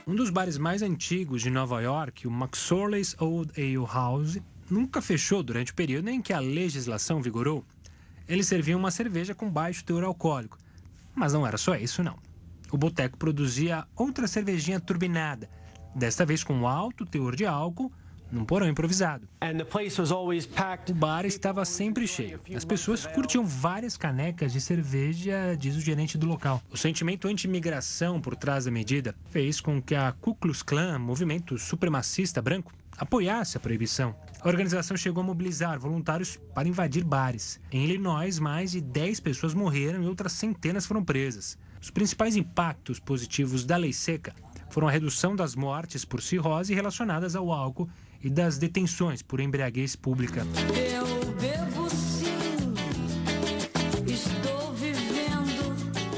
Um 0.08 0.16
dos 0.16 0.30
bares 0.30 0.58
mais 0.58 0.82
antigos 0.82 1.42
de 1.42 1.50
Nova 1.50 1.82
York, 1.82 2.26
o 2.26 2.32
McSorley's 2.32 3.16
Old 3.20 3.52
Ale 3.58 3.86
House, 3.86 4.40
nunca 4.70 5.02
fechou 5.02 5.44
durante 5.44 5.74
o 5.74 5.76
período 5.76 6.10
em 6.10 6.22
que 6.22 6.32
a 6.32 6.40
legislação 6.40 7.22
vigorou. 7.22 7.64
Ele 8.28 8.44
servia 8.44 8.78
uma 8.78 8.90
cerveja 8.90 9.36
com 9.36 9.50
baixo 9.50 9.84
teor 9.84 10.04
alcoólico. 10.04 10.58
Mas 11.14 11.34
não 11.34 11.46
era 11.46 11.58
só 11.58 11.76
isso, 11.76 12.02
não. 12.02 12.27
O 12.72 12.78
boteco 12.78 13.18
produzia 13.18 13.86
outra 13.96 14.28
cervejinha 14.28 14.80
turbinada, 14.80 15.50
desta 15.96 16.26
vez 16.26 16.44
com 16.44 16.68
alto 16.68 17.06
teor 17.06 17.36
de 17.36 17.46
álcool, 17.46 17.92
num 18.32 18.44
porão 18.44 18.68
improvisado. 18.68 19.28
O 20.90 20.94
bar 20.94 21.26
estava 21.26 21.64
sempre 21.64 22.08
cheio. 22.08 22.42
As 22.56 22.66
pessoas 22.66 23.06
curtiam 23.06 23.46
várias 23.46 23.96
canecas 23.96 24.52
de 24.52 24.60
cerveja, 24.60 25.56
diz 25.58 25.76
o 25.76 25.82
gerente 25.82 26.18
do 26.18 26.28
local. 26.28 26.62
O 26.70 26.78
sentimento 26.78 27.28
anti-imigração 27.28 28.20
por 28.20 28.36
trás 28.36 28.66
da 28.66 28.72
medida 28.72 29.16
fez 29.30 29.62
com 29.62 29.82
que 29.82 29.96
a 29.96 30.12
Ku 30.12 30.36
Klux 30.36 30.62
Klan, 30.62 31.00
movimento 31.00 31.58
supremacista 31.58 32.42
branco, 32.42 32.74
apoiasse 32.98 33.58
a 33.58 33.60
proibição. 33.60 34.16
A 34.42 34.48
organização 34.48 34.98
chegou 34.98 35.22
a 35.22 35.26
mobilizar 35.26 35.80
voluntários 35.80 36.38
para 36.54 36.68
invadir 36.68 37.04
bares. 37.04 37.60
Em 37.72 37.86
Illinois, 37.86 38.40
mais 38.40 38.72
de 38.72 38.82
10 38.82 39.20
pessoas 39.20 39.54
morreram 39.54 40.04
e 40.04 40.08
outras 40.08 40.34
centenas 40.34 40.86
foram 40.86 41.04
presas. 41.04 41.58
Os 41.82 41.90
principais 41.90 42.36
impactos 42.36 43.00
positivos 43.00 43.66
da 43.66 43.78
lei 43.78 43.94
seca 43.94 44.34
foram 44.70 44.88
a 44.88 44.92
redução 44.92 45.36
das 45.36 45.56
mortes 45.56 46.04
por 46.04 46.22
cirrose 46.22 46.74
relacionadas 46.74 47.36
ao 47.36 47.52
álcool 47.52 47.90
e 48.22 48.30
das 48.30 48.58
detenções 48.58 49.22
por 49.22 49.40
embriaguez 49.40 49.96
pública. 49.96 50.46
Eu 50.76 51.06
bebo 51.34 51.90
sim, 51.90 52.74
estou 54.06 54.58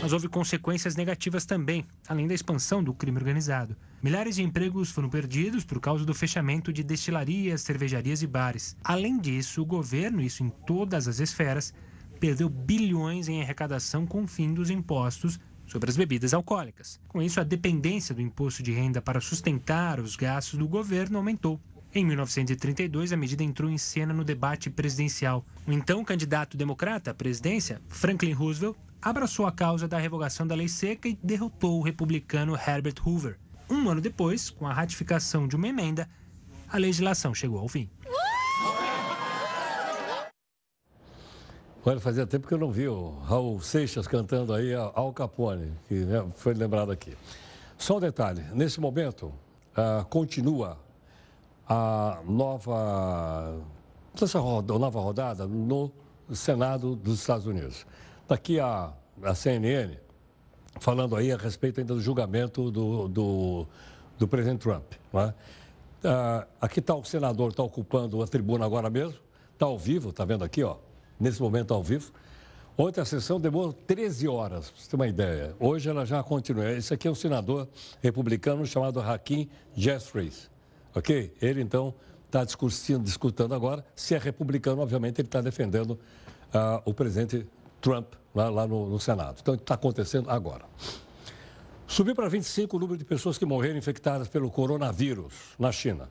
Mas 0.02 0.14
houve 0.14 0.28
consequências 0.28 0.96
negativas 0.96 1.46
também, 1.46 1.86
além 2.08 2.26
da 2.26 2.34
expansão 2.34 2.84
do 2.84 2.94
crime 2.94 3.18
organizado. 3.18 3.76
Milhares 4.02 4.38
de 4.38 4.44
empregos 4.44 4.90
foram 4.90 5.10
perdidos 5.10 5.64
por 5.64 5.80
causa 5.80 6.06
do 6.06 6.16
fechamento 6.16 6.74
de 6.74 6.84
destilarias, 6.84 7.62
cervejarias 7.62 8.24
e 8.24 8.28
bares. 8.28 8.76
Além 8.84 9.20
disso, 9.20 9.62
o 9.62 9.66
governo, 9.66 10.22
isso 10.22 10.44
em 10.44 10.50
todas 10.50 11.08
as 11.08 11.20
esferas, 11.20 11.74
perdeu 12.20 12.50
bilhões 12.50 13.28
em 13.28 13.42
arrecadação 13.42 14.06
com 14.06 14.24
o 14.24 14.28
fim 14.28 14.54
dos 14.54 14.70
impostos 14.70 15.40
sobre 15.70 15.90
as 15.90 15.96
bebidas 15.96 16.34
alcoólicas. 16.34 17.00
Com 17.08 17.22
isso, 17.22 17.40
a 17.40 17.44
dependência 17.44 18.14
do 18.14 18.22
imposto 18.22 18.62
de 18.62 18.72
renda 18.72 19.02
para 19.02 19.22
sustentar 19.22 20.00
os 20.00 20.16
gastos 20.16 20.58
do 20.58 20.68
governo 20.68 21.18
aumentou. 21.18 21.60
Em 21.94 22.06
1932, 22.06 23.14
a 23.14 23.18
medida 23.18 23.44
entrou 23.44 23.70
em 23.70 23.78
cena 23.78 24.14
no 24.14 24.24
debate 24.24 24.70
presidencial. 24.70 25.46
O 25.66 25.72
então 25.72 26.04
candidato 26.04 26.58
democrata 26.58 27.12
à 27.12 27.14
presidência, 27.14 27.82
Franklin 27.88 28.34
Roosevelt, 28.34 28.76
abraçou 29.02 29.48
a 29.48 29.52
causa 29.52 29.88
da 29.88 29.98
revogação 29.98 30.46
da 30.46 30.56
lei 30.56 30.68
seca 30.68 31.08
e 31.08 31.18
derrotou 31.24 31.80
o 31.80 31.84
republicano 31.84 32.56
Herbert 32.56 32.96
Hoover. 33.04 33.40
Um 33.70 33.90
ano 33.90 34.02
depois, 34.02 34.50
com 34.50 34.68
a 34.68 34.74
ratificação 34.74 35.48
de 35.48 35.56
uma 35.56 35.68
emenda, 35.68 36.08
a 36.68 36.78
legislação 36.78 37.34
chegou 37.34 37.60
ao 37.60 37.68
fim. 37.68 37.90
Olha, 41.86 41.98
fazia 41.98 42.28
tempo 42.28 42.46
que 42.46 42.54
eu 42.54 42.58
não 42.58 42.70
vi 42.70 42.90
o 42.90 43.12
Raul 43.24 43.62
Seixas 43.62 44.06
cantando 44.06 44.54
aí 44.54 44.74
Al 44.76 45.14
Capone, 45.14 45.72
que 45.88 45.94
né, 45.94 46.30
foi 46.36 46.54
lembrado 46.54 46.92
aqui. 46.92 47.16
Só 47.78 47.96
um 47.96 48.00
detalhe: 48.02 48.44
nesse 48.54 48.82
momento, 48.82 49.28
uh, 49.28 50.04
continua 50.10 50.78
a 51.66 52.20
nova, 52.28 53.58
essa 54.22 54.40
roda, 54.40 54.78
nova 54.78 55.00
rodada 55.00 55.48
no 55.48 55.90
Senado 56.34 56.98
dos 56.98 57.22
Estados 57.22 57.46
Unidos. 57.46 57.86
Daqui 58.28 58.60
a, 58.60 58.92
a 59.24 59.34
CNN, 59.34 59.96
falando 60.82 61.16
aí 61.16 61.32
a 61.32 61.38
respeito 61.38 61.80
ainda 61.80 61.94
do 61.94 62.02
julgamento 62.02 62.70
do, 62.70 63.08
do, 63.08 63.68
do 64.18 64.28
presidente 64.28 64.60
Trump. 64.60 64.92
Né? 65.14 65.34
Uh, 66.04 66.46
aqui 66.60 66.82
está 66.82 66.94
o 66.94 67.06
senador, 67.06 67.52
está 67.52 67.64
ocupando 67.64 68.22
a 68.22 68.28
tribuna 68.28 68.66
agora 68.66 68.90
mesmo, 68.90 69.18
está 69.54 69.66
ao 69.66 69.80
vivo, 69.80 70.10
está 70.10 70.26
vendo 70.26 70.44
aqui, 70.44 70.62
ó 70.62 70.76
nesse 71.20 71.42
momento 71.42 71.74
ao 71.74 71.84
vivo. 71.84 72.12
Ontem 72.78 73.02
a 73.02 73.06
sessão 73.06 73.42
demorou 73.42 73.74
13 73.74 74.28
horas, 74.30 74.70
para 74.70 74.82
você 74.82 74.90
ter 74.90 74.96
uma 74.96 75.08
ideia. 75.08 75.54
Hoje 75.60 75.90
ela 75.90 76.06
já 76.06 76.24
continua. 76.24 76.72
Esse 76.72 76.94
aqui 76.94 77.10
é 77.10 77.12
um 77.12 77.16
senador 77.16 77.68
republicano 78.02 78.66
chamado 78.66 79.02
Hakim 79.02 79.50
Jeffries. 79.76 80.50
Ok? 80.96 81.34
Ele 81.42 81.62
então 81.62 81.94
está 82.26 82.46
discutindo, 82.46 83.04
discutindo 83.04 83.54
agora. 83.54 83.86
Se 83.94 84.16
é 84.16 84.18
republicano, 84.18 84.82
obviamente 84.82 85.20
ele 85.20 85.28
está 85.28 85.42
defendendo 85.42 85.92
uh, 85.92 86.82
o 86.86 86.94
presidente 86.94 87.46
Trump 87.82 88.14
lá, 88.34 88.50
lá 88.50 88.66
no, 88.66 88.90
no 88.90 89.00
Senado. 89.00 89.40
Então 89.42 89.56
está 89.56 89.74
acontecendo 89.74 90.30
agora. 90.30 90.64
Subiu 91.86 92.16
para 92.16 92.30
25 92.30 92.78
o 92.78 92.80
número 92.80 92.98
de 92.98 93.04
pessoas 93.04 93.38
que 93.38 93.46
morreram 93.46 93.78
infectadas 93.78 94.28
pelo 94.28 94.50
coronavírus 94.50 95.34
na 95.58 95.72
China. 95.72 96.08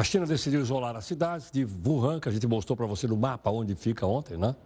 A 0.00 0.02
China 0.02 0.24
decidiu 0.24 0.62
isolar 0.62 0.96
as 0.96 1.04
cidades 1.04 1.50
de 1.50 1.62
Wuhan, 1.62 2.20
que 2.20 2.26
a 2.26 2.32
gente 2.32 2.46
mostrou 2.46 2.74
para 2.74 2.86
você 2.86 3.06
no 3.06 3.18
mapa 3.18 3.50
onde 3.50 3.74
fica 3.74 4.06
ontem, 4.06 4.34
né? 4.38 4.56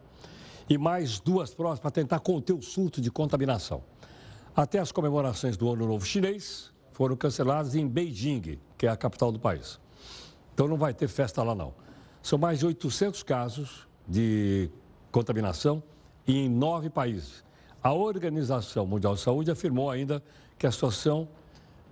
E 0.71 0.79
mais 0.79 1.19
duas 1.19 1.53
provas 1.53 1.81
para 1.81 1.91
tentar 1.91 2.21
conter 2.21 2.53
o 2.53 2.63
surto 2.63 3.01
de 3.01 3.11
contaminação. 3.11 3.83
Até 4.55 4.79
as 4.79 4.93
comemorações 4.93 5.57
do 5.57 5.69
Ano 5.69 5.89
Novo 5.89 6.07
Chinês 6.07 6.73
foram 6.93 7.17
canceladas 7.17 7.75
em 7.75 7.85
Beijing, 7.85 8.61
que 8.79 8.87
é 8.87 8.89
a 8.89 8.97
capital 8.97 9.33
do 9.33 9.41
país. 9.41 9.81
Então 10.55 10.69
não 10.69 10.77
vai 10.77 10.95
ter 10.95 11.09
festa 11.09 11.43
lá 11.43 11.53
não. 11.53 11.75
São 12.23 12.39
mais 12.39 12.61
de 12.61 12.67
800 12.67 13.25
casos 13.25 13.89
de 14.07 14.71
contaminação 15.11 15.83
em 16.29 16.49
nove 16.49 16.89
países. 16.89 17.43
A 17.83 17.93
Organização 17.93 18.87
Mundial 18.87 19.17
de 19.17 19.21
Saúde 19.21 19.51
afirmou 19.51 19.91
ainda 19.91 20.23
que 20.57 20.65
a 20.65 20.71
situação 20.71 21.27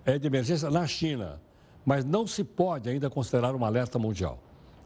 é 0.05 0.17
de 0.17 0.29
emergência 0.29 0.71
na 0.71 0.87
China 0.87 1.41
mas 1.85 2.05
não 2.05 2.27
se 2.27 2.45
pode 2.45 2.89
ainda 2.89 3.11
considerar 3.11 3.55
uma 3.55 3.67
alerta 3.67 3.99
mundial. 3.99 4.39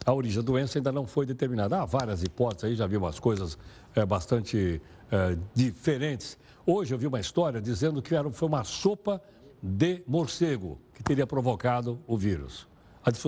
A 0.05 0.13
origem 0.13 0.37
da 0.37 0.47
doença 0.47 0.79
ainda 0.79 0.93
não 0.93 1.07
foi 1.07 1.27
determinada. 1.27 1.83
Há 1.83 1.85
várias 1.85 2.23
hipóteses 2.23 2.65
aí, 2.65 2.77
já 2.77 2.87
vi 2.87 2.97
umas 2.97 3.19
coisas 3.19 3.59
é, 3.95 4.07
bastante 4.07 4.81
é, 5.11 5.37
diferentes. 5.55 6.39
Hoje 6.65 6.95
eu 6.95 6.99
vi 6.99 7.07
uma 7.07 7.21
história 7.21 7.61
dizendo 7.61 8.01
que 8.01 8.15
era, 8.15 8.31
foi 8.31 8.49
uma 8.49 8.63
sopa 8.65 9.21
de 9.63 10.03
morcego 10.07 10.79
que 10.95 11.03
teria 11.03 11.27
provocado 11.27 11.99
o 12.07 12.17
vírus. 12.17 12.69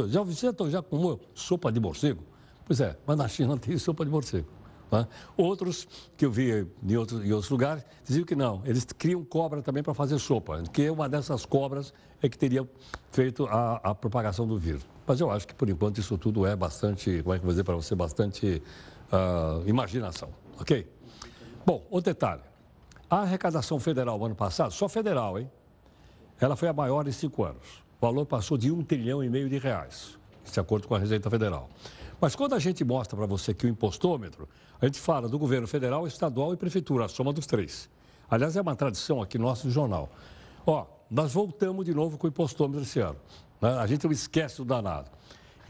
Já, 0.08 0.22
você 0.22 0.52
já 0.70 0.82
comeu 0.82 1.20
sopa 1.34 1.70
de 1.70 1.80
morcego? 1.80 2.22
Pois 2.64 2.80
é, 2.80 2.96
mas 3.06 3.16
na 3.16 3.28
China 3.28 3.48
não 3.48 3.58
tem 3.58 3.76
sopa 3.78 4.04
de 4.04 4.10
morcego. 4.10 4.48
Né? 4.90 5.06
Outros 5.36 5.86
que 6.16 6.24
eu 6.24 6.30
vi 6.30 6.66
em 6.82 6.96
outros, 6.96 7.24
em 7.24 7.32
outros 7.32 7.50
lugares 7.50 7.84
diziam 8.04 8.24
que 8.24 8.34
não, 8.34 8.62
eles 8.64 8.84
criam 8.84 9.22
cobra 9.24 9.62
também 9.62 9.82
para 9.82 9.94
fazer 9.94 10.18
sopa, 10.18 10.62
que 10.72 10.88
uma 10.88 11.08
dessas 11.08 11.44
cobras 11.44 11.92
é 12.22 12.28
que 12.28 12.38
teria 12.38 12.68
feito 13.10 13.46
a, 13.46 13.76
a, 13.76 13.94
propagação 13.94 14.46
do 14.46 14.58
vírus. 14.58 14.86
Mas 15.06 15.20
eu 15.20 15.30
acho 15.30 15.46
que 15.46 15.54
por 15.54 15.68
enquanto 15.68 15.98
isso 15.98 16.16
tudo 16.16 16.46
é 16.46 16.56
bastante, 16.56 17.22
como 17.22 17.34
é 17.34 17.38
que 17.38 17.42
eu 17.42 17.46
vou 17.46 17.52
dizer 17.52 17.64
para 17.64 17.74
você, 17.74 17.94
bastante 17.94 18.62
uh, 19.12 19.68
imaginação, 19.68 20.30
ok? 20.58 20.86
Bom, 21.64 21.86
outro 21.90 22.12
detalhe. 22.12 22.42
A 23.10 23.20
arrecadação 23.20 23.78
federal 23.78 24.22
ano 24.24 24.34
passado, 24.34 24.72
só 24.72 24.88
federal, 24.88 25.38
hein? 25.38 25.50
Ela 26.40 26.56
foi 26.56 26.68
a 26.68 26.72
maior 26.72 27.06
em 27.06 27.12
cinco 27.12 27.44
anos. 27.44 27.82
O 28.00 28.06
valor 28.06 28.26
passou 28.26 28.56
de 28.56 28.70
um 28.70 28.82
trilhão 28.82 29.24
e 29.24 29.28
meio 29.28 29.48
de 29.48 29.58
reais, 29.58 30.18
de 30.50 30.60
acordo 30.60 30.86
com 30.86 30.94
a 30.94 30.98
Receita 30.98 31.28
Federal. 31.28 31.68
Mas 32.20 32.34
quando 32.34 32.54
a 32.54 32.58
gente 32.58 32.84
mostra 32.84 33.16
para 33.16 33.26
você 33.26 33.54
que 33.54 33.66
o 33.66 33.68
impostômetro, 33.68 34.48
a 34.80 34.86
gente 34.86 34.98
fala 34.98 35.28
do 35.28 35.38
governo 35.38 35.68
federal, 35.68 36.06
estadual 36.06 36.52
e 36.52 36.56
prefeitura, 36.56 37.04
a 37.04 37.08
soma 37.08 37.32
dos 37.32 37.46
três. 37.46 37.88
Aliás, 38.28 38.56
é 38.56 38.60
uma 38.60 38.74
tradição 38.74 39.22
aqui 39.22 39.38
nosso 39.38 39.68
do 39.68 39.72
jornal. 39.72 40.10
Ó, 40.66 40.86
nós 41.10 41.32
voltamos 41.32 41.86
de 41.86 41.94
novo 41.94 42.18
com 42.18 42.26
o 42.26 42.30
impostômetro 42.30 42.82
esse 42.82 43.00
ano. 43.00 43.16
Né? 43.60 43.70
A 43.70 43.86
gente 43.86 44.04
não 44.04 44.12
esquece 44.12 44.56
do 44.58 44.64
danado. 44.64 45.10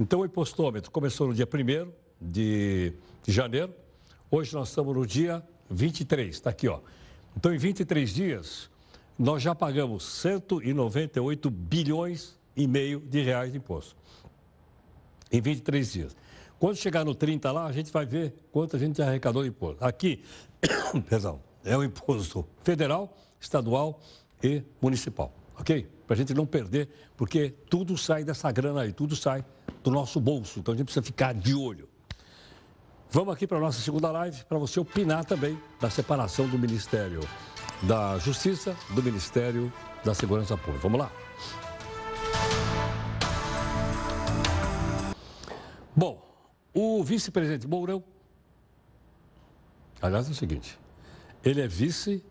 Então, 0.01 0.21
o 0.21 0.25
impostômetro 0.25 0.91
começou 0.91 1.29
no 1.29 1.35
dia 1.35 1.47
1 1.47 1.93
de, 2.21 2.93
de 3.23 3.33
janeiro. 3.33 3.75
Hoje 4.31 4.55
nós 4.55 4.69
estamos 4.69 4.95
no 4.97 5.07
dia 5.07 5.43
23, 5.71 6.35
está 6.35 6.51
aqui, 6.51 6.67
ó. 6.69 6.81
Então, 7.37 7.55
em 7.55 7.59
23 7.59 8.13
dias, 8.13 8.71
nós 9.19 9.43
já 9.43 9.55
pagamos 9.55 10.05
198 10.05 11.51
bilhões 11.51 12.39
e 12.57 12.67
meio 12.67 13.01
de 13.01 13.23
reais 13.23 13.53
de 13.53 13.59
imposto. 13.59 13.95
Em 15.31 15.41
23 15.41 15.93
dias. 15.93 16.17
Quando 16.59 16.77
chegar 16.77 17.05
no 17.05 17.15
30 17.15 17.53
lá, 17.53 17.67
a 17.67 17.73
gente 17.73 17.93
vai 17.93 18.05
ver 18.05 18.35
quanto 18.51 18.75
a 18.75 18.79
gente 18.79 19.01
arrecadou 19.01 19.43
de 19.43 19.49
imposto. 19.49 19.85
Aqui, 19.85 20.25
perdão, 21.09 21.41
é 21.65 21.77
o 21.77 21.85
imposto 21.85 22.47
federal, 22.65 23.17
estadual 23.41 24.01
e 24.43 24.63
municipal, 24.83 25.33
ok? 25.59 25.89
Para 26.07 26.15
a 26.15 26.17
gente 26.17 26.35
não 26.35 26.47
perder, 26.47 26.89
porque 27.17 27.51
tudo 27.71 27.97
sai 27.97 28.25
dessa 28.25 28.51
grana 28.51 28.83
aí, 28.83 28.93
tudo 28.93 29.15
sai 29.15 29.45
do 29.85 29.91
nosso 29.91 30.21
bolso. 30.21 30.59
Então 30.59 30.75
a 30.75 30.77
gente 30.77 30.87
precisa 30.87 31.05
ficar 31.05 31.33
de 31.33 31.55
olho. 31.55 31.89
Vamos 33.11 33.33
aqui 33.33 33.47
para 33.47 33.59
a 33.59 33.61
nossa 33.61 33.81
segunda 33.81 34.11
live, 34.11 34.45
para 34.45 34.59
você 34.59 34.81
opinar 34.81 35.25
também 35.25 35.59
da 35.81 35.89
separação 35.89 36.49
do 36.49 36.59
Ministério 36.59 37.21
da 37.83 38.19
Justiça 38.19 38.77
do 38.91 39.03
Ministério 39.03 39.73
da 40.05 40.13
Segurança 40.13 40.57
Pública. 40.57 40.81
Vamos 40.83 40.99
lá? 40.99 41.13
Bom, 45.95 46.28
o 46.75 47.03
vice-presidente 47.03 47.67
Mourão, 47.67 48.03
aliás, 50.01 50.29
é 50.29 50.31
o 50.31 50.35
seguinte, 50.35 50.79
ele 51.45 51.61
é 51.61 51.69
vice 51.69 52.23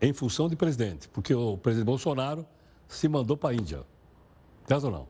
em 0.00 0.12
função 0.12 0.48
de 0.48 0.56
presidente, 0.56 1.08
porque 1.08 1.34
o 1.34 1.56
presidente 1.56 1.86
Bolsonaro 1.86 2.46
se 2.88 3.08
mandou 3.08 3.36
para 3.36 3.50
a 3.50 3.54
Índia. 3.54 3.84
Certo 4.66 4.84
ou 4.84 4.90
não? 4.90 5.08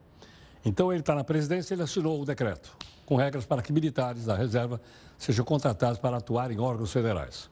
Então, 0.65 0.93
ele 0.93 1.01
está 1.01 1.15
na 1.15 1.25
presidência, 1.25 1.75
ele 1.75 1.83
assinou 1.83 2.21
o 2.21 2.25
decreto, 2.25 2.77
com 3.05 3.17
regras 3.17 3.45
para 3.45 3.63
que 3.63 3.73
militares 3.73 4.27
da 4.27 4.37
reserva 4.37 4.81
sejam 5.19 5.45
contratados 5.45 5.99
para 5.99 6.17
atuar 6.17 6.51
em 6.51 6.59
órgãos 6.59 6.93
federais. 6.93 7.51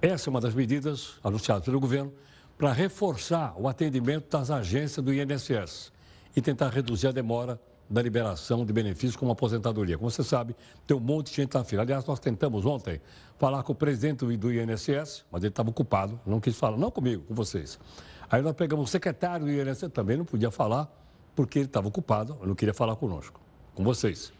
Essa 0.00 0.28
é 0.28 0.30
uma 0.30 0.40
das 0.40 0.54
medidas 0.54 1.18
anunciadas 1.22 1.64
pelo 1.64 1.78
governo 1.78 2.12
para 2.58 2.72
reforçar 2.72 3.54
o 3.56 3.68
atendimento 3.68 4.30
das 4.30 4.50
agências 4.50 5.04
do 5.04 5.12
INSS 5.12 5.92
e 6.34 6.40
tentar 6.40 6.70
reduzir 6.70 7.08
a 7.08 7.12
demora 7.12 7.60
da 7.92 8.00
liberação 8.00 8.64
de 8.64 8.72
benefícios 8.72 9.16
como 9.16 9.32
aposentadoria. 9.32 9.98
Como 9.98 10.10
você 10.10 10.24
sabe, 10.24 10.56
tem 10.86 10.96
um 10.96 11.00
monte 11.00 11.28
de 11.30 11.36
gente 11.36 11.54
na 11.54 11.62
fila. 11.62 11.82
Aliás, 11.82 12.06
nós 12.06 12.18
tentamos 12.18 12.64
ontem 12.64 13.02
falar 13.38 13.62
com 13.62 13.72
o 13.72 13.76
presidente 13.76 14.24
do 14.24 14.52
INSS, 14.52 15.26
mas 15.30 15.42
ele 15.42 15.48
estava 15.48 15.68
ocupado, 15.68 16.18
não 16.24 16.40
quis 16.40 16.56
falar, 16.56 16.78
não 16.78 16.90
comigo, 16.90 17.22
com 17.24 17.34
vocês. 17.34 17.78
Aí 18.30 18.40
nós 18.40 18.54
pegamos 18.54 18.88
o 18.88 18.90
secretário 18.90 19.44
do 19.44 19.52
INSS, 19.52 19.90
também 19.92 20.16
não 20.16 20.24
podia 20.24 20.50
falar, 20.50 20.90
porque 21.36 21.58
ele 21.58 21.66
estava 21.66 21.86
ocupado, 21.86 22.38
não 22.42 22.54
queria 22.54 22.72
falar 22.72 22.96
conosco, 22.96 23.38
com 23.74 23.84
vocês. 23.84 24.32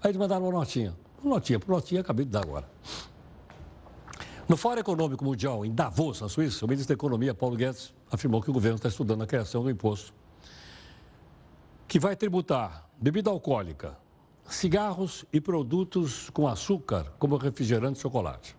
Aí 0.00 0.10
eles 0.10 0.16
mandaram 0.16 0.44
uma 0.44 0.52
notinha. 0.52 0.94
Uma 1.24 1.34
notinha, 1.34 1.58
por 1.58 1.70
notinha, 1.72 2.02
acabei 2.02 2.24
de 2.24 2.30
dar 2.30 2.44
agora. 2.44 2.68
No 4.48 4.56
Fórum 4.56 4.78
Econômico 4.78 5.24
Mundial, 5.24 5.64
em 5.64 5.74
Davos, 5.74 6.20
na 6.20 6.28
Suíça, 6.28 6.64
o 6.64 6.68
ministro 6.68 6.94
da 6.94 6.94
Economia, 6.94 7.34
Paulo 7.34 7.56
Guedes, 7.56 7.92
afirmou 8.12 8.40
que 8.40 8.50
o 8.50 8.52
governo 8.52 8.76
está 8.76 8.88
estudando 8.88 9.22
a 9.22 9.26
criação 9.26 9.64
do 9.64 9.70
imposto 9.70 10.14
que 11.92 12.00
vai 12.00 12.16
tributar 12.16 12.88
bebida 12.98 13.28
alcoólica, 13.28 13.98
cigarros 14.46 15.26
e 15.30 15.38
produtos 15.38 16.30
com 16.30 16.48
açúcar, 16.48 17.12
como 17.18 17.36
refrigerante 17.36 17.98
e 17.98 18.00
chocolate. 18.00 18.56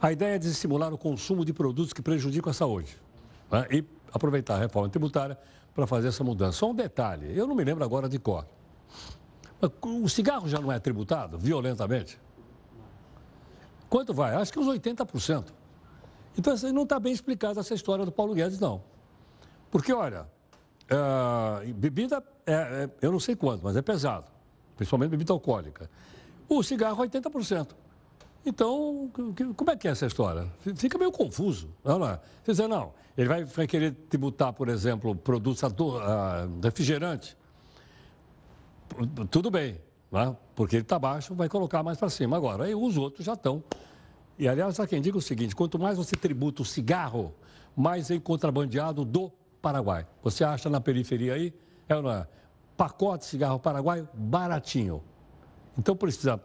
A 0.00 0.12
ideia 0.12 0.36
é 0.36 0.38
desestimular 0.38 0.94
o 0.94 0.96
consumo 0.96 1.44
de 1.44 1.52
produtos 1.52 1.92
que 1.92 2.00
prejudicam 2.00 2.52
a 2.52 2.54
saúde 2.54 2.96
né? 3.50 3.66
e 3.68 3.84
aproveitar 4.12 4.54
a 4.54 4.58
reforma 4.60 4.88
tributária 4.88 5.36
para 5.74 5.88
fazer 5.88 6.06
essa 6.06 6.22
mudança. 6.22 6.58
Só 6.58 6.70
um 6.70 6.74
detalhe, 6.76 7.36
eu 7.36 7.48
não 7.48 7.54
me 7.56 7.64
lembro 7.64 7.82
agora 7.82 8.08
de 8.08 8.20
cor. 8.20 8.46
O 9.82 10.08
cigarro 10.08 10.48
já 10.48 10.60
não 10.60 10.70
é 10.70 10.78
tributado 10.78 11.36
violentamente? 11.36 12.16
Quanto 13.90 14.14
vai? 14.14 14.36
Acho 14.36 14.52
que 14.52 14.60
uns 14.60 14.68
80%. 14.68 15.46
Então, 16.38 16.52
assim, 16.52 16.70
não 16.70 16.84
está 16.84 17.00
bem 17.00 17.12
explicada 17.12 17.58
essa 17.58 17.74
história 17.74 18.04
do 18.04 18.12
Paulo 18.12 18.34
Guedes, 18.34 18.60
não. 18.60 18.84
Porque, 19.68 19.92
olha, 19.92 20.32
é, 20.88 21.72
bebida, 21.72 22.22
é, 22.46 22.52
é, 22.52 22.90
eu 23.00 23.12
não 23.12 23.20
sei 23.20 23.34
quanto, 23.34 23.62
mas 23.64 23.76
é 23.76 23.82
pesado, 23.82 24.26
principalmente 24.76 25.10
bebida 25.10 25.32
alcoólica. 25.32 25.90
O 26.48 26.62
cigarro, 26.62 27.02
80%. 27.04 27.68
Então, 28.46 29.10
como 29.56 29.70
é 29.70 29.76
que 29.76 29.88
é 29.88 29.90
essa 29.90 30.04
história? 30.04 30.46
Fica 30.76 30.98
meio 30.98 31.10
confuso. 31.10 31.70
Não, 31.82 32.06
é? 32.06 32.20
Você 32.44 32.52
diz, 32.52 32.68
não, 32.68 32.92
ele 33.16 33.28
vai, 33.28 33.66
querer 33.66 33.92
tributar, 34.10 34.52
por 34.52 34.68
exemplo, 34.68 35.14
produtos 35.14 35.62
uh, 35.62 35.66
refrigerantes. 36.62 37.36
Tudo 39.30 39.50
bem, 39.50 39.80
né? 40.12 40.36
porque 40.54 40.76
ele 40.76 40.82
está 40.82 40.98
baixo, 40.98 41.34
vai 41.34 41.48
colocar 41.48 41.82
mais 41.82 41.96
para 41.96 42.10
cima. 42.10 42.36
Agora, 42.36 42.64
aí 42.64 42.74
os 42.74 42.98
outros 42.98 43.24
já 43.24 43.32
estão. 43.32 43.64
E, 44.38 44.46
aliás, 44.46 44.78
há 44.78 44.86
quem 44.86 45.00
diga 45.00 45.16
o 45.16 45.22
seguinte, 45.22 45.54
quanto 45.56 45.78
mais 45.78 45.96
você 45.96 46.14
tributa 46.14 46.60
o 46.60 46.64
cigarro, 46.64 47.32
mais 47.74 48.10
é 48.10 48.18
contrabandeado 48.18 49.04
do 49.04 49.32
Paraguai. 49.64 50.06
Você 50.22 50.44
acha 50.44 50.68
na 50.68 50.78
periferia 50.78 51.32
aí, 51.32 51.54
é 51.88 51.94
não 51.94 52.10
é? 52.10 52.26
Pacote 52.76 53.24
de 53.24 53.30
cigarro 53.30 53.58
paraguaio 53.58 54.06
baratinho. 54.12 55.02
Então 55.78 55.96
precisa, 55.96 56.38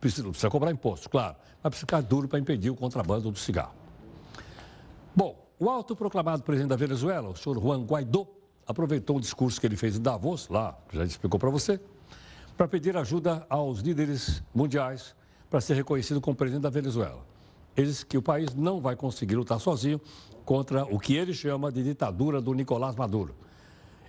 precisa, 0.00 0.26
precisa 0.26 0.48
cobrar 0.48 0.70
imposto, 0.70 1.10
claro, 1.10 1.36
mas 1.62 1.70
precisa 1.70 1.80
ficar 1.80 2.00
duro 2.00 2.28
para 2.28 2.38
impedir 2.38 2.70
o 2.70 2.74
contrabando 2.74 3.30
do 3.30 3.38
cigarro. 3.38 3.74
Bom, 5.14 5.36
o 5.58 5.68
autoproclamado 5.68 6.42
presidente 6.42 6.70
da 6.70 6.76
Venezuela, 6.76 7.28
o 7.28 7.36
senhor 7.36 7.60
Juan 7.60 7.84
Guaidó, 7.84 8.26
aproveitou 8.66 9.18
o 9.18 9.20
discurso 9.20 9.60
que 9.60 9.66
ele 9.66 9.76
fez 9.76 9.98
em 9.98 10.00
Davos, 10.00 10.48
lá, 10.48 10.78
já 10.90 11.04
explicou 11.04 11.38
para 11.38 11.50
você, 11.50 11.78
para 12.56 12.66
pedir 12.66 12.96
ajuda 12.96 13.44
aos 13.50 13.80
líderes 13.80 14.42
mundiais 14.54 15.14
para 15.50 15.60
ser 15.60 15.74
reconhecido 15.74 16.22
como 16.22 16.34
presidente 16.34 16.62
da 16.62 16.70
Venezuela. 16.70 17.31
Ele 17.76 17.86
disse 17.86 18.04
que 18.04 18.18
o 18.18 18.22
país 18.22 18.54
não 18.54 18.80
vai 18.80 18.96
conseguir 18.96 19.36
lutar 19.36 19.58
sozinho 19.58 20.00
contra 20.44 20.84
o 20.84 20.98
que 20.98 21.16
ele 21.16 21.32
chama 21.32 21.70
de 21.72 21.82
ditadura 21.82 22.40
do 22.40 22.52
Nicolás 22.52 22.94
Maduro. 22.94 23.34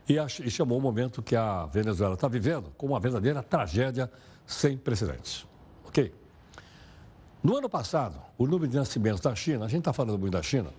E, 0.08 0.18
e 0.18 0.52
chamou 0.52 0.78
o 0.78 0.82
momento 0.82 1.22
que 1.22 1.36
a 1.36 1.66
Venezuela 1.68 2.16
está 2.16 2.28
vivendo 2.28 2.72
como 2.78 2.94
uma 2.94 3.00
verdadeira 3.00 3.42
tragédia 3.42 4.12
sem 4.46 4.78
precedentes. 4.78 5.46
Ok? 5.88 6.14
No 7.42 7.58
ano 7.58 7.70
passado, 7.70 8.20
o 8.38 8.46
número 8.46 8.68
de 8.68 8.78
nascimentos 8.78 9.22
da 9.22 9.34
China, 9.36 9.66
a 9.66 9.68
gente 9.68 9.80
está 9.80 9.94
falando 9.94 10.20
muito 10.20 10.34
da 10.34 10.42
China, 10.42 10.70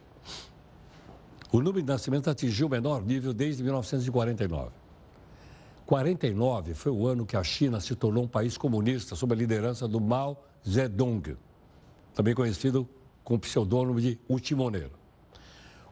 o 1.53 1.59
número 1.59 1.83
de 1.83 1.89
nascimentos 1.89 2.29
atingiu 2.29 2.67
o 2.67 2.71
menor 2.71 3.03
nível 3.03 3.33
desde 3.33 3.63
1949. 3.63 4.71
49 5.87 6.75
foi 6.75 6.93
o 6.93 7.07
ano 7.07 7.27
que 7.27 7.37
a 7.37 7.45
China 7.45 7.81
se 7.81 7.95
tornou 7.95 8.25
um 8.25 8.29
país 8.29 8.57
comunista 8.57 9.15
sob 9.15 9.35
a 9.35 9.37
liderança 9.37 9.87
do 9.87 10.01
Mao 10.01 10.43
Zedong, 10.67 11.37
também 12.15 12.35
conhecido 12.35 12.89
com 13.23 13.35
o 13.35 13.39
pseudônimo 13.39 14.01
de 14.01 14.19
O 14.29 14.39
Timoneiro. 14.39 14.93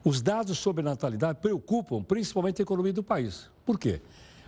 Os 0.04 0.20
dados 0.20 0.58
sobre 0.58 0.82
natalidade 0.82 1.38
preocupam 1.40 2.02
principalmente 2.02 2.60
a 2.60 2.64
economia 2.64 2.92
do 2.92 3.02
país. 3.02 3.50
Por 3.64 3.78
quê? 3.78 4.00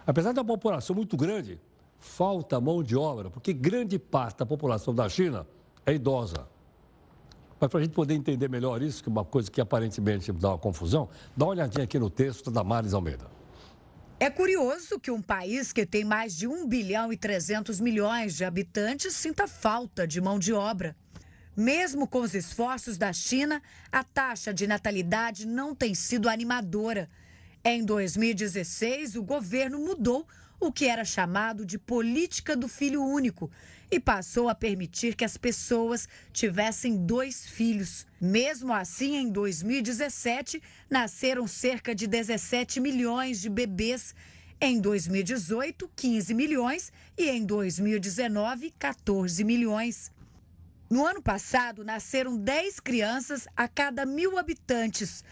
Apesar 0.07 0.33
da 0.33 0.45
população 0.45 0.95
muito 0.95 1.17
grande, 1.17 1.61
falta 1.99 2.61
mão 2.61 2.83
de 2.83 2.97
obra, 2.97 3.31
porque 3.31 3.53
grande 3.53 3.99
parte 3.99 4.39
da 4.39 4.47
população 4.47 4.95
da 4.95 5.09
China 5.09 5.47
é 5.87 5.95
idosa. 5.95 6.47
Mas 7.59 7.71
para 7.71 7.81
a 7.81 7.83
gente 7.83 7.95
poder 7.95 8.15
entender 8.15 8.49
melhor 8.49 8.83
isso, 8.83 9.03
que 9.03 9.09
é 9.09 9.13
uma 9.13 9.25
coisa 9.25 9.51
que 9.51 9.61
aparentemente 9.61 10.31
dá 10.33 10.51
uma 10.51 10.59
confusão, 10.59 11.09
dá 11.37 11.47
uma 11.47 11.53
olhadinha 11.53 11.85
aqui 11.85 11.99
no 11.99 12.11
texto 12.11 12.51
da 12.51 12.63
Maris 12.63 12.93
Almeida. 12.93 13.27
É 14.21 14.29
curioso 14.31 14.99
que 15.01 15.11
um 15.11 15.23
país 15.23 15.73
que 15.73 15.87
tem 15.87 16.05
mais 16.05 16.37
de 16.37 16.47
1 16.47 16.67
bilhão 16.67 17.13
e 17.13 17.17
300 17.17 17.81
milhões 17.81 18.35
de 18.37 18.45
habitantes 18.45 19.15
sinta 19.15 19.47
falta 19.47 20.07
de 20.07 20.21
mão 20.21 20.39
de 20.39 20.53
obra. 20.53 20.97
Mesmo 21.57 22.09
com 22.09 22.21
os 22.21 22.35
esforços 22.35 22.99
da 22.99 23.13
China, 23.13 23.63
a 23.93 24.03
taxa 24.03 24.53
de 24.53 24.67
natalidade 24.67 25.47
não 25.47 25.75
tem 25.75 25.95
sido 25.95 26.29
animadora. 26.29 27.09
Em 27.65 27.85
2016, 27.85 29.15
o 29.15 29.23
governo 29.23 29.79
mudou 29.79 30.27
o 30.59 30.73
que 30.73 30.87
era 30.87 31.05
chamado 31.05 31.65
de 31.65 31.79
política 31.79 32.57
do 32.57 32.67
filho 32.69 33.03
único 33.03 33.51
e 33.91 34.01
passou 34.01 34.49
a 34.49 34.55
permitir 34.55 35.15
que 35.15 35.25
as 35.25 35.37
pessoas 35.37 36.09
tivessem 36.33 36.97
dois 36.97 37.47
filhos. 37.47 38.07
Mesmo 38.21 38.73
assim, 38.73 39.17
em 39.17 39.31
2017, 39.31 40.61
nasceram 40.91 41.47
cerca 41.47 41.95
de 41.95 42.07
17 42.07 42.81
milhões 42.81 43.41
de 43.41 43.49
bebês. 43.49 44.15
Em 44.61 44.81
2018, 44.81 45.91
15 45.95 46.35
milhões 46.35 46.93
e 47.17 47.29
em 47.29 47.45
2019, 47.45 48.73
14 48.79 49.45
milhões. 49.45 50.11
No 50.91 51.07
ano 51.07 51.23
passado, 51.23 51.83
nasceram 51.83 52.37
10 52.37 52.79
crianças 52.81 53.49
a 53.57 53.67
cada 53.67 54.05
mil 54.05 54.39
habitantes. 54.39 55.25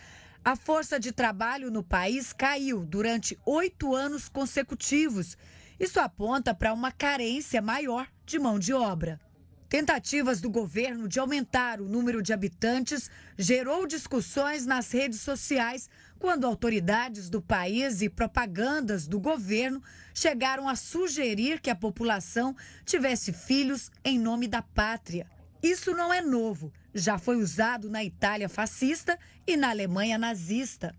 A 0.44 0.56
força 0.56 0.98
de 0.98 1.12
trabalho 1.12 1.70
no 1.70 1.84
país 1.84 2.32
caiu 2.32 2.84
durante 2.84 3.38
oito 3.44 3.94
anos 3.94 4.28
consecutivos. 4.28 5.36
Isso 5.78 6.00
aponta 6.00 6.54
para 6.54 6.72
uma 6.72 6.90
carência 6.90 7.60
maior 7.60 8.08
de 8.24 8.38
mão 8.38 8.58
de 8.58 8.72
obra. 8.72 9.20
Tentativas 9.68 10.40
do 10.40 10.50
governo 10.50 11.06
de 11.06 11.18
aumentar 11.18 11.80
o 11.80 11.88
número 11.88 12.22
de 12.22 12.32
habitantes 12.32 13.10
gerou 13.38 13.86
discussões 13.86 14.66
nas 14.66 14.90
redes 14.90 15.20
sociais 15.20 15.88
quando 16.18 16.46
autoridades 16.46 17.30
do 17.30 17.40
país 17.40 18.02
e 18.02 18.08
propagandas 18.08 19.06
do 19.06 19.20
governo 19.20 19.82
chegaram 20.14 20.68
a 20.68 20.76
sugerir 20.76 21.60
que 21.60 21.70
a 21.70 21.76
população 21.76 22.54
tivesse 22.84 23.32
filhos 23.32 23.90
em 24.04 24.18
nome 24.18 24.46
da 24.46 24.60
pátria. 24.60 25.26
Isso 25.62 25.94
não 25.94 26.12
é 26.12 26.20
novo. 26.20 26.72
Já 26.92 27.18
foi 27.18 27.36
usado 27.36 27.88
na 27.88 28.02
Itália 28.02 28.48
fascista 28.48 29.16
e 29.46 29.56
na 29.56 29.70
Alemanha 29.70 30.18
nazista. 30.18 30.92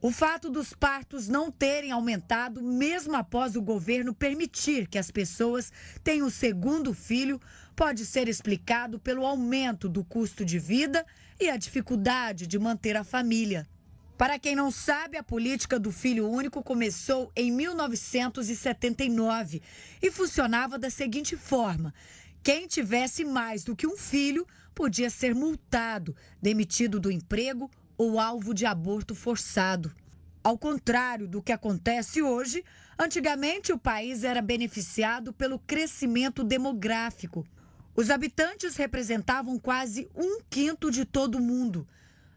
O 0.00 0.10
fato 0.10 0.50
dos 0.50 0.72
partos 0.72 1.28
não 1.28 1.52
terem 1.52 1.92
aumentado, 1.92 2.60
mesmo 2.60 3.14
após 3.14 3.54
o 3.54 3.62
governo 3.62 4.12
permitir 4.12 4.88
que 4.88 4.98
as 4.98 5.12
pessoas 5.12 5.70
tenham 6.02 6.26
o 6.26 6.30
segundo 6.30 6.92
filho, 6.92 7.40
pode 7.76 8.04
ser 8.04 8.28
explicado 8.28 8.98
pelo 8.98 9.24
aumento 9.24 9.88
do 9.88 10.02
custo 10.02 10.44
de 10.44 10.58
vida 10.58 11.06
e 11.38 11.48
a 11.48 11.56
dificuldade 11.56 12.48
de 12.48 12.58
manter 12.58 12.96
a 12.96 13.04
família. 13.04 13.68
Para 14.18 14.38
quem 14.38 14.54
não 14.54 14.70
sabe, 14.70 15.16
a 15.16 15.22
política 15.22 15.80
do 15.80 15.90
filho 15.90 16.28
único 16.28 16.62
começou 16.62 17.32
em 17.34 17.50
1979 17.50 19.62
e 20.00 20.10
funcionava 20.10 20.78
da 20.78 20.90
seguinte 20.90 21.34
forma: 21.36 21.94
quem 22.42 22.66
tivesse 22.66 23.24
mais 23.24 23.62
do 23.62 23.76
que 23.76 23.86
um 23.86 23.96
filho 23.96 24.46
podia 24.74 25.08
ser 25.08 25.34
multado, 25.34 26.16
demitido 26.40 26.98
do 26.98 27.10
emprego 27.10 27.70
ou 27.96 28.18
alvo 28.18 28.52
de 28.52 28.66
aborto 28.66 29.14
forçado. 29.14 29.94
Ao 30.42 30.58
contrário 30.58 31.28
do 31.28 31.40
que 31.40 31.52
acontece 31.52 32.20
hoje, 32.20 32.64
antigamente 32.98 33.72
o 33.72 33.78
país 33.78 34.24
era 34.24 34.42
beneficiado 34.42 35.32
pelo 35.32 35.58
crescimento 35.58 36.42
demográfico. 36.42 37.46
Os 37.94 38.10
habitantes 38.10 38.74
representavam 38.74 39.56
quase 39.58 40.08
um 40.14 40.40
quinto 40.50 40.90
de 40.90 41.04
todo 41.04 41.36
o 41.36 41.40
mundo. 41.40 41.86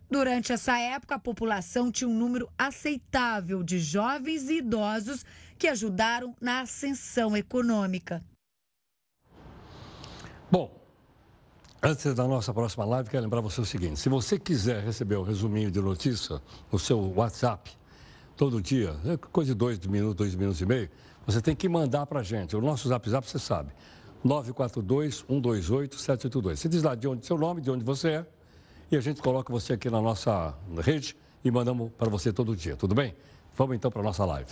Durante 0.08 0.53
essa 0.53 0.78
época, 0.78 1.16
a 1.16 1.20
população 1.20 1.91
tinha 1.91 2.08
um 2.08 2.18
número 2.18 2.47
aceitável 2.56 3.64
de 3.64 3.80
jovens 3.80 4.49
e 4.49 4.58
idosos 4.58 5.26
que 5.58 5.68
ajudaram 5.68 6.36
na 6.39 6.62
ascensão 6.62 7.36
econômica. 7.36 8.24
Bom, 10.51 10.69
antes 11.81 12.13
da 12.13 12.27
nossa 12.27 12.53
próxima 12.53 12.85
live, 12.85 13.09
quero 13.09 13.23
lembrar 13.23 13.41
você 13.41 13.61
o 13.61 13.65
seguinte: 13.65 13.99
se 13.99 14.09
você 14.09 14.37
quiser 14.37 14.83
receber 14.83 15.15
o 15.15 15.23
resuminho 15.23 15.71
de 15.71 15.81
notícia 15.81 16.39
no 16.71 16.77
seu 16.77 16.99
WhatsApp, 17.15 17.71
todo 18.37 18.61
dia, 18.61 18.95
é 19.05 19.17
coisa 19.17 19.53
de 19.53 19.57
dois 19.57 19.79
minutos, 19.79 20.15
dois 20.15 20.35
minutos 20.35 20.61
e 20.61 20.65
meio, 20.65 20.89
você 21.25 21.41
tem 21.41 21.55
que 21.55 21.67
mandar 21.67 22.05
para 22.05 22.19
a 22.19 22.23
gente. 22.23 22.55
O 22.55 22.61
nosso 22.61 22.87
zap 22.87 23.09
zap, 23.09 23.27
você 23.27 23.39
sabe, 23.39 23.71
942-128-782. 24.23 26.57
Você 26.57 26.69
diz 26.69 26.83
lá 26.83 26.93
de 26.93 27.07
onde 27.07 27.25
seu 27.25 27.37
nome, 27.37 27.61
de 27.61 27.71
onde 27.71 27.83
você 27.83 28.09
é, 28.09 28.23
e 28.91 28.97
a 28.97 29.01
gente 29.01 29.19
coloca 29.21 29.51
você 29.51 29.73
aqui 29.73 29.89
na 29.89 29.99
nossa 29.99 30.53
rede 30.79 31.17
e 31.43 31.49
mandamos 31.49 31.91
para 31.97 32.09
você 32.09 32.31
todo 32.31 32.55
dia, 32.55 32.75
tudo 32.75 32.93
bem? 32.93 33.15
Vamos 33.55 33.75
então 33.75 33.89
para 33.89 34.01
a 34.01 34.03
nossa 34.03 34.23
live. 34.25 34.51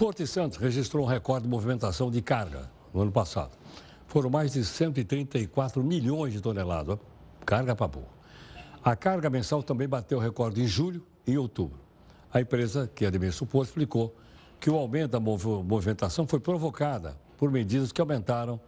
Porto 0.00 0.16
de 0.16 0.26
Santos 0.26 0.56
registrou 0.56 1.04
um 1.04 1.06
recorde 1.06 1.42
de 1.42 1.50
movimentação 1.50 2.10
de 2.10 2.22
carga 2.22 2.70
no 2.90 3.02
ano 3.02 3.12
passado. 3.12 3.50
Foram 4.06 4.30
mais 4.30 4.50
de 4.50 4.64
134 4.64 5.84
milhões 5.84 6.32
de 6.32 6.40
toneladas. 6.40 6.98
Carga 7.44 7.76
para 7.76 7.86
burro. 7.86 8.08
A 8.82 8.96
carga 8.96 9.28
mensal 9.28 9.62
também 9.62 9.86
bateu 9.86 10.18
recorde 10.18 10.62
em 10.62 10.66
julho 10.66 11.04
e 11.26 11.36
outubro. 11.36 11.78
A 12.32 12.40
empresa 12.40 12.90
que 12.94 13.04
administra 13.04 13.44
o 13.44 13.46
porto 13.46 13.68
explicou 13.68 14.16
que 14.58 14.70
o 14.70 14.74
aumento 14.74 15.10
da 15.10 15.20
movimentação 15.20 16.26
foi 16.26 16.40
provocada 16.40 17.14
por 17.36 17.50
medidas 17.50 17.92
que 17.92 18.00
aumentaram 18.00 18.58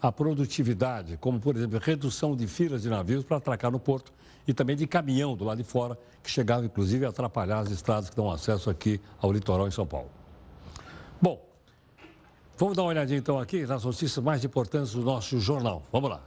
a 0.00 0.12
produtividade, 0.12 1.16
como, 1.16 1.40
por 1.40 1.56
exemplo, 1.56 1.80
redução 1.82 2.36
de 2.36 2.46
filas 2.46 2.82
de 2.82 2.88
navios 2.88 3.24
para 3.24 3.38
atracar 3.38 3.72
no 3.72 3.80
porto 3.80 4.12
e 4.46 4.54
também 4.54 4.76
de 4.76 4.86
caminhão 4.86 5.34
do 5.34 5.44
lado 5.44 5.58
de 5.58 5.64
fora, 5.64 5.98
que 6.22 6.30
chegava 6.30 6.64
inclusive 6.64 7.04
a 7.04 7.08
atrapalhar 7.08 7.58
as 7.58 7.72
estradas 7.72 8.08
que 8.08 8.14
dão 8.14 8.30
acesso 8.30 8.70
aqui 8.70 9.00
ao 9.20 9.32
litoral 9.32 9.66
em 9.66 9.72
São 9.72 9.84
Paulo. 9.84 10.25
Bom, 11.20 11.42
vamos 12.56 12.76
dar 12.76 12.82
uma 12.82 12.90
olhadinha 12.90 13.18
então 13.18 13.38
aqui 13.38 13.66
nas 13.66 13.84
notícias 13.84 14.22
mais 14.22 14.44
importantes 14.44 14.92
do 14.92 15.02
nosso 15.02 15.38
jornal. 15.40 15.82
Vamos 15.90 16.10
lá. 16.10 16.20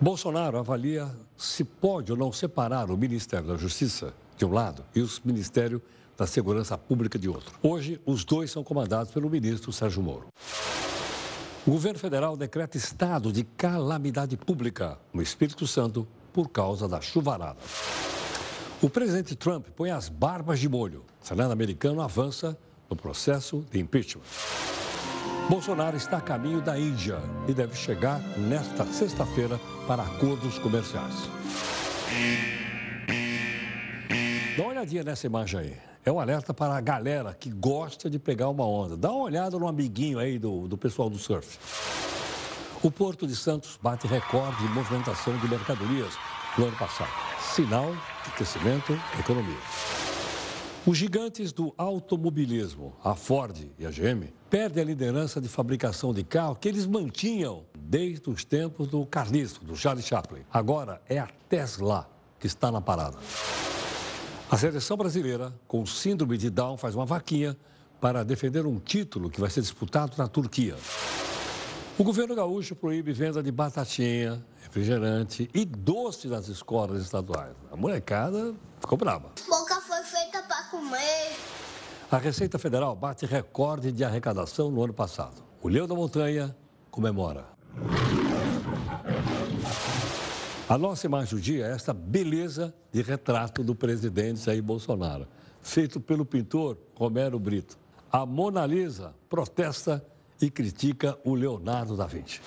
Bolsonaro 0.00 0.58
avalia 0.58 1.08
se 1.36 1.64
pode 1.64 2.10
ou 2.10 2.18
não 2.18 2.32
separar 2.32 2.90
o 2.90 2.96
Ministério 2.96 3.46
da 3.46 3.56
Justiça 3.56 4.12
de 4.36 4.44
um 4.44 4.52
lado 4.52 4.84
e 4.94 5.00
o 5.00 5.08
Ministério 5.24 5.80
da 6.16 6.26
Segurança 6.26 6.76
Pública 6.76 7.18
de 7.18 7.28
outro. 7.28 7.58
Hoje, 7.62 8.00
os 8.04 8.24
dois 8.24 8.50
são 8.50 8.64
comandados 8.64 9.12
pelo 9.12 9.30
ministro 9.30 9.72
Sérgio 9.72 10.02
Moro. 10.02 10.26
O 11.64 11.70
governo 11.70 11.98
federal 11.98 12.36
decreta 12.36 12.76
estado 12.76 13.32
de 13.32 13.44
calamidade 13.44 14.36
pública 14.36 14.98
no 15.12 15.22
Espírito 15.22 15.66
Santo 15.66 16.06
por 16.32 16.48
causa 16.48 16.88
da 16.88 17.00
chuvarada. 17.00 17.58
O 18.82 18.90
presidente 18.90 19.36
Trump 19.36 19.68
põe 19.76 19.92
as 19.92 20.08
barbas 20.08 20.58
de 20.58 20.68
molho. 20.68 21.04
O 21.22 21.24
Senado 21.24 21.52
americano 21.52 22.02
avança 22.02 22.58
no 22.90 22.96
processo 22.96 23.64
de 23.70 23.78
impeachment. 23.78 24.24
Bolsonaro 25.48 25.96
está 25.96 26.16
a 26.16 26.20
caminho 26.20 26.60
da 26.60 26.76
Índia 26.76 27.20
e 27.46 27.54
deve 27.54 27.76
chegar 27.76 28.18
nesta 28.36 28.84
sexta-feira 28.86 29.60
para 29.86 30.02
acordos 30.02 30.58
comerciais. 30.58 31.14
Dá 34.56 34.64
uma 34.64 34.70
olhadinha 34.72 35.04
nessa 35.04 35.28
imagem 35.28 35.60
aí. 35.60 35.76
É 36.04 36.10
um 36.10 36.18
alerta 36.18 36.52
para 36.52 36.74
a 36.74 36.80
galera 36.80 37.36
que 37.38 37.50
gosta 37.50 38.10
de 38.10 38.18
pegar 38.18 38.48
uma 38.48 38.66
onda. 38.66 38.96
Dá 38.96 39.12
uma 39.12 39.22
olhada 39.22 39.56
no 39.60 39.68
amiguinho 39.68 40.18
aí 40.18 40.40
do, 40.40 40.66
do 40.66 40.76
pessoal 40.76 41.08
do 41.08 41.18
surf. 41.18 41.56
O 42.82 42.90
Porto 42.90 43.28
de 43.28 43.36
Santos 43.36 43.78
bate 43.80 44.08
recorde 44.08 44.56
de 44.56 44.74
movimentação 44.74 45.38
de 45.38 45.46
mercadorias 45.46 46.12
no 46.58 46.66
ano 46.66 46.76
passado. 46.76 47.10
Sinal 47.54 47.92
de 48.24 48.30
crescimento 48.32 48.94
da 48.94 49.20
economia. 49.20 49.58
Os 50.84 50.98
gigantes 50.98 51.52
do 51.52 51.72
automobilismo, 51.78 52.92
a 53.04 53.14
Ford 53.14 53.56
e 53.78 53.86
a 53.86 53.90
GM, 53.90 54.32
perdem 54.50 54.82
a 54.82 54.86
liderança 54.86 55.40
de 55.40 55.48
fabricação 55.48 56.12
de 56.12 56.24
carro 56.24 56.56
que 56.56 56.68
eles 56.68 56.86
mantinham 56.86 57.64
desde 57.78 58.28
os 58.28 58.44
tempos 58.44 58.88
do 58.88 59.06
Carlisto, 59.06 59.64
do 59.64 59.76
Charlie 59.76 60.04
Chaplin. 60.04 60.42
Agora 60.52 61.00
é 61.08 61.18
a 61.18 61.28
Tesla 61.48 62.10
que 62.40 62.48
está 62.48 62.72
na 62.72 62.80
parada. 62.80 63.16
A 64.50 64.58
seleção 64.58 64.96
brasileira, 64.96 65.54
com 65.68 65.86
síndrome 65.86 66.36
de 66.36 66.50
Down, 66.50 66.76
faz 66.76 66.94
uma 66.94 67.06
vaquinha 67.06 67.56
para 68.00 68.24
defender 68.24 68.66
um 68.66 68.80
título 68.80 69.30
que 69.30 69.40
vai 69.40 69.48
ser 69.48 69.60
disputado 69.60 70.14
na 70.18 70.26
Turquia. 70.26 70.74
O 71.98 72.04
governo 72.04 72.34
gaúcho 72.34 72.74
proíbe 72.74 73.12
venda 73.12 73.42
de 73.42 73.52
batatinha, 73.52 74.42
refrigerante 74.62 75.48
e 75.52 75.64
doce 75.64 76.26
nas 76.26 76.48
escolas 76.48 77.02
estaduais. 77.02 77.54
A 77.70 77.76
molecada 77.76 78.54
ficou 78.80 78.96
brava. 78.96 79.30
Boca 79.46 79.78
foi 79.82 80.02
feita 80.02 80.42
para 80.42 80.64
comer. 80.70 81.36
A 82.10 82.16
Receita 82.16 82.58
Federal 82.58 82.96
bate 82.96 83.26
recorde 83.26 83.92
de 83.92 84.04
arrecadação 84.04 84.70
no 84.70 84.82
ano 84.82 84.94
passado. 84.94 85.44
O 85.62 85.68
Leão 85.68 85.86
da 85.86 85.94
Montanha 85.94 86.56
comemora. 86.90 87.44
A 90.66 90.78
nossa 90.78 91.06
imagem 91.06 91.36
do 91.36 91.40
dia 91.42 91.66
é 91.66 91.72
esta 91.72 91.92
beleza 91.92 92.74
de 92.90 93.02
retrato 93.02 93.62
do 93.62 93.74
presidente 93.74 94.40
Jair 94.40 94.62
Bolsonaro, 94.62 95.28
feito 95.60 96.00
pelo 96.00 96.24
pintor 96.24 96.78
Romero 96.94 97.38
Brito. 97.38 97.78
A 98.10 98.24
Mona 98.24 98.64
Lisa 98.64 99.14
protesta 99.28 100.02
e 100.42 100.50
critica 100.50 101.16
o 101.24 101.34
Leonardo 101.34 101.96
da 101.96 102.06
Vinci. 102.06 102.40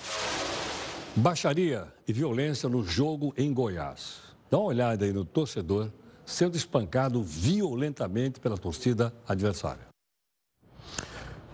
Baixaria 1.16 1.92
e 2.06 2.12
violência 2.12 2.68
no 2.68 2.84
jogo 2.84 3.32
em 3.36 3.52
Goiás. 3.52 4.18
Dá 4.50 4.58
uma 4.58 4.66
olhada 4.66 5.04
aí 5.04 5.12
no 5.12 5.24
torcedor 5.24 5.90
sendo 6.26 6.56
espancado 6.56 7.22
violentamente 7.22 8.38
pela 8.38 8.58
torcida 8.58 9.14
adversária. 9.26 9.86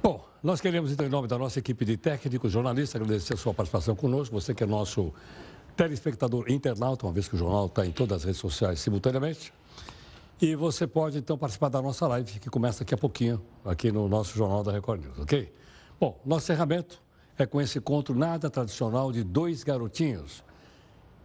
Bom, 0.02 0.26
nós 0.42 0.60
queremos, 0.60 0.90
então, 0.90 1.06
em 1.06 1.10
nome 1.10 1.28
da 1.28 1.38
nossa 1.38 1.58
equipe 1.58 1.84
de 1.84 1.96
técnicos, 1.96 2.50
jornalistas, 2.50 3.00
agradecer 3.00 3.34
a 3.34 3.36
sua 3.36 3.54
participação 3.54 3.94
conosco. 3.94 4.34
Você 4.34 4.52
que 4.52 4.64
é 4.64 4.66
nosso 4.66 5.12
telespectador 5.76 6.50
internauta, 6.50 7.06
uma 7.06 7.12
vez 7.12 7.28
que 7.28 7.36
o 7.36 7.38
jornal 7.38 7.66
está 7.66 7.86
em 7.86 7.92
todas 7.92 8.18
as 8.18 8.24
redes 8.24 8.40
sociais 8.40 8.80
simultaneamente. 8.80 9.52
E 10.40 10.56
você 10.56 10.88
pode, 10.88 11.18
então, 11.18 11.38
participar 11.38 11.68
da 11.68 11.80
nossa 11.80 12.08
live, 12.08 12.40
que 12.40 12.50
começa 12.50 12.80
daqui 12.80 12.94
a 12.94 12.98
pouquinho, 12.98 13.40
aqui 13.64 13.92
no 13.92 14.08
nosso 14.08 14.36
Jornal 14.36 14.64
da 14.64 14.72
Record 14.72 15.04
News, 15.04 15.18
ok? 15.20 15.52
Bom, 16.02 16.18
nosso 16.26 16.46
encerramento 16.46 17.00
é 17.38 17.46
com 17.46 17.60
esse 17.60 17.78
encontro 17.78 18.12
nada 18.12 18.50
tradicional 18.50 19.12
de 19.12 19.22
dois 19.22 19.62
garotinhos. 19.62 20.42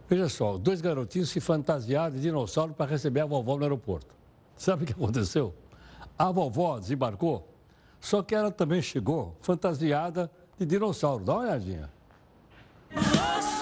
Veja 0.08 0.28
só, 0.28 0.56
dois 0.56 0.80
garotinhos 0.80 1.30
se 1.30 1.40
fantasiaram 1.40 2.14
de 2.14 2.22
dinossauro 2.22 2.72
para 2.72 2.88
receber 2.88 3.18
a 3.18 3.26
vovó 3.26 3.56
no 3.56 3.64
aeroporto. 3.64 4.14
Sabe 4.56 4.84
o 4.84 4.86
que 4.86 4.92
aconteceu? 4.92 5.52
A 6.16 6.30
vovó 6.30 6.78
desembarcou, 6.78 7.44
só 7.98 8.22
que 8.22 8.36
ela 8.36 8.52
também 8.52 8.80
chegou 8.80 9.36
fantasiada 9.40 10.30
de 10.56 10.64
dinossauro. 10.64 11.24
Dá 11.24 11.32
uma 11.32 11.42
olhadinha. 11.42 11.90
presentear. 12.94 13.57